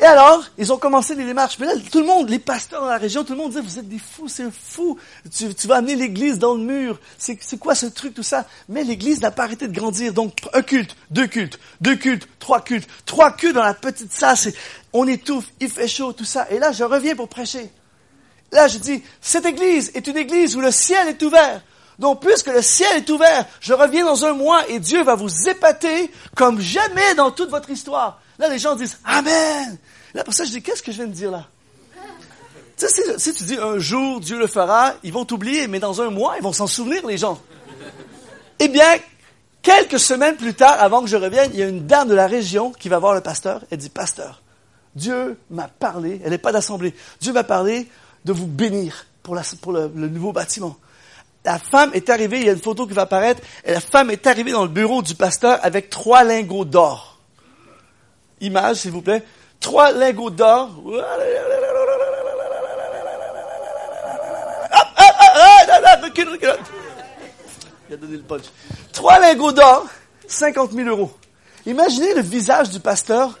Et 0.00 0.04
alors, 0.04 0.42
ils 0.56 0.72
ont 0.72 0.78
commencé 0.78 1.14
les 1.14 1.26
démarches. 1.26 1.58
Mais 1.58 1.66
là, 1.66 1.74
tout 1.92 2.00
le 2.00 2.06
monde, 2.06 2.30
les 2.30 2.38
pasteurs 2.38 2.80
dans 2.80 2.88
la 2.88 2.96
région, 2.96 3.22
tout 3.22 3.34
le 3.34 3.38
monde 3.38 3.50
disait, 3.50 3.60
vous 3.60 3.78
êtes 3.78 3.88
des 3.88 3.98
fous, 3.98 4.28
c'est 4.28 4.50
fou. 4.50 4.98
Tu, 5.30 5.54
tu 5.54 5.66
vas 5.66 5.76
amener 5.76 5.94
l'église 5.94 6.38
dans 6.38 6.54
le 6.54 6.62
mur. 6.62 6.98
C'est, 7.18 7.36
quoi 7.58 7.74
ce 7.74 7.84
truc, 7.84 8.14
tout 8.14 8.22
ça? 8.22 8.46
Mais 8.70 8.82
l'église 8.82 9.20
n'a 9.20 9.30
pas 9.30 9.44
arrêté 9.44 9.68
de 9.68 9.74
grandir. 9.74 10.14
Donc, 10.14 10.38
un 10.54 10.62
culte, 10.62 10.96
deux 11.10 11.26
cultes, 11.26 11.58
deux 11.82 11.96
cultes, 11.96 12.26
trois 12.38 12.62
cultes, 12.62 12.88
trois 13.04 13.32
cultes 13.32 13.54
dans 13.54 13.62
la 13.62 13.74
petite 13.74 14.10
salle. 14.10 14.38
On 14.94 15.06
étouffe, 15.06 15.44
il 15.60 15.68
fait 15.68 15.88
chaud, 15.88 16.14
tout 16.14 16.24
ça. 16.24 16.46
Et 16.50 16.58
là, 16.58 16.72
je 16.72 16.82
reviens 16.82 17.14
pour 17.14 17.28
prêcher. 17.28 17.70
Là, 18.52 18.68
je 18.68 18.78
dis, 18.78 19.02
cette 19.20 19.44
église 19.44 19.90
est 19.94 20.06
une 20.06 20.16
église 20.16 20.56
où 20.56 20.60
le 20.62 20.70
ciel 20.70 21.08
est 21.08 21.22
ouvert. 21.22 21.60
Donc, 21.98 22.22
puisque 22.22 22.46
le 22.46 22.62
ciel 22.62 22.96
est 22.96 23.10
ouvert, 23.10 23.44
je 23.60 23.74
reviens 23.74 24.06
dans 24.06 24.24
un 24.24 24.32
mois 24.32 24.66
et 24.70 24.78
Dieu 24.78 25.04
va 25.04 25.14
vous 25.14 25.50
épater 25.50 26.10
comme 26.34 26.58
jamais 26.58 27.14
dans 27.14 27.30
toute 27.30 27.50
votre 27.50 27.68
histoire. 27.68 28.18
Là, 28.40 28.48
les 28.48 28.58
gens 28.58 28.74
disent 28.74 28.98
Amen. 29.04 29.76
Là, 30.14 30.24
pour 30.24 30.32
ça, 30.32 30.44
je 30.44 30.50
dis 30.50 30.62
Qu'est-ce 30.62 30.82
que 30.82 30.90
je 30.90 30.96
viens 30.96 31.06
de 31.06 31.12
dire 31.12 31.30
là? 31.30 31.46
Tu 32.78 32.86
sais, 32.88 33.18
si, 33.18 33.34
tu 33.34 33.44
dis 33.44 33.58
un 33.58 33.78
jour 33.78 34.20
Dieu 34.20 34.38
le 34.38 34.46
fera, 34.46 34.94
ils 35.02 35.12
vont 35.12 35.26
t'oublier, 35.26 35.68
mais 35.68 35.78
dans 35.78 36.00
un 36.00 36.08
mois, 36.08 36.36
ils 36.38 36.42
vont 36.42 36.54
s'en 36.54 36.66
souvenir, 36.66 37.06
les 37.06 37.18
gens. 37.18 37.38
Eh 38.58 38.68
bien, 38.68 38.88
quelques 39.60 39.98
semaines 39.98 40.36
plus 40.36 40.54
tard, 40.54 40.76
avant 40.80 41.02
que 41.02 41.06
je 41.06 41.16
revienne, 41.16 41.50
il 41.52 41.60
y 41.60 41.62
a 41.62 41.68
une 41.68 41.86
dame 41.86 42.08
de 42.08 42.14
la 42.14 42.26
région 42.26 42.72
qui 42.72 42.88
va 42.88 42.98
voir 42.98 43.12
le 43.12 43.20
pasteur. 43.20 43.60
Elle 43.70 43.76
dit 43.76 43.90
Pasteur, 43.90 44.40
Dieu 44.94 45.38
m'a 45.50 45.68
parlé, 45.68 46.22
elle 46.24 46.30
n'est 46.30 46.38
pas 46.38 46.52
d'assemblée, 46.52 46.94
Dieu 47.20 47.34
m'a 47.34 47.44
parlé 47.44 47.86
de 48.24 48.32
vous 48.32 48.46
bénir 48.46 49.04
pour, 49.22 49.34
le, 49.34 49.92
le 49.94 50.08
nouveau 50.08 50.32
bâtiment. 50.32 50.78
La 51.44 51.58
femme 51.58 51.90
est 51.92 52.08
arrivée, 52.08 52.40
il 52.40 52.46
y 52.46 52.48
a 52.48 52.52
une 52.52 52.62
photo 52.62 52.86
qui 52.86 52.94
va 52.94 53.02
apparaître, 53.02 53.42
et 53.64 53.72
la 53.72 53.80
femme 53.80 54.10
est 54.10 54.26
arrivée 54.26 54.52
dans 54.52 54.62
le 54.62 54.70
bureau 54.70 55.02
du 55.02 55.14
pasteur 55.14 55.58
avec 55.62 55.90
trois 55.90 56.24
lingots 56.24 56.64
d'or 56.64 57.09
image, 58.40 58.76
s'il 58.78 58.90
vous 58.92 59.02
plaît. 59.02 59.22
Trois 59.60 59.92
lingots 59.92 60.30
d'or. 60.30 60.70
Il 67.88 67.94
a 67.94 67.96
donné 67.96 68.16
le 68.16 68.22
punch. 68.22 68.44
Trois 68.92 69.18
lingots 69.18 69.52
d'or, 69.52 69.86
50 70.26 70.72
000 70.72 70.88
euros. 70.88 71.12
Imaginez 71.66 72.14
le 72.14 72.22
visage 72.22 72.70
du 72.70 72.80
pasteur. 72.80 73.38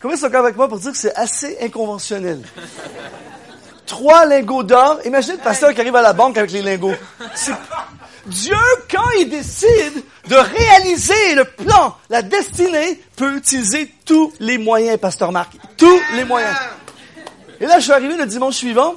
Comment 0.00 0.14
ils 0.14 0.20
sont 0.20 0.34
avec 0.34 0.56
moi 0.56 0.68
pour 0.68 0.78
dire 0.78 0.92
que 0.92 0.96
c'est 0.98 1.14
assez 1.14 1.58
inconventionnel? 1.60 2.40
Trois 3.86 4.26
lingots 4.26 4.62
d'or. 4.62 5.00
Imaginez 5.04 5.36
le 5.36 5.42
pasteur 5.42 5.72
qui 5.74 5.80
arrive 5.80 5.96
à 5.96 6.02
la 6.02 6.12
banque 6.12 6.36
avec 6.38 6.50
les 6.50 6.62
lingots. 6.62 6.94
Dieu, 8.28 8.56
quand 8.90 9.10
il 9.20 9.28
décide 9.28 10.04
de 10.28 10.36
réaliser 10.36 11.34
le 11.34 11.44
plan, 11.44 11.96
la 12.10 12.22
destinée, 12.22 13.00
peut 13.16 13.36
utiliser 13.36 13.92
tous 14.04 14.32
les 14.40 14.58
moyens, 14.58 14.98
Pasteur 14.98 15.32
Marc. 15.32 15.52
Tous 15.76 16.00
les 16.14 16.24
moyens. 16.24 16.54
Et 17.60 17.66
là, 17.66 17.78
je 17.78 17.84
suis 17.84 17.92
arrivé 17.92 18.16
le 18.16 18.26
dimanche 18.26 18.56
suivant 18.56 18.94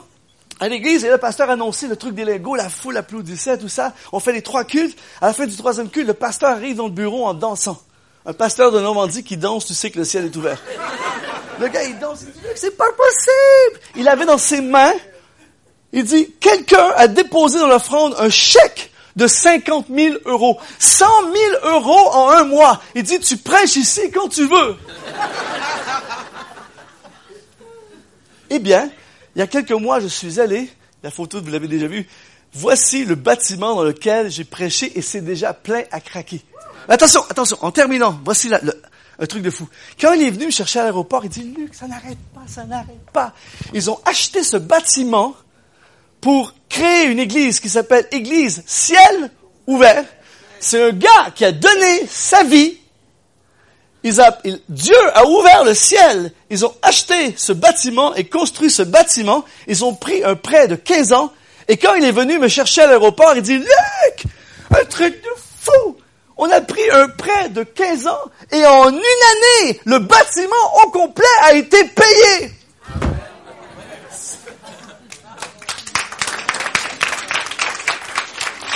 à 0.60 0.68
l'église 0.68 1.04
et 1.04 1.10
le 1.10 1.18
pasteur 1.18 1.50
a 1.50 1.54
annoncé 1.54 1.88
le 1.88 1.96
truc 1.96 2.14
des 2.14 2.24
Legos, 2.24 2.56
la 2.56 2.70
foule 2.70 2.96
applaudissait, 2.96 3.58
tout 3.58 3.68
ça. 3.68 3.94
On 4.12 4.20
fait 4.20 4.32
les 4.32 4.44
trois 4.44 4.64
cultes. 4.64 4.98
À 5.20 5.28
la 5.28 5.34
fin 5.34 5.48
du 5.48 5.58
troisième 5.58 5.90
culte, 5.90 6.06
le 6.06 6.14
pasteur 6.14 6.52
arrive 6.52 6.76
dans 6.76 6.86
le 6.86 6.92
bureau 6.92 7.26
en 7.26 7.34
dansant. 7.34 7.82
Un 8.28 8.34
pasteur 8.34 8.72
de 8.72 8.80
Normandie 8.80 9.24
qui 9.24 9.38
danse, 9.38 9.66
tu 9.66 9.74
sais 9.74 9.90
que 9.90 9.98
le 9.98 10.06
ciel 10.06 10.26
est 10.26 10.36
ouvert. 10.36 10.62
Le 11.60 11.68
gars, 11.68 11.84
il 11.84 11.98
danse, 11.98 12.20
il 12.22 12.32
dit, 12.32 12.48
c'est 12.56 12.78
pas 12.78 12.92
possible! 12.96 13.80
Il 13.96 14.08
avait 14.08 14.26
dans 14.26 14.38
ses 14.38 14.62
mains, 14.62 14.94
il 15.94 16.04
dit, 16.04 16.32
quelqu'un 16.40 16.92
a 16.96 17.08
déposé 17.08 17.58
dans 17.58 17.68
l'offrande 17.68 18.16
un 18.20 18.30
chèque 18.30 18.91
de 19.16 19.28
50 19.28 19.88
000 19.94 20.16
euros. 20.26 20.60
100 20.80 21.06
000 21.64 21.76
euros 21.76 22.10
en 22.14 22.30
un 22.30 22.44
mois. 22.44 22.82
Il 22.96 23.04
dit, 23.04 23.20
tu 23.20 23.38
prêches 23.38 23.76
ici 23.76 24.12
quand 24.14 24.30
tu 24.30 24.48
veux. 24.48 24.76
eh 28.50 28.60
bien, 28.60 28.90
il 29.36 29.40
y 29.40 29.42
a 29.42 29.48
quelques 29.48 29.72
mois, 29.72 30.00
je 30.00 30.08
suis 30.08 30.40
allé, 30.40 30.70
la 31.04 31.12
photo, 31.12 31.42
vous 31.42 31.52
l'avez 31.52 31.68
déjà 31.68 31.88
vue, 31.88 32.08
voici 32.54 33.06
le 33.06 33.16
bâtiment 33.16 33.76
dans 33.76 33.84
lequel 33.84 34.30
j'ai 34.30 34.44
prêché 34.44 34.98
et 34.98 35.02
c'est 35.02 35.22
déjà 35.22 35.54
plein 35.54 35.84
à 35.92 36.02
craquer. 36.02 36.42
Attention, 36.90 37.24
attention, 37.30 37.58
en 37.62 37.72
terminant, 37.72 38.20
voici 38.26 38.52
un 38.54 39.26
truc 39.26 39.44
de 39.44 39.50
fou. 39.50 39.70
Quand 40.00 40.14
il 40.14 40.24
est 40.24 40.32
venu 40.32 40.48
me 40.48 40.52
chercher 40.52 40.80
à 40.80 40.84
l'aéroport, 40.84 41.24
il 41.24 41.30
dit, 41.30 41.44
Luc, 41.44 41.74
ça 41.74 41.88
n'arrête 41.88 42.18
pas, 42.34 42.42
ça 42.48 42.66
n'arrête 42.66 43.10
pas. 43.14 43.34
Ils 43.74 43.90
ont 43.90 44.00
acheté 44.04 44.44
ce 44.44 44.58
bâtiment 44.58 45.36
pour 46.22 46.54
créer 46.70 47.06
une 47.06 47.20
église 47.20 47.60
qui 47.60 47.70
s'appelle 47.70 48.08
Église 48.12 48.64
Ciel 48.66 49.32
ouvert. 49.68 50.06
C'est 50.60 50.82
un 50.82 50.92
gars 50.92 51.32
qui 51.36 51.44
a 51.44 51.52
donné 51.52 52.06
sa 52.08 52.44
vie. 52.44 52.78
Dieu 54.04 54.96
a 55.14 55.28
ouvert 55.28 55.64
le 55.64 55.74
ciel. 55.74 56.32
Ils 56.50 56.66
ont 56.66 56.74
acheté 56.82 57.34
ce 57.36 57.52
bâtiment 57.52 58.16
et 58.16 58.24
construit 58.24 58.70
ce 58.72 58.84
bâtiment. 58.84 59.44
Ils 59.68 59.84
ont 59.84 59.94
pris 59.94 60.24
un 60.24 60.36
prêt 60.36 60.68
de 60.68 60.76
15 60.76 61.14
ans. 61.14 61.34
Et 61.68 61.78
quand 61.78 61.96
il 61.96 62.04
est 62.04 62.12
venu 62.12 62.40
me 62.40 62.48
chercher 62.48 62.82
à 62.82 62.88
l'aéroport, 62.88 63.34
il 63.36 63.42
dit, 63.42 63.58
Luc, 63.58 64.24
un 64.72 64.86
truc 64.86 65.22
de 65.22 65.30
fou. 65.62 65.98
On 66.38 66.50
a 66.50 66.62
pris 66.62 66.90
un 66.92 67.08
prêt 67.08 67.50
de 67.50 67.64
15 67.64 68.08
ans 68.08 68.22
et 68.52 68.66
en 68.66 68.90
une 68.90 68.96
année, 68.96 69.80
le 69.86 70.00
bâtiment 70.00 70.84
au 70.84 70.90
complet 70.90 71.24
a 71.44 71.54
été 71.54 71.84
payé. 71.86 72.52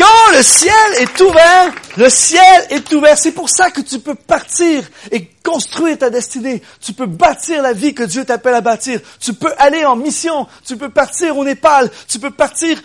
Quand 0.06 0.38
le 0.38 0.44
ciel 0.44 0.94
est 1.00 1.20
ouvert, 1.22 1.74
le 1.98 2.10
ciel 2.10 2.68
est 2.70 2.94
ouvert. 2.94 3.18
C'est 3.18 3.32
pour 3.32 3.50
ça 3.50 3.72
que 3.72 3.82
tu 3.82 3.98
peux 4.00 4.14
partir 4.14 4.84
et 5.10 5.26
construire 5.44 5.98
ta 5.98 6.12
destinée. 6.12 6.62
Tu 6.80 6.94
peux 6.94 7.08
bâtir 7.08 7.64
la 7.64 7.74
vie 7.74 7.96
que 7.96 8.04
Dieu 8.04 8.24
t'appelle 8.24 8.54
à 8.54 8.62
bâtir. 8.62 9.00
Tu 9.20 9.34
peux 9.34 9.52
aller 9.58 9.84
en 9.84 9.96
mission. 9.96 10.48
Tu 10.64 10.78
peux 10.78 10.90
partir 10.90 11.36
au 11.36 11.44
Népal. 11.44 11.90
Tu 12.08 12.20
peux 12.20 12.30
partir 12.30 12.80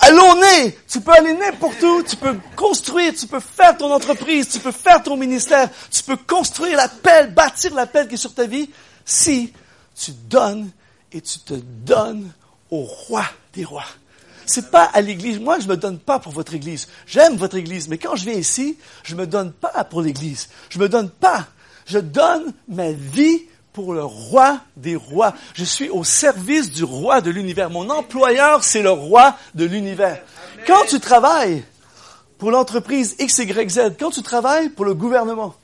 à 0.00 0.10
nez. 0.10 0.76
Tu 0.88 1.00
peux 1.00 1.12
aller 1.12 1.32
n'importe 1.34 1.80
où. 1.84 2.02
Tu 2.02 2.16
peux 2.16 2.36
construire. 2.56 3.12
Tu 3.14 3.28
peux 3.28 3.40
faire 3.40 3.76
ton 3.76 3.92
entreprise. 3.92 4.48
Tu 4.48 4.58
peux 4.58 4.72
faire 4.72 5.00
ton 5.00 5.16
ministère. 5.16 5.68
Tu 5.92 6.02
peux 6.02 6.16
construire 6.16 6.76
l'appel, 6.76 7.32
bâtir 7.32 7.72
l'appel 7.72 8.08
qui 8.08 8.14
est 8.14 8.18
sur 8.18 8.34
ta 8.34 8.46
vie 8.46 8.68
si 9.04 9.52
tu 9.94 10.10
donnes 10.28 10.70
et 11.12 11.20
tu 11.20 11.38
te 11.38 11.54
donnes 11.54 12.32
au 12.70 12.82
roi 12.82 13.24
des 13.52 13.64
rois 13.64 13.86
c'est 14.46 14.70
pas 14.70 14.84
à 14.84 15.00
l'église. 15.00 15.40
Moi, 15.40 15.58
je 15.58 15.68
me 15.68 15.76
donne 15.76 15.98
pas 15.98 16.18
pour 16.18 16.32
votre 16.32 16.54
église. 16.54 16.88
J'aime 17.06 17.36
votre 17.36 17.56
église, 17.56 17.88
mais 17.88 17.98
quand 17.98 18.16
je 18.16 18.24
viens 18.24 18.34
ici, 18.34 18.76
je 19.02 19.14
me 19.14 19.26
donne 19.26 19.52
pas 19.52 19.84
pour 19.84 20.02
l'église. 20.02 20.48
Je 20.70 20.78
me 20.78 20.88
donne 20.88 21.10
pas. 21.10 21.46
Je 21.86 21.98
donne 21.98 22.52
ma 22.68 22.92
vie 22.92 23.42
pour 23.72 23.92
le 23.92 24.04
roi 24.04 24.60
des 24.76 24.96
rois. 24.96 25.34
Je 25.54 25.64
suis 25.64 25.90
au 25.90 26.04
service 26.04 26.70
du 26.70 26.84
roi 26.84 27.20
de 27.20 27.30
l'univers. 27.30 27.70
Mon 27.70 27.90
employeur, 27.90 28.64
c'est 28.64 28.82
le 28.82 28.90
roi 28.90 29.36
de 29.54 29.64
l'univers. 29.64 30.22
Quand 30.66 30.84
tu 30.88 31.00
travailles 31.00 31.64
pour 32.38 32.50
l'entreprise 32.50 33.16
XYZ, 33.18 33.92
quand 33.98 34.10
tu 34.10 34.22
travailles 34.22 34.68
pour 34.68 34.84
le 34.84 34.94
gouvernement, 34.94 35.54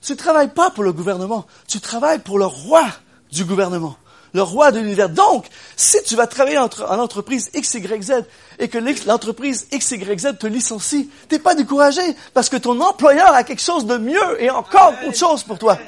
tu 0.00 0.16
travailles 0.16 0.52
pas 0.52 0.70
pour 0.70 0.82
le 0.82 0.92
gouvernement, 0.92 1.46
tu 1.68 1.80
travailles 1.80 2.18
pour 2.18 2.38
le 2.38 2.46
roi 2.46 2.84
du 3.30 3.44
gouvernement 3.44 3.96
le 4.32 4.42
roi 4.42 4.72
de 4.72 4.80
l'univers. 4.80 5.08
Donc, 5.08 5.46
si 5.76 6.02
tu 6.04 6.16
vas 6.16 6.26
travailler 6.26 6.58
en, 6.58 6.68
entreprise 6.98 7.50
XYZ 7.54 8.24
et 8.58 8.68
que 8.68 8.78
l'entreprise 9.06 9.66
XYZ 9.72 10.38
te 10.38 10.46
licencie, 10.46 11.10
t'es 11.28 11.38
pas 11.38 11.54
découragé 11.54 12.02
parce 12.34 12.48
que 12.48 12.56
ton 12.56 12.80
employeur 12.80 13.34
a 13.34 13.44
quelque 13.44 13.62
chose 13.62 13.86
de 13.86 13.96
mieux 13.96 14.42
et 14.42 14.50
encore 14.50 14.94
autre 15.06 15.16
chose 15.16 15.42
pour 15.42 15.58
toi. 15.58 15.78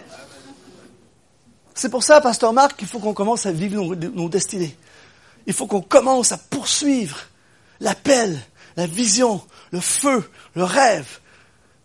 C'est 1.75 1.89
pour 1.89 2.05
ça, 2.05 2.21
Pasteur 2.21 2.53
Marc, 2.53 2.77
qu'il 2.77 2.87
faut 2.87 2.99
qu'on 2.99 3.15
commence 3.15 3.47
à 3.47 3.53
vivre 3.53 3.83
nos, 3.83 3.95
nos 3.95 4.29
destinées. 4.29 4.77
Il 5.47 5.53
faut 5.53 5.67
qu'on 5.67 5.81
commence 5.81 6.33
à 6.33 6.39
poursuivre 6.39 7.19
l'appel, 7.81 8.39
la 8.77 8.87
vision, 8.87 9.43
le 9.73 9.81
feu, 9.81 10.29
le 10.55 10.65
rêve 10.65 11.19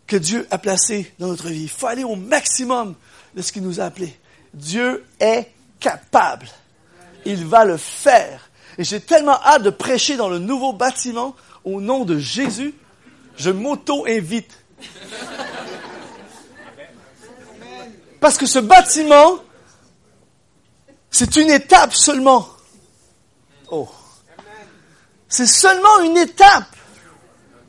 que 0.08 0.18
Dieu 0.18 0.48
a 0.52 0.58
placé 0.58 1.14
dans 1.20 1.28
notre 1.28 1.50
vie. 1.50 1.64
Il 1.64 1.70
faut 1.70 1.88
aller 1.88 2.04
au 2.04 2.16
maximum 2.16 2.96
de 3.36 3.42
ce 3.42 3.52
qu'il 3.52 3.64
nous 3.64 3.80
a 3.80 3.86
appelé. 3.86 4.18
Dieu 4.54 5.06
est 5.20 5.52
capable. 5.80 6.48
Il 7.26 7.46
va 7.46 7.66
le 7.66 7.78
faire. 7.78 8.50
Et 8.78 8.84
j'ai 8.84 9.02
tellement 9.02 9.40
hâte 9.44 9.64
de 9.64 9.70
prêcher 9.70 10.16
dans 10.16 10.30
le 10.30 10.40
nouveau 10.40 10.74
bâtiment 10.74 11.36
au 11.64 11.82
nom 11.82 12.06
de 12.06 12.18
Jésus. 12.18 12.74
Je 13.36 13.50
m'auto-invite. 13.50 14.52
Parce 18.20 18.38
que 18.38 18.46
ce 18.46 18.60
bâtiment, 18.60 19.40
c'est 21.12 21.36
une 21.36 21.50
étape 21.50 21.94
seulement. 21.94 22.48
Oh. 23.72 23.90
C'est 25.28 25.48
seulement 25.48 26.00
une 26.02 26.18
étape 26.18 26.76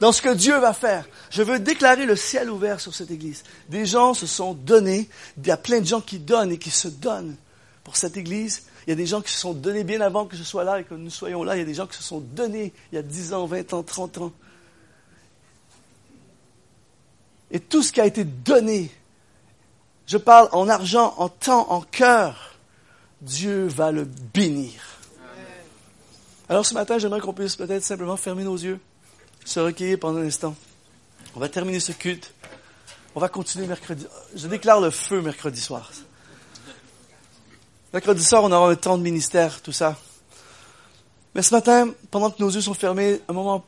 dans 0.01 0.13
ce 0.13 0.23
que 0.23 0.33
Dieu 0.35 0.57
va 0.59 0.73
faire. 0.73 1.07
Je 1.31 1.43
veux 1.43 1.61
déclarer 1.61 2.07
le 2.07 2.17
ciel 2.17 2.51
ouvert 2.51 2.81
sur 2.81 2.95
cette 2.95 3.11
église. 3.11 3.45
Des 3.69 3.87
gens 3.87 4.15
se 4.15 4.27
sont 4.27 4.55
donnés, 4.55 5.09
il 5.37 5.47
y 5.47 5.51
a 5.51 5.57
plein 5.57 5.81
de 5.81 5.87
gens 5.87 6.01
qui 6.01 6.19
donnent 6.19 6.53
et 6.53 6.59
qui 6.59 6.71
se 6.71 6.89
donnent 6.89 7.37
pour 7.85 7.97
cette 7.97 8.17
Église. 8.17 8.65
Il 8.87 8.91
y 8.91 8.93
a 8.93 8.97
des 8.97 9.07
gens 9.07 9.21
qui 9.21 9.33
se 9.33 9.39
sont 9.39 9.53
donnés 9.53 9.85
bien 9.85 10.01
avant 10.01 10.27
que 10.27 10.37
je 10.37 10.43
sois 10.43 10.65
là 10.65 10.81
et 10.81 10.85
que 10.85 10.95
nous 10.95 11.11
soyons 11.11 11.45
là. 11.45 11.57
Il 11.57 11.61
y 11.61 11.63
a 11.63 11.67
des 11.67 11.75
gens 11.75 11.87
qui 11.87 11.97
se 11.97 12.03
sont 12.03 12.21
donnés 12.21 12.73
il 12.93 12.97
y 12.97 12.99
a 12.99 13.03
10 13.03 13.35
ans, 13.35 13.47
20 13.47 13.73
ans, 13.75 13.83
30 13.83 14.19
ans. 14.19 14.33
Et 17.51 17.61
tout 17.61 17.83
ce 17.83 17.93
qui 17.93 18.01
a 18.01 18.07
été 18.07 18.25
donné, 18.25 18.91
je 20.07 20.17
parle 20.17 20.49
en 20.53 20.69
argent, 20.69 21.15
en 21.19 21.29
temps, 21.29 21.71
en 21.71 21.81
cœur, 21.81 22.55
Dieu 23.21 23.67
va 23.67 23.91
le 23.91 24.05
bénir. 24.05 24.81
Alors 26.49 26.67
ce 26.67 26.75
matin, 26.75 26.99
j'aimerais 26.99 27.21
qu'on 27.21 27.33
puisse 27.33 27.57
peut-être 27.57 27.83
simplement 27.83 28.17
fermer 28.17 28.45
nos 28.45 28.57
yeux, 28.57 28.81
se 29.45 29.61
recueillir 29.61 29.99
pendant 29.99 30.19
un 30.19 30.27
instant. 30.27 30.57
On 31.37 31.41
va 31.41 31.49
terminer 31.49 31.81
ce 31.81 31.93
culte. 31.93 32.35
On 33.15 33.21
va 33.21 33.29
continuer 33.29 33.67
mercredi. 33.67 34.07
Je 34.35 34.47
déclare 34.47 34.81
le 34.81 34.91
feu 34.91 35.21
mercredi 35.21 35.61
soir. 35.61 35.91
Mercredi 37.93 38.23
soir, 38.23 38.45
on 38.45 38.53
aura 38.53 38.71
un 38.71 38.77
temps 38.77 38.97
de 38.97 39.03
ministère, 39.03 39.61
tout 39.63 39.73
ça. 39.73 39.97
Mais 41.35 41.43
ce 41.43 41.53
matin, 41.53 41.93
pendant 42.13 42.31
que 42.31 42.41
nos 42.41 42.51
yeux 42.51 42.61
sont 42.61 42.75
fermés, 42.75 43.21
un 43.29 43.33
moment, 43.33 43.65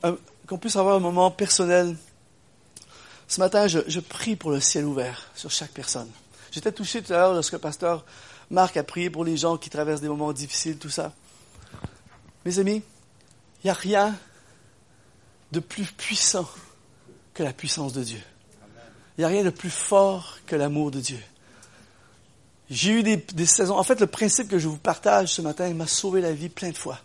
qu'on 0.47 0.59
puisse 0.59 0.77
avoir 0.77 0.97
un 0.97 1.01
moment 1.01 1.31
personnel. 1.33 1.97
Ce 3.27 3.41
matin, 3.41 3.67
je, 3.67 3.81
je, 3.89 3.99
prie 3.99 4.37
pour 4.37 4.51
le 4.51 4.61
ciel 4.61 4.85
ouvert 4.85 5.29
sur 5.35 5.51
chaque 5.51 5.73
personne. 5.73 6.09
J'étais 6.53 6.71
touché 6.71 7.03
tout 7.03 7.13
à 7.13 7.17
l'heure 7.17 7.35
lorsque 7.35 7.57
pasteur 7.59 8.05
Marc 8.51 8.77
a 8.77 8.85
prié 8.85 9.11
pour 9.11 9.25
les 9.25 9.37
gens 9.37 9.57
qui 9.57 9.71
traversent 9.71 10.03
des 10.03 10.09
moments 10.09 10.33
difficiles, 10.33 10.79
tout 10.79 10.91
ça. 10.91 11.13
Mes 12.45 12.59
amis, 12.59 12.83
il 13.63 13.67
n'y 13.67 13.71
a 13.71 13.75
rien 13.75 14.15
de 15.51 15.59
plus 15.59 15.87
puissant 15.87 16.49
que 17.35 17.43
la 17.43 17.53
puissance 17.53 17.93
de 17.93 18.05
Dieu. 18.05 18.21
Il 19.17 19.23
n'y 19.23 19.25
a 19.25 19.29
rien 19.29 19.43
de 19.43 19.51
plus 19.51 19.71
fort 19.71 20.39
que 20.47 20.55
l'amour 20.55 20.91
de 20.91 21.01
Dieu. 21.01 21.19
J'ai 22.73 22.93
eu 22.93 23.03
des, 23.03 23.47
saisons. 23.47 23.77
En 23.77 23.83
fait, 23.83 24.01
le 24.01 24.07
principe 24.07 24.49
que 24.49 24.59
je 24.59 24.67
vous 24.67 24.79
partage 24.79 25.29
ce 25.29 25.43
matin 25.43 25.73
m'a 25.75 25.87
sauvé 25.87 26.23
la 26.23 26.33
vie 26.33 26.49
plein 26.49 26.71
de 26.71 26.77
fois. 26.77 26.99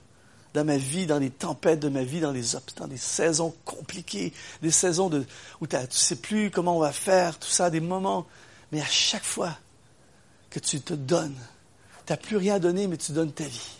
Dans 0.53 0.63
ma 0.63 0.77
vie, 0.77 1.05
dans 1.05 1.19
les 1.19 1.29
tempêtes 1.29 1.81
de 1.81 1.89
ma 1.89 2.03
vie, 2.03 2.21
dans 2.21 2.31
les 2.31 2.53
dans 2.77 2.87
des 2.87 2.97
saisons 2.97 3.53
compliquées, 3.65 4.31
des 4.61 4.71
saisons 4.71 5.11
où 5.59 5.67
tu 5.67 5.75
ne 5.75 5.81
sais 5.89 6.15
plus 6.15 6.51
comment 6.51 6.77
on 6.77 6.79
va 6.79 6.93
faire, 6.93 7.37
tout 7.37 7.49
ça, 7.49 7.69
des 7.69 7.81
moments. 7.81 8.25
Mais 8.71 8.79
à 8.79 8.85
chaque 8.85 9.25
fois 9.25 9.57
que 10.49 10.59
tu 10.59 10.79
te 10.79 10.93
donnes, 10.93 11.35
tu 12.05 12.13
n'as 12.13 12.17
plus 12.17 12.37
rien 12.37 12.55
à 12.55 12.59
donner, 12.59 12.87
mais 12.87 12.95
tu 12.95 13.11
donnes 13.11 13.33
ta 13.33 13.43
vie. 13.43 13.75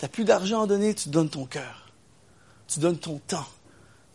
Tu 0.00 0.04
n'as 0.04 0.08
plus 0.08 0.24
d'argent 0.24 0.62
à 0.62 0.66
donner, 0.66 0.92
tu 0.96 1.08
donnes 1.08 1.30
ton 1.30 1.46
cœur. 1.46 1.92
Tu 2.66 2.80
donnes 2.80 2.98
ton 2.98 3.20
temps. 3.28 3.46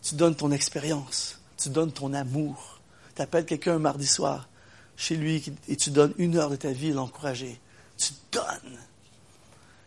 Tu 0.02 0.14
donnes 0.14 0.36
ton 0.36 0.50
expérience. 0.50 1.40
Tu 1.56 1.70
donnes 1.70 1.92
ton 1.92 2.12
amour. 2.12 2.80
Tu 3.14 3.22
appelles 3.22 3.46
quelqu'un 3.46 3.76
un 3.76 3.78
mardi 3.78 4.06
soir 4.06 4.46
chez 4.96 5.16
lui 5.16 5.42
et 5.68 5.76
tu 5.76 5.90
donnes 5.90 6.14
une 6.18 6.36
heure 6.36 6.50
de 6.50 6.56
ta 6.56 6.72
vie 6.72 6.90
à 6.90 6.94
l'encourager. 6.94 7.60
Tu 7.96 8.12
donnes. 8.32 8.78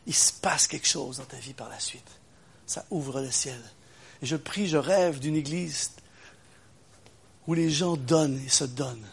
Il 0.08 0.14
se 0.14 0.34
passe 0.34 0.68
quelque 0.68 0.88
chose 0.88 1.18
dans 1.18 1.26
ta 1.26 1.38
vie 1.38 1.54
par 1.54 1.70
la 1.70 1.80
suite. 1.80 2.10
Ça 2.66 2.86
ouvre 2.90 3.22
le 3.22 3.32
ciel. 3.32 3.60
Et 4.22 4.26
je 4.26 4.36
prie, 4.36 4.68
je 4.68 4.78
rêve 4.78 5.20
d'une 5.20 5.36
église 5.36 5.92
où 7.48 7.54
les 7.54 7.70
gens 7.70 7.96
donnent 7.96 8.40
et 8.46 8.50
se 8.50 8.64
donnent. 8.64 9.08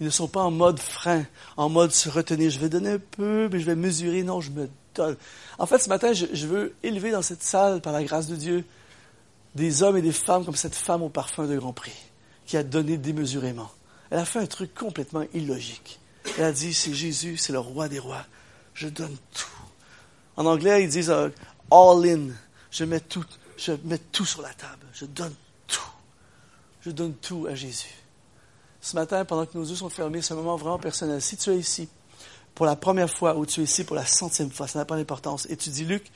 Ils 0.00 0.06
ne 0.06 0.10
sont 0.10 0.28
pas 0.28 0.42
en 0.42 0.50
mode 0.50 0.80
frein, 0.80 1.24
en 1.56 1.68
mode 1.68 1.92
se 1.92 2.08
retenir. 2.08 2.50
Je 2.50 2.58
vais 2.58 2.68
donner 2.68 2.90
un 2.90 2.98
peu, 2.98 3.48
mais 3.50 3.60
je 3.60 3.64
vais 3.64 3.76
mesurer. 3.76 4.22
Non, 4.22 4.40
je 4.40 4.50
me 4.50 4.68
donne. 4.94 5.16
En 5.58 5.66
fait, 5.66 5.78
ce 5.78 5.88
matin, 5.88 6.12
je, 6.12 6.26
je 6.32 6.46
veux 6.46 6.74
élever 6.82 7.10
dans 7.10 7.22
cette 7.22 7.42
salle, 7.42 7.80
par 7.80 7.92
la 7.92 8.02
grâce 8.02 8.26
de 8.26 8.36
Dieu, 8.36 8.64
des 9.54 9.82
hommes 9.82 9.96
et 9.96 10.02
des 10.02 10.12
femmes 10.12 10.44
comme 10.44 10.56
cette 10.56 10.74
femme 10.74 11.02
au 11.02 11.08
parfum 11.08 11.46
de 11.46 11.56
Grand 11.56 11.72
Prix, 11.72 11.94
qui 12.44 12.56
a 12.56 12.62
donné 12.64 12.98
démesurément. 12.98 13.70
Elle 14.14 14.20
a 14.20 14.24
fait 14.24 14.38
un 14.38 14.46
truc 14.46 14.72
complètement 14.74 15.24
illogique. 15.34 15.98
Elle 16.38 16.44
a 16.44 16.52
dit, 16.52 16.72
c'est 16.72 16.94
Jésus, 16.94 17.36
c'est 17.36 17.52
le 17.52 17.58
roi 17.58 17.88
des 17.88 17.98
rois. 17.98 18.24
Je 18.72 18.86
donne 18.86 19.16
tout. 19.34 19.66
En 20.36 20.46
anglais, 20.46 20.84
ils 20.84 20.88
disent 20.88 21.10
euh, 21.10 21.30
all 21.68 22.06
in. 22.06 22.28
Je 22.70 22.84
mets 22.84 23.00
tout, 23.00 23.24
je 23.56 23.72
mets 23.82 23.98
tout 23.98 24.24
sur 24.24 24.40
la 24.40 24.54
table. 24.54 24.86
Je 24.92 25.06
donne 25.06 25.34
tout. 25.66 25.90
Je 26.82 26.92
donne 26.92 27.14
tout 27.14 27.48
à 27.50 27.56
Jésus. 27.56 27.92
Ce 28.80 28.94
matin, 28.94 29.24
pendant 29.24 29.46
que 29.46 29.58
nos 29.58 29.64
yeux 29.64 29.74
sont 29.74 29.90
fermés, 29.90 30.22
c'est 30.22 30.34
un 30.34 30.36
moment 30.36 30.54
vraiment 30.54 30.78
personnel. 30.78 31.20
Si 31.20 31.36
tu 31.36 31.50
es 31.50 31.56
ici 31.56 31.88
pour 32.54 32.66
la 32.66 32.76
première 32.76 33.10
fois 33.10 33.36
ou 33.36 33.44
tu 33.44 33.62
es 33.62 33.64
ici 33.64 33.82
pour 33.82 33.96
la 33.96 34.06
centième 34.06 34.52
fois, 34.52 34.68
ça 34.68 34.78
n'a 34.78 34.84
pas 34.84 34.96
d'importance, 34.96 35.48
et 35.50 35.56
tu 35.56 35.70
dis, 35.70 35.84
Luc, 35.84 36.12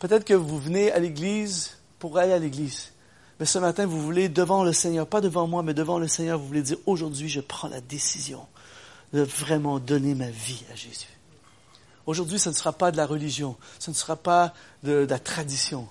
peut-être 0.00 0.24
que 0.24 0.34
vous 0.34 0.58
venez 0.58 0.90
à 0.90 0.98
l'église 0.98 1.78
pour 2.00 2.18
aller 2.18 2.32
à 2.32 2.40
l'église. 2.40 2.93
Mais 3.40 3.46
ce 3.46 3.58
matin, 3.58 3.86
vous 3.86 4.00
voulez, 4.00 4.28
devant 4.28 4.64
le 4.64 4.72
Seigneur, 4.72 5.06
pas 5.06 5.20
devant 5.20 5.46
moi, 5.46 5.62
mais 5.62 5.74
devant 5.74 5.98
le 5.98 6.08
Seigneur, 6.08 6.38
vous 6.38 6.46
voulez 6.46 6.62
dire, 6.62 6.78
aujourd'hui, 6.86 7.28
je 7.28 7.40
prends 7.40 7.68
la 7.68 7.80
décision 7.80 8.46
de 9.12 9.22
vraiment 9.22 9.78
donner 9.78 10.14
ma 10.14 10.30
vie 10.30 10.62
à 10.72 10.76
Jésus. 10.76 11.08
Aujourd'hui, 12.06 12.38
ce 12.38 12.50
ne 12.50 12.54
sera 12.54 12.72
pas 12.72 12.92
de 12.92 12.96
la 12.96 13.06
religion, 13.06 13.56
ce 13.78 13.90
ne 13.90 13.94
sera 13.94 14.16
pas 14.16 14.52
de, 14.82 15.06
la 15.08 15.18
tradition. 15.18 15.88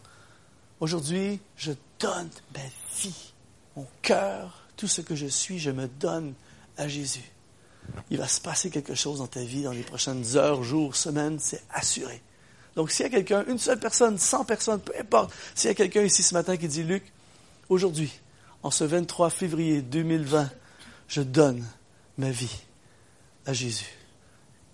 Aujourd'hui, 0.79 1.39
je 1.57 1.71
donne 1.99 2.29
ma 2.53 2.61
vie 3.01 3.33
mon 3.75 3.87
cœur, 4.01 4.65
tout 4.77 4.87
ce 4.87 5.01
que 5.01 5.15
je 5.15 5.27
suis, 5.27 5.59
je 5.59 5.71
me 5.71 5.87
donne 5.87 6.33
à 6.77 6.87
Jésus. 6.87 7.31
Il 8.09 8.17
va 8.17 8.27
se 8.27 8.39
passer 8.39 8.69
quelque 8.69 8.95
chose 8.95 9.19
dans 9.19 9.27
ta 9.27 9.43
vie 9.43 9.63
dans 9.63 9.71
les 9.71 9.83
prochaines 9.83 10.37
heures, 10.37 10.63
jours, 10.63 10.95
semaines, 10.95 11.39
c'est 11.39 11.63
assuré. 11.71 12.21
Donc 12.75 12.91
s'il 12.91 13.03
y 13.03 13.07
a 13.07 13.09
quelqu'un, 13.09 13.43
une 13.47 13.59
seule 13.59 13.79
personne, 13.79 14.17
cent 14.17 14.45
personnes, 14.45 14.79
peu 14.79 14.93
importe, 14.99 15.33
s'il 15.53 15.69
y 15.69 15.71
a 15.71 15.75
quelqu'un 15.75 16.01
ici 16.01 16.23
ce 16.23 16.33
matin 16.33 16.57
qui 16.57 16.67
dit, 16.67 16.83
Luc, 16.83 17.03
aujourd'hui, 17.69 18.11
en 18.61 18.71
ce 18.71 18.83
23 18.83 19.29
février 19.29 19.81
2020, 19.81 20.49
je 21.07 21.21
donne 21.21 21.65
ma 22.17 22.31
vie 22.31 22.61
à 23.45 23.53
Jésus. 23.53 23.91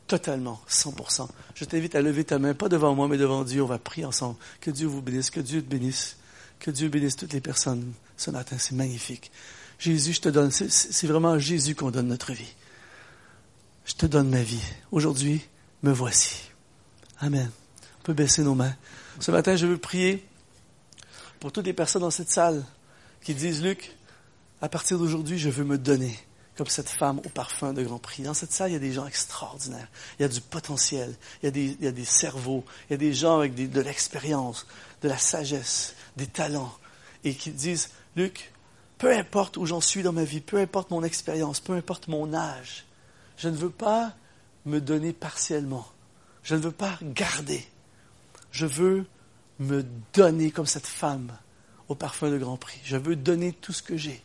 Totalement, 0.08 0.60
100%. 0.68 1.28
Je 1.54 1.66
t'invite 1.66 1.96
à 1.96 2.02
lever 2.02 2.24
ta 2.24 2.40
main, 2.40 2.54
pas 2.54 2.70
devant 2.70 2.96
moi, 2.96 3.08
mais 3.08 3.18
devant 3.18 3.44
Dieu. 3.44 3.62
On 3.62 3.68
va 3.68 3.78
prier 3.78 4.06
ensemble. 4.06 4.38
Que 4.60 4.72
Dieu 4.72 4.88
vous 4.88 5.02
bénisse, 5.02 5.30
que 5.30 5.40
Dieu 5.40 5.62
te 5.62 5.70
bénisse, 5.70 6.18
que 6.60 6.72
Dieu 6.72 6.90
bénisse 6.90 7.16
toutes 7.16 7.34
les 7.34 7.42
personnes 7.42 7.94
ce 8.18 8.32
matin. 8.32 8.58
C'est 8.58 8.76
magnifique. 8.76 9.32
Jésus, 9.78 10.14
je 10.14 10.22
te 10.22 10.30
donne, 10.30 10.52
c'est 10.52 11.08
vraiment 11.08 11.34
à 11.34 11.40
Jésus 11.40 11.76
qu'on 11.76 11.92
donne 11.92 12.08
notre 12.08 12.34
vie. 12.34 12.54
Je 13.86 13.94
te 13.94 14.06
donne 14.06 14.30
ma 14.30 14.42
vie. 14.42 14.64
Aujourd'hui, 14.92 15.42
me 15.84 15.92
voici. 15.92 16.50
Amen. 17.20 17.50
On 18.00 18.04
peut 18.04 18.14
baisser 18.14 18.44
nos 18.44 18.56
mains. 18.56 18.76
Ce 19.20 19.32
matin, 19.32 19.56
je 19.56 19.66
veux 19.68 19.78
prier 19.78 20.26
pour 21.40 21.52
toutes 21.52 21.66
les 21.66 21.74
personnes 21.74 22.02
dans 22.02 22.12
cette 22.12 22.30
salle 22.30 22.66
qui 23.22 23.34
disent, 23.34 23.64
Luc, 23.64 23.96
à 24.62 24.70
partir 24.70 24.98
d'aujourd'hui, 24.98 25.38
je 25.38 25.50
veux 25.50 25.64
me 25.64 25.78
donner 25.78 26.18
comme 26.58 26.68
cette 26.68 26.90
femme 26.90 27.20
au 27.20 27.30
parfum 27.30 27.72
de 27.72 27.82
Grand 27.84 28.00
Prix. 28.00 28.24
Dans 28.24 28.34
cette 28.34 28.52
salle, 28.52 28.72
il 28.72 28.74
y 28.74 28.78
a 28.78 28.80
des 28.80 28.92
gens 28.92 29.08
extraordinaires. 29.08 29.88
Il 30.20 30.24
y 30.24 30.26
a 30.26 30.28
du 30.28 30.42
potentiel. 30.42 31.16
Il 31.42 31.46
y 31.46 31.88
a 31.88 31.92
des, 31.92 32.06
cerveaux. 32.06 32.66
Il 32.90 32.92
y 32.92 32.96
a 32.96 32.98
des 32.98 33.14
gens 33.14 33.38
avec 33.38 33.56
de 33.56 33.82
l'expérience, 33.82 34.68
de 35.02 35.08
la 35.08 35.18
sagesse, 35.18 35.96
des 36.18 36.28
talents. 36.28 36.74
Et 37.24 37.34
qui 37.34 37.52
disent, 37.52 37.92
Luc, 38.18 38.52
peu 38.98 39.16
importe 39.16 39.56
où 39.56 39.66
j'en 39.66 39.80
suis 39.80 40.04
dans 40.04 40.12
ma 40.12 40.26
vie, 40.26 40.42
peu 40.42 40.58
importe 40.58 40.92
mon 40.92 41.02
expérience, 41.02 41.62
peu 41.62 41.74
importe 41.74 42.10
mon 42.10 42.34
âge, 42.34 42.86
je 43.38 43.48
ne 43.48 43.56
veux 43.56 43.70
pas 43.70 44.14
me 44.66 44.82
donner 44.82 45.14
partiellement. 45.14 45.88
Je 46.44 46.56
ne 46.56 46.60
veux 46.60 46.72
pas 46.72 47.00
garder. 47.02 47.66
Je 48.52 48.66
veux 48.66 49.06
me 49.60 49.86
donner 50.14 50.52
comme 50.52 50.66
cette 50.66 50.88
femme 50.88 51.32
au 51.90 51.96
parfum 51.96 52.30
de 52.30 52.38
Grand 52.38 52.58
Prix. 52.58 52.80
Je 52.86 52.98
veux 52.98 53.16
donner 53.16 53.52
tout 53.52 53.74
ce 53.74 53.84
que 53.84 53.98
j'ai. 53.98 54.22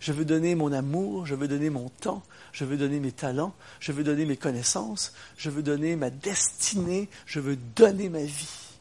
Je 0.00 0.12
veux 0.12 0.24
donner 0.24 0.54
mon 0.54 0.72
amour, 0.72 1.24
je 1.24 1.34
veux 1.34 1.48
donner 1.48 1.70
mon 1.70 1.88
temps, 1.88 2.22
je 2.52 2.64
veux 2.64 2.76
donner 2.76 3.00
mes 3.00 3.12
talents, 3.12 3.54
je 3.80 3.92
veux 3.92 4.04
donner 4.04 4.26
mes 4.26 4.36
connaissances, 4.36 5.14
je 5.38 5.48
veux 5.48 5.62
donner 5.62 5.96
ma 5.96 6.10
destinée, 6.10 7.08
je 7.24 7.40
veux 7.40 7.56
donner 7.56 8.08
ma 8.08 8.22
vie 8.22 8.76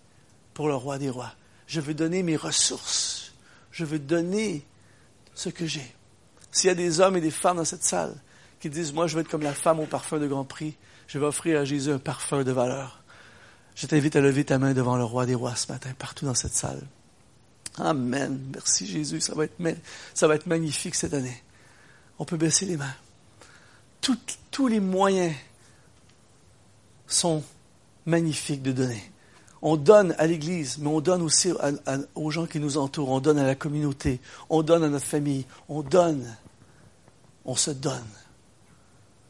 pour 0.54 0.68
le 0.68 0.76
roi 0.76 0.98
des 0.98 1.10
rois. 1.10 1.34
Je 1.68 1.80
veux 1.80 1.94
donner 1.94 2.22
mes 2.22 2.36
ressources, 2.36 3.34
je 3.72 3.86
veux 3.86 4.00
donner 4.00 4.66
ce 5.34 5.50
que 5.50 5.66
j'ai. 5.66 5.96
S'il 6.52 6.68
y 6.68 6.72
a 6.72 6.76
des 6.76 7.00
hommes 7.00 7.18
et 7.18 7.22
des 7.22 7.32
femmes 7.32 7.58
dans 7.58 7.66
cette 7.66 7.84
salle 7.84 8.16
qui 8.60 8.70
disent, 8.70 8.94
moi 8.94 9.08
je 9.08 9.16
veux 9.16 9.22
être 9.22 9.30
comme 9.30 9.42
la 9.42 9.54
femme 9.54 9.80
au 9.80 9.86
parfum 9.86 10.20
de 10.20 10.28
Grand 10.28 10.46
Prix, 10.46 10.76
je 11.08 11.18
vais 11.18 11.26
offrir 11.26 11.60
à 11.60 11.66
Jésus 11.66 11.92
un 11.92 12.00
parfum 12.00 12.44
de 12.44 12.52
valeur. 12.52 13.04
Je 13.76 13.88
t'invite 13.88 14.16
à 14.16 14.22
lever 14.22 14.46
ta 14.46 14.58
main 14.58 14.74
devant 14.74 14.96
le 14.96 15.04
roi 15.04 15.26
des 15.26 15.36
rois 15.36 15.56
ce 15.56 15.72
matin, 15.72 15.90
partout 15.98 16.26
dans 16.26 16.34
cette 16.34 16.54
salle. 16.54 16.82
Amen. 17.78 18.40
Merci 18.54 18.86
Jésus. 18.86 19.22
Ça 19.22 19.36
va 19.36 19.46
être, 19.46 20.48
magnifique 20.48 20.96
cette 20.96 21.14
année. 21.14 21.44
On 22.20 22.26
peut 22.26 22.38
baisser 22.38 22.66
les 22.66 22.78
mains. 22.78 22.94
tous 24.52 24.68
les 24.68 24.80
moyens 24.80 25.34
sont 27.08 27.44
magnifiques 28.06 28.62
de 28.62 28.72
donner. 28.72 29.04
On 29.62 29.78
donne 29.78 30.14
à 30.18 30.28
l'Église, 30.28 30.78
mais 30.78 30.88
on 30.88 31.02
donne 31.02 31.22
aussi 31.22 31.52
aux 32.14 32.32
gens 32.32 32.46
qui 32.46 32.60
nous 32.60 32.78
entourent. 32.78 33.10
On 33.10 33.20
donne 33.20 33.40
à 33.40 33.44
la 33.44 33.56
communauté. 33.56 34.20
On 34.50 34.62
donne 34.62 34.84
à 34.84 34.90
notre 34.90 35.06
famille. 35.06 35.46
On 35.70 35.82
donne. 35.82 36.36
On 37.46 37.56
se 37.56 37.72
donne. 37.72 38.06